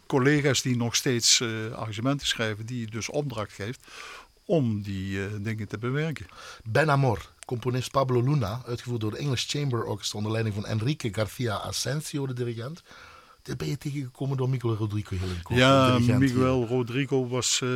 collega's 0.07 0.61
die 0.61 0.77
nog 0.77 0.95
steeds 0.95 1.41
arrangementen 1.73 2.27
schrijven, 2.27 2.65
die 2.65 2.79
je 2.79 2.87
dus 2.87 3.09
opdracht 3.09 3.53
geeft 3.53 3.87
om 4.45 4.81
die 4.81 5.41
dingen 5.41 5.67
te 5.67 5.77
bewerken. 5.77 6.25
Ben 6.63 6.89
Amor, 6.89 7.29
componist 7.45 7.91
Pablo 7.91 8.21
Luna, 8.23 8.61
uitgevoerd 8.65 9.01
door 9.01 9.11
de 9.11 9.17
English 9.17 9.45
Chamber 9.47 9.83
Orchestra 9.83 10.17
onder 10.17 10.31
leiding 10.31 10.55
van 10.55 10.65
Enrique 10.65 11.13
Garcia 11.13 11.59
Asensio, 11.59 12.27
de 12.27 12.33
dirigent. 12.33 12.83
Dit 13.41 13.57
ben 13.57 13.67
je 13.67 13.77
tegengekomen 13.77 14.37
door 14.37 14.49
Miguel 14.49 14.75
Rodrigo 14.75 15.17
de 15.17 15.55
Ja. 15.55 15.99
Miguel 15.99 16.65
Rodrigo 16.67 17.27
was 17.27 17.61
eh, 17.61 17.69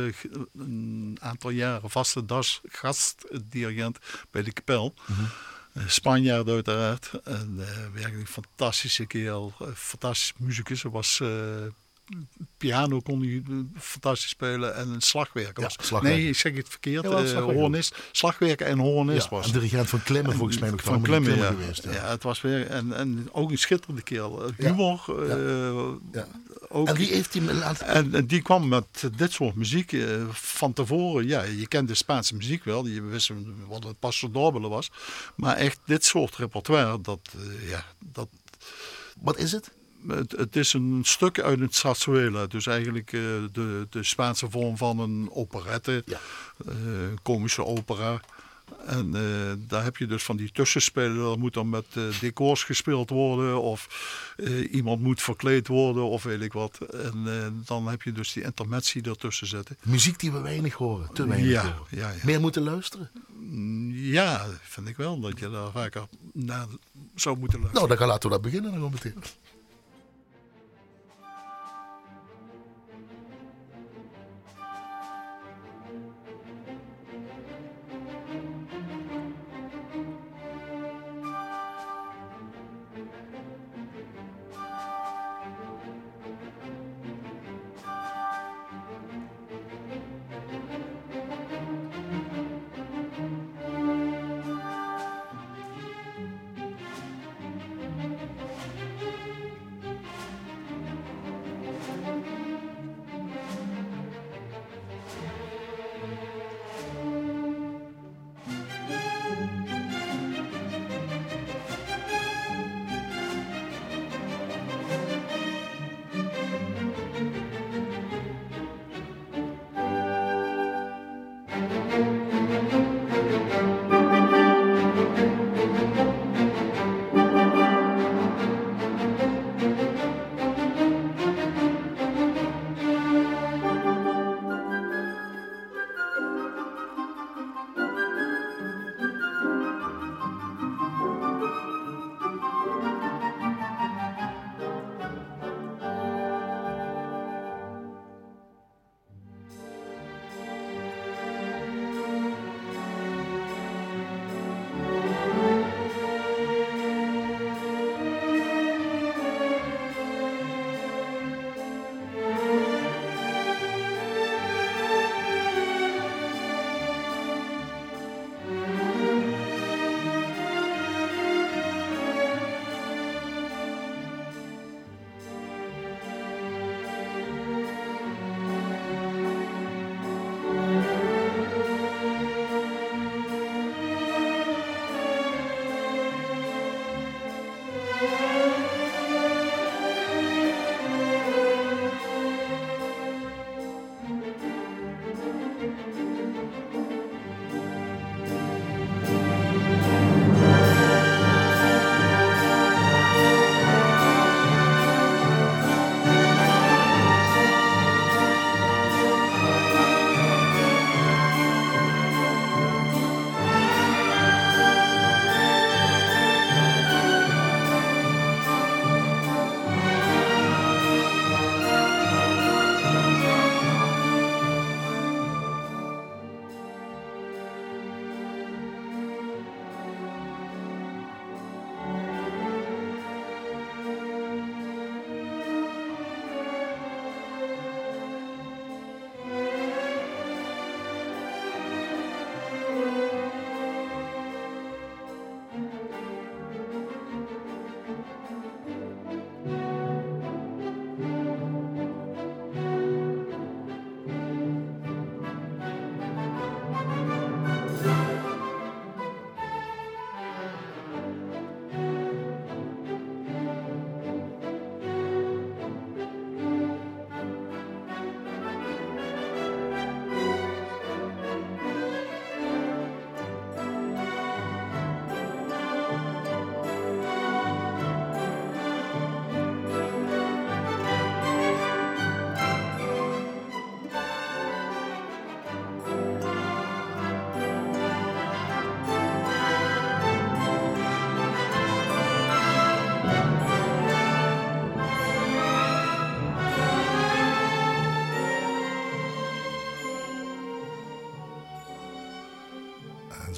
een 0.58 1.16
aantal 1.20 1.50
jaren 1.50 1.90
vaste 1.90 2.24
das, 2.24 2.60
gastdirigent 2.68 3.98
bij 4.30 4.42
de 4.42 4.52
kapel. 4.52 4.94
Eh, 5.72 5.82
Spanjaard 5.86 6.48
uiteraard. 6.48 7.10
En 7.24 7.56
eh, 7.58 7.66
werkelijk 7.92 8.20
een 8.20 8.42
fantastische 8.42 9.06
kerel. 9.06 9.52
fantastisch 9.74 10.32
muzikus. 10.38 10.82
Hij 10.82 10.90
was 10.90 11.20
piano 12.56 13.00
kon 13.00 13.20
hij 13.20 13.42
eh, 13.48 13.54
fantastisch 13.78 14.28
spelen 14.30 14.74
en 14.76 14.88
een 14.88 15.00
slagwerker. 15.00 15.62
Ja, 15.62 15.68
was. 15.76 15.86
slagwerker. 15.86 16.20
Nee, 16.20 16.28
ik 16.28 16.36
zeg 16.36 16.56
het 16.56 16.68
verkeerd. 16.68 17.02
Jawel, 17.02 17.18
eh, 17.18 17.24
slagwerker. 17.26 17.60
hoornist, 17.60 17.96
slagwerker 18.12 18.66
en 18.66 18.78
hoornist 18.78 19.22
Ja, 19.30 19.36
was. 19.36 19.46
een 19.46 19.52
hij. 19.52 19.60
dirigent 19.60 19.88
van 19.88 20.02
Klemmen 20.02 20.34
volgens 20.36 20.58
mij 20.58 20.70
nog 20.70 20.82
van 20.82 21.02
Klemmen, 21.02 21.36
ja. 21.36 21.46
geweest. 21.46 21.84
Ja. 21.84 21.90
Ja. 21.92 22.08
het 22.08 22.22
was 22.22 22.40
weer 22.40 22.66
en, 22.66 22.92
en 22.92 23.28
ook 23.32 23.50
een 23.50 23.58
schitterende 23.58 24.02
kerel. 24.02 24.46
Ja. 24.46 24.52
Humor. 24.56 25.28
eh, 25.30 25.92
Ja. 26.12 26.26
ook, 26.68 26.88
En 26.88 26.94
die 26.94 27.06
heeft 27.12 27.34
hij 27.34 27.42
laten... 27.42 27.86
en, 27.86 28.14
en 28.14 28.26
die 28.26 28.42
kwam 28.42 28.68
met 28.68 28.84
dit 29.16 29.32
soort 29.32 29.54
muziek 29.54 29.92
eh, 29.92 30.22
van 30.30 30.72
tevoren. 30.72 31.26
Ja, 31.26 31.42
je 31.42 31.68
kent 31.68 31.88
de 31.88 31.94
Spaanse 31.94 32.34
muziek 32.34 32.64
wel. 32.64 32.86
Je 32.86 33.02
wist 33.02 33.30
wat 33.68 33.84
het 33.84 33.98
Paso 33.98 34.30
Doble 34.30 34.68
was. 34.68 34.90
Maar 35.36 35.56
echt 35.56 35.78
dit 35.86 36.04
soort 36.04 36.36
repertoire, 36.36 37.00
dat, 37.00 37.20
eh, 37.36 37.68
ja, 37.68 37.84
dat, 38.12 38.28
Wat 39.20 39.38
is 39.38 39.52
het? 39.52 39.70
Het, 40.08 40.32
het 40.32 40.56
is 40.56 40.72
een 40.72 41.00
stuk 41.04 41.40
uit 41.40 41.60
het 41.60 41.74
zarzuela. 41.74 42.46
Dus 42.46 42.66
eigenlijk 42.66 43.12
eh, 43.12 43.20
de, 43.52 43.86
de 43.90 44.02
Spaanse 44.04 44.50
vorm 44.50 44.76
van 44.76 44.98
een 44.98 45.28
operette. 45.32 46.02
Ja. 46.06 46.18
eh, 46.66 46.72
komische 47.22 47.64
opera. 47.64 48.20
En 48.86 49.14
eh, 49.14 49.52
daar 49.68 49.84
heb 49.84 49.96
je 49.96 50.06
dus 50.06 50.22
van 50.22 50.36
die 50.36 50.50
tussenspelen. 50.52 51.30
Er 51.32 51.38
moet 51.38 51.54
dan 51.54 51.68
met 51.68 51.84
decors 52.20 52.64
gespeeld 52.64 53.10
worden. 53.10 53.60
Of 53.62 53.88
iemand 54.70 55.00
moet 55.00 55.22
verkleed 55.22 55.68
worden. 55.68 56.02
Of 56.04 56.22
weet 56.22 56.40
ik 56.40 56.52
wat. 56.52 56.78
En 56.78 57.24
dan 57.66 57.88
heb 57.88 58.02
je 58.02 58.12
dus 58.12 58.32
die 58.32 58.42
intermezzi 58.42 59.00
ertussen 59.00 59.46
zitten. 59.46 59.76
Muziek 59.82 60.18
die 60.18 60.32
we 60.32 60.40
weinig 60.40 60.74
horen, 60.74 61.08
te 61.12 61.26
weinig 61.26 61.50
Ja, 61.50 61.62
horen. 61.62 61.76
ja, 61.90 62.10
ja. 62.10 62.16
Meer 62.24 62.40
moeten 62.40 62.62
luisteren? 62.62 63.10
Ja, 63.92 64.46
vind 64.62 64.88
ik 64.88 64.96
wel. 64.96 65.20
Dat 65.20 65.38
je 65.38 65.50
daar 65.50 65.70
vaker 65.70 66.06
naar 66.32 66.66
zou 67.14 67.38
moeten 67.38 67.58
luisteren. 67.60 67.72
Nou, 67.74 67.88
dan 67.88 67.96
gaan 67.96 68.06
laten 68.08 68.28
we 68.28 68.34
dat 68.34 68.44
beginnen 68.44 68.80
dan 68.80 68.90
meteen. 68.90 69.22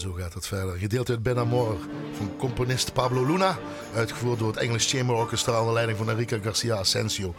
Zo 0.07 0.12
gaat 0.12 0.34
het 0.34 0.46
verder. 0.46 0.76
Gedeeld 0.76 1.11
uit 1.11 1.22
Ben 1.22 1.38
Amor 1.38 1.76
van 2.12 2.36
componist 2.36 2.92
Pablo 2.92 3.26
Luna. 3.26 3.59
Uitgevoerd 3.94 4.38
door 4.38 4.48
het 4.48 4.57
English 4.57 4.90
Chamber 4.90 5.16
Orchestra 5.16 5.59
onder 5.59 5.74
leiding 5.74 5.98
van 5.98 6.11
Enrique 6.11 6.40
Garcia 6.42 6.76
Asensio. 6.76 7.34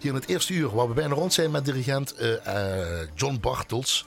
Hier 0.00 0.10
in 0.10 0.14
het 0.14 0.28
eerste 0.28 0.54
uur, 0.54 0.74
waar 0.74 0.88
we 0.88 0.94
bijna 0.94 1.14
rond 1.14 1.32
zijn 1.32 1.50
met 1.50 1.64
dirigent 1.64 2.14
uh, 2.20 2.30
uh, 2.30 3.08
John 3.14 3.38
Bartels. 3.40 4.06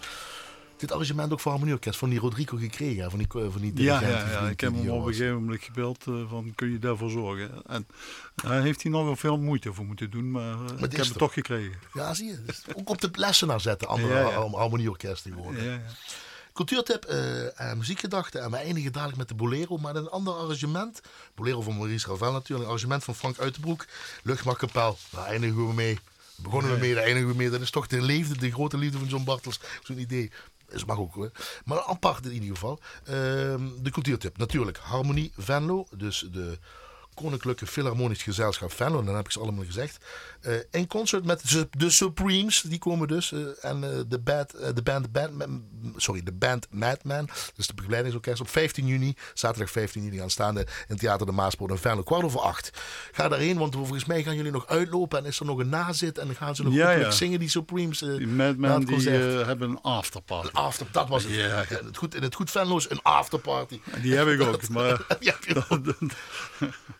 Dit 0.77 0.91
arrangement 0.91 1.31
ook 1.31 1.39
voor 1.39 1.51
Harmonieorkest 1.51 1.99
van 1.99 2.09
die 2.09 2.19
Rodrigo 2.19 2.57
gekregen, 2.57 3.09
van 3.09 3.19
die, 3.19 3.27
van 3.31 3.61
die 3.61 3.73
ja, 3.75 3.99
dirigent. 3.99 4.31
Ja, 4.31 4.41
ja, 4.41 4.49
ik 4.49 4.59
heb 4.59 4.73
hem 4.73 4.89
op 4.89 5.05
een 5.05 5.13
gegeven 5.13 5.35
moment 5.35 5.63
gebeld 5.63 6.05
uh, 6.07 6.29
van 6.29 6.51
kun 6.55 6.71
je 6.71 6.79
daarvoor 6.79 7.09
zorgen. 7.09 7.51
En 7.65 7.87
daar 8.35 8.61
heeft 8.61 8.81
hij 8.81 8.91
nog 8.91 9.03
wel 9.03 9.15
veel 9.15 9.37
moeite 9.37 9.73
voor 9.73 9.85
moeten 9.85 10.11
doen, 10.11 10.31
maar, 10.31 10.57
maar 10.57 10.83
ik 10.83 10.95
heb 10.95 11.05
het 11.05 11.17
toch 11.17 11.33
gekregen. 11.33 11.79
Ja, 11.93 12.13
zie 12.13 12.27
je. 12.27 12.39
Ook 12.75 12.89
op 12.89 13.01
de 13.01 13.09
lessenaar 13.13 13.61
zetten, 13.61 13.87
andere 13.87 14.13
ja, 14.13 14.29
ja. 14.29 14.49
harmonieorkesten 14.49 15.31
geworden. 15.31 15.63
Ja, 15.63 15.71
ja. 15.71 15.81
Cultuurtip, 16.55 17.11
uh, 17.11 17.73
muziekgedachten. 17.73 18.41
En 18.41 18.51
we 18.51 18.57
eindigen 18.57 18.91
dadelijk 18.91 19.17
met 19.17 19.27
de 19.27 19.35
Bolero, 19.35 19.77
maar 19.77 19.95
een 19.95 20.09
ander 20.09 20.33
arrangement. 20.33 21.01
Bolero 21.33 21.61
van 21.61 21.77
Maurice 21.77 22.07
Ravel 22.07 22.31
natuurlijk. 22.31 22.69
arrangement 22.69 23.03
van 23.03 23.15
Frank 23.15 23.39
Uitenbroek. 23.39 23.85
Luchtmachtkapel, 24.23 24.97
daar 25.09 25.25
eindigen 25.25 25.67
we 25.67 25.73
mee. 25.73 25.99
Begonnen 26.35 26.71
we 26.71 26.77
mee, 26.77 26.93
daar 26.93 27.03
eindigen 27.03 27.29
we 27.29 27.35
mee. 27.35 27.49
Dat 27.49 27.61
is 27.61 27.69
toch 27.69 27.87
de 27.87 28.01
liefde, 28.01 28.37
de 28.37 28.51
grote 28.51 28.77
liefde 28.77 28.97
van 28.97 29.07
John 29.07 29.23
Bartels. 29.23 29.59
Zo'n 29.83 29.99
idee. 29.99 30.31
Dat 30.69 30.85
mag 30.85 30.97
ook 30.97 31.13
hoor. 31.13 31.31
Maar 31.65 31.83
apart 31.83 32.25
in 32.25 32.31
ieder 32.31 32.49
geval. 32.49 32.79
Uh, 33.03 33.13
de 33.81 33.89
cultuurtip, 33.91 34.37
natuurlijk. 34.37 34.77
Harmonie 34.77 35.31
Venlo. 35.37 35.87
Dus 35.91 36.27
de 36.31 36.59
Koninklijke 37.15 37.67
Philharmonisch 37.67 38.23
Gezelschap 38.23 38.71
Venlo. 38.71 39.03
Dan 39.03 39.15
heb 39.15 39.25
ik 39.25 39.31
ze 39.31 39.39
allemaal 39.39 39.65
gezegd. 39.65 40.05
Uh, 40.41 40.53
in 40.71 40.87
concert 40.87 41.25
met 41.25 41.67
de 41.77 41.89
Supremes. 41.89 42.61
Die 42.61 42.79
komen 42.79 43.07
dus. 43.07 43.31
Uh, 43.31 43.47
en 43.61 43.83
uh, 43.83 43.89
de, 44.07 44.19
band, 44.19 44.51
de 44.75 44.81
band, 44.81 45.11
band, 45.11 45.39
sorry, 45.95 46.23
de 46.23 46.31
band 46.31 46.67
Madman. 46.69 47.29
Dus 47.55 47.67
de 47.67 47.73
begeleidingsorkest 47.73 48.41
op 48.41 48.49
15 48.49 48.87
juni. 48.87 49.15
Zaterdag 49.33 49.71
15 49.71 50.03
juni 50.03 50.21
aanstaande 50.21 50.67
in 50.87 50.97
Theater 50.97 51.25
de 51.25 51.31
Maaspoort 51.31 51.71
in 51.71 51.77
Venlo. 51.77 52.03
Kwart 52.03 52.23
over 52.23 52.39
acht. 52.39 52.71
Ga 53.11 53.27
daarheen, 53.27 53.57
want 53.57 53.75
volgens 53.75 54.05
mij 54.05 54.23
gaan 54.23 54.35
jullie 54.35 54.51
nog 54.51 54.67
uitlopen. 54.67 55.19
En 55.19 55.25
is 55.25 55.39
er 55.39 55.45
nog 55.45 55.59
een 55.59 55.69
nazit. 55.69 56.17
En 56.17 56.25
dan 56.25 56.35
gaan 56.35 56.55
ze 56.55 56.63
nog 56.63 56.73
ja, 56.73 56.91
ja. 56.91 57.11
zingen, 57.11 57.39
die 57.39 57.49
Supremes. 57.49 57.99
die 57.99 58.27
Madman 58.27 58.83
die 58.85 59.09
hebben 59.09 59.69
een 59.69 59.81
afterparty. 59.81 60.47
Een 60.47 60.53
after, 60.53 60.87
dat 60.91 61.07
was 61.07 61.23
het. 61.23 61.33
Ja, 61.33 61.45
ja. 61.45 61.65
het 61.67 61.97
goed, 61.97 62.15
in 62.15 62.23
het 62.23 62.35
goed 62.35 62.51
Venlo's 62.51 62.89
een 62.89 63.01
afterparty. 63.01 63.79
Die 64.01 64.15
heb 64.15 64.27
ik 64.27 64.41
ook. 64.41 64.69
maar... 64.75 65.05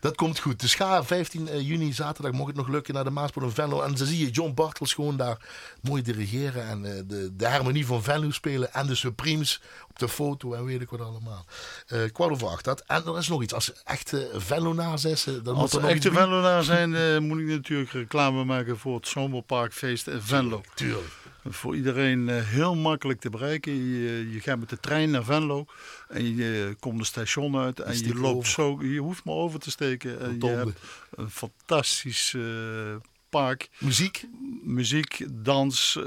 dat 0.06 0.16
komt 0.16 0.38
goed. 0.38 0.60
Dus 0.60 0.74
ga 0.74 1.04
15 1.04 1.64
juni, 1.64 1.92
zaterdag, 1.92 2.32
mocht 2.32 2.46
het 2.46 2.56
nog 2.56 2.68
lukken, 2.68 2.94
naar 2.94 3.04
de 3.04 3.10
Maaspoort 3.10 3.46
in 3.46 3.52
Venlo. 3.52 3.82
En 3.82 3.94
dan 3.94 4.06
zie 4.06 4.18
je 4.18 4.30
John 4.30 4.54
Bartels 4.54 4.94
gewoon 4.94 5.16
daar 5.16 5.38
mooi 5.80 6.02
dirigeren. 6.02 6.66
En 6.66 6.84
uh, 6.84 6.90
de, 7.06 7.36
de 7.36 7.46
harmonie 7.46 7.86
van 7.86 8.02
Venlo 8.02 8.30
spelen. 8.30 8.72
En 8.72 8.86
de 8.86 8.94
Supremes 8.94 9.60
op 9.88 9.98
de 9.98 10.08
foto 10.08 10.52
en 10.52 10.64
weet 10.64 10.80
ik 10.80 10.90
wat 10.90 11.00
allemaal. 11.00 11.44
Uh, 11.88 12.00
kwart 12.12 12.30
over 12.30 12.48
acht. 12.48 12.64
Dat. 12.64 12.82
En 12.86 13.06
er 13.06 13.18
is 13.18 13.28
nog 13.28 13.42
iets. 13.42 13.54
Als 13.54 13.72
echte 13.84 14.30
Venlonaars 14.34 15.04
is, 15.04 15.24
dan 15.24 15.54
Als 15.56 15.72
moet 15.72 15.82
er 15.82 15.88
echte 15.88 16.12
Venlonaars 16.12 16.66
zijn, 16.66 16.90
uh, 16.90 17.18
moet 17.18 17.38
ik 17.38 17.46
natuurlijk 17.46 17.90
reclame 17.90 18.44
maken 18.44 18.78
voor 18.78 18.96
het 18.96 19.08
Zomerparkfeest 19.08 20.06
in 20.06 20.20
Venlo. 20.20 20.60
Tuurlijk. 20.74 21.25
Voor 21.48 21.76
iedereen 21.76 22.28
uh, 22.28 22.42
heel 22.42 22.74
makkelijk 22.74 23.20
te 23.20 23.30
bereiken. 23.30 23.72
Je, 23.72 24.30
je, 24.32 24.40
gaat 24.40 24.58
met 24.58 24.68
de 24.68 24.80
trein 24.80 25.10
naar 25.10 25.24
Venlo 25.24 25.64
en 26.08 26.36
je 26.36 26.76
komt 26.80 26.98
de 26.98 27.04
station 27.04 27.56
uit 27.56 27.80
en 27.80 27.98
je 27.98 28.14
loopt 28.14 28.36
over. 28.36 28.50
zo. 28.50 28.82
Je 28.82 29.00
hoeft 29.00 29.24
maar 29.24 29.34
over 29.34 29.60
te 29.60 29.70
steken. 29.70 30.20
En 30.20 30.36
je 30.40 30.46
hebt 30.46 30.80
een 31.14 31.30
fantastisch 31.30 32.32
uh, 32.32 32.96
park. 33.28 33.68
Muziek? 33.78 34.26
Muziek, 34.62 35.26
dans, 35.30 35.98
uh, 35.98 36.04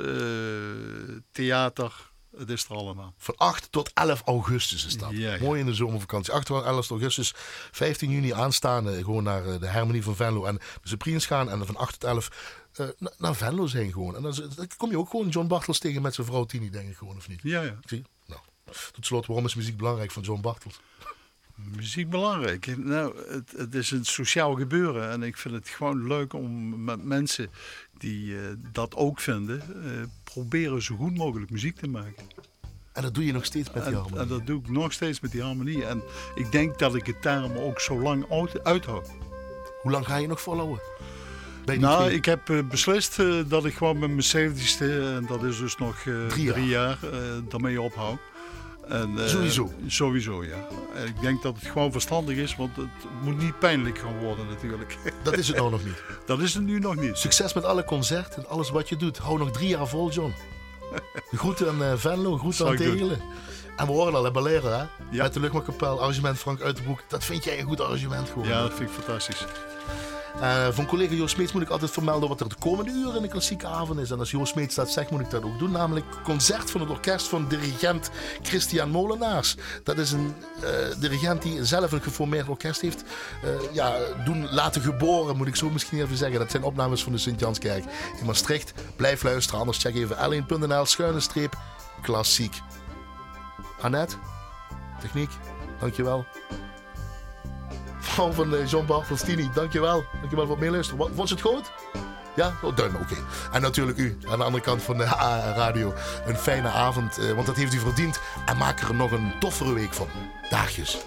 theater. 1.31 2.09
Het 2.37 2.49
is 2.49 2.65
er 2.65 2.75
allemaal. 2.75 3.13
Van 3.17 3.35
8 3.37 3.71
tot 3.71 3.91
11 3.93 4.21
augustus 4.25 4.85
is 4.85 4.97
dat. 4.97 5.11
Ja, 5.11 5.33
ja. 5.33 5.43
Mooi 5.43 5.59
in 5.59 5.65
de 5.65 5.73
zomervakantie. 5.73 6.33
8 6.33 6.45
tot 6.45 6.63
11 6.63 6.89
augustus. 6.89 7.33
15 7.71 8.09
juni 8.09 8.33
aanstaande. 8.33 9.03
Gewoon 9.03 9.23
naar 9.23 9.59
de 9.59 9.67
Harmonie 9.67 10.03
van 10.03 10.15
Venlo 10.15 10.45
en 10.45 10.55
de 10.55 10.87
Supremes 10.87 11.25
gaan. 11.25 11.49
En 11.49 11.65
van 11.65 11.75
8 11.75 11.99
tot 11.99 12.09
11 12.09 12.29
uh, 12.79 12.87
naar 13.17 13.35
Venlo 13.35 13.67
zijn 13.67 13.91
gewoon. 13.91 14.15
En 14.15 14.21
dan, 14.21 14.33
dan, 14.55 14.67
kom 14.77 14.89
je 14.89 14.97
ook 14.97 15.09
gewoon 15.09 15.29
John 15.29 15.47
Bartels 15.47 15.79
tegen 15.79 16.01
met 16.01 16.13
zijn 16.13 16.27
vrouw 16.27 16.45
Tini, 16.45 16.69
denk 16.69 16.89
ik 16.89 16.97
gewoon, 16.97 17.15
of 17.15 17.27
niet? 17.27 17.39
Ja, 17.43 17.61
ja. 17.61 17.79
Zie? 17.85 18.03
Nou, 18.25 18.41
tot 18.91 19.05
slot, 19.05 19.25
waarom 19.25 19.45
is 19.45 19.55
muziek 19.55 19.77
belangrijk 19.77 20.11
van 20.11 20.23
John 20.23 20.41
Bartels? 20.41 20.79
Muziek 21.75 22.09
belangrijk. 22.09 22.77
Nou, 22.77 23.17
het, 23.27 23.51
het, 23.57 23.75
is 23.75 23.91
een 23.91 24.05
sociaal 24.05 24.55
gebeuren. 24.55 25.09
En 25.09 25.23
ik 25.23 25.37
vind 25.37 25.53
het 25.53 25.67
gewoon 25.67 26.07
leuk 26.07 26.33
om 26.33 26.83
met 26.83 27.03
mensen 27.03 27.49
die 27.97 28.25
uh, 28.25 28.41
dat 28.71 28.95
ook 28.95 29.19
vinden, 29.19 29.63
uh, 29.75 30.03
proberen 30.23 30.81
zo 30.81 30.95
goed 30.95 31.17
mogelijk 31.17 31.51
muziek 31.51 31.75
te 31.75 31.87
maken. 31.87 32.23
En 32.93 33.01
dat 33.01 33.13
doe 33.13 33.25
je 33.25 33.31
nog 33.31 33.45
steeds 33.45 33.71
met 33.71 33.83
die 33.83 33.93
en, 33.93 33.99
harmonie? 33.99 34.19
En 34.19 34.27
dat 34.27 34.47
doe 34.47 34.59
ik 34.59 34.69
nog 34.69 34.93
steeds 34.93 35.19
met 35.19 35.31
die 35.31 35.41
harmonie. 35.41 35.85
En 35.85 36.03
ik 36.35 36.51
denk 36.51 36.79
dat 36.79 36.95
ik 36.95 37.05
het 37.05 37.23
daarom 37.23 37.57
ook 37.57 37.79
zo 37.79 38.01
lang 38.01 38.25
uithoud. 38.63 39.09
Hoe 39.81 39.91
lang 39.91 40.05
ga 40.05 40.15
je 40.15 40.27
nog 40.27 40.41
volhouden? 40.41 40.79
Nou, 41.77 42.11
ik 42.11 42.25
heb 42.25 42.49
uh, 42.49 42.63
beslist 42.69 43.19
uh, 43.19 43.43
dat 43.47 43.65
ik 43.65 43.73
gewoon 43.73 43.99
met 43.99 44.09
mijn 44.09 44.53
70ste, 44.53 45.15
en 45.15 45.25
dat 45.27 45.43
is 45.43 45.57
dus 45.57 45.77
nog 45.77 46.03
uh, 46.05 46.27
drie 46.27 46.43
jaar, 46.43 46.53
drie 46.53 46.67
jaar 46.67 46.97
daarmee 47.49 47.81
ophoud. 47.81 48.19
En, 48.87 49.29
sowieso? 49.29 49.71
Sowieso, 49.87 50.43
ja. 50.43 50.67
En 50.95 51.07
ik 51.07 51.21
denk 51.21 51.41
dat 51.41 51.55
het 51.59 51.71
gewoon 51.71 51.91
verstandig 51.91 52.37
is, 52.37 52.55
want 52.55 52.75
het 52.75 52.87
moet 53.23 53.37
niet 53.37 53.59
pijnlijk 53.59 53.97
gaan 53.97 54.17
worden 54.19 54.47
natuurlijk. 54.47 54.97
Dat 55.23 55.37
is 55.37 55.47
het 55.47 55.57
nou 55.57 55.71
nog 55.71 55.83
niet? 55.83 56.03
Dat 56.25 56.39
is 56.39 56.53
het 56.53 56.63
nu 56.63 56.79
nog 56.79 56.95
niet. 56.95 57.17
Succes 57.17 57.53
met 57.53 57.65
alle 57.65 57.83
concerten 57.83 58.43
en 58.43 58.49
alles 58.49 58.69
wat 58.69 58.89
je 58.89 58.95
doet. 58.95 59.17
Hou 59.17 59.37
nog 59.37 59.51
drie 59.51 59.67
jaar 59.67 59.87
vol, 59.87 60.11
John. 60.11 60.33
Groeten 61.31 61.69
aan 61.69 61.99
Venlo, 61.99 62.37
groeten 62.37 62.67
aan 62.67 62.75
Tegelen. 62.75 63.21
En 63.79 63.85
we 63.85 63.91
horen 63.91 64.13
al, 64.15 64.23
hè, 64.23 64.31
Balera, 64.31 64.69
hè? 64.69 64.83
Ja. 65.17 65.29
Met 65.41 65.53
de 65.79 65.85
arrangement 65.85 66.37
Frank 66.37 66.61
Uitenbroek. 66.61 67.03
Dat 67.07 67.25
vind 67.25 67.43
jij 67.43 67.59
een 67.59 67.65
goed 67.65 67.81
arrangement 67.81 68.29
gewoon. 68.29 68.47
Ja, 68.47 68.61
dat 68.61 68.73
vind 68.73 68.89
ik 68.89 68.95
fantastisch. 68.95 69.45
Uh, 70.35 70.67
van 70.71 70.85
collega 70.85 71.13
Joost 71.13 71.33
Smeets 71.33 71.51
moet 71.51 71.61
ik 71.61 71.69
altijd 71.69 71.91
vermelden 71.91 72.29
wat 72.29 72.39
er 72.39 72.49
de 72.49 72.55
komende 72.59 72.91
uren 72.91 73.15
in 73.15 73.21
de 73.21 73.27
klassieke 73.27 73.67
avond 73.67 73.99
is. 73.99 74.11
En 74.11 74.19
als 74.19 74.31
Joost 74.31 74.51
Smeets 74.51 74.75
dat 74.75 74.91
zegt, 74.91 75.09
moet 75.09 75.19
ik 75.19 75.29
dat 75.29 75.43
ook 75.43 75.59
doen. 75.59 75.71
Namelijk 75.71 76.05
concert 76.23 76.71
van 76.71 76.81
het 76.81 76.89
orkest 76.89 77.27
van 77.27 77.47
dirigent 77.47 78.09
Christian 78.41 78.89
Molenaars. 78.89 79.55
Dat 79.83 79.97
is 79.97 80.11
een 80.11 80.33
uh, 80.63 80.69
dirigent 80.99 81.41
die 81.41 81.65
zelf 81.65 81.91
een 81.91 82.01
geformeerd 82.01 82.47
orkest 82.47 82.81
heeft 82.81 83.03
uh, 83.43 83.73
ja, 83.73 83.97
doen 84.25 84.47
laten 84.51 84.81
geboren, 84.81 85.37
moet 85.37 85.47
ik 85.47 85.55
zo 85.55 85.69
misschien 85.69 86.01
even 86.01 86.17
zeggen. 86.17 86.39
Dat 86.39 86.51
zijn 86.51 86.63
opnames 86.63 87.03
van 87.03 87.11
de 87.11 87.17
Sint-Janskerk 87.17 87.83
in 88.19 88.25
Maastricht. 88.25 88.73
Blijf 88.95 89.23
luisteren, 89.23 89.59
anders 89.59 89.77
check 89.77 89.95
even 89.95 90.43
l1.nl 90.43 90.85
schuine 90.85 91.19
streep 91.19 91.57
klassiek. 92.01 92.61
Annette, 93.81 94.15
techniek, 95.01 95.29
dankjewel 95.79 96.25
vrouw 97.99 98.31
van 98.31 98.65
John 98.65 98.85
Bartolstini. 98.85 99.49
Dankjewel. 99.53 100.05
Dankjewel 100.19 100.45
voor 100.45 100.55
het 100.55 100.63
meeluisteren. 100.63 101.15
Vond 101.15 101.29
je 101.29 101.35
het 101.35 101.43
goed? 101.43 101.71
Ja? 102.35 102.53
Oh, 102.61 102.75
duim, 102.75 102.95
oké. 102.95 103.15
En 103.51 103.61
natuurlijk 103.61 103.97
u, 103.97 104.17
aan 104.29 104.37
de 104.37 104.43
andere 104.43 104.63
kant 104.63 104.81
van 104.81 104.97
de 104.97 105.03
radio. 105.63 105.93
Een 106.25 106.37
fijne 106.37 106.67
avond, 106.67 107.17
want 107.35 107.45
dat 107.45 107.55
heeft 107.55 107.73
u 107.73 107.79
verdiend. 107.79 108.19
En 108.45 108.57
maak 108.57 108.79
er 108.79 108.95
nog 108.95 109.11
een 109.11 109.33
toffere 109.39 109.73
week 109.73 109.93
van. 109.93 110.07
Daagjes. 110.49 110.97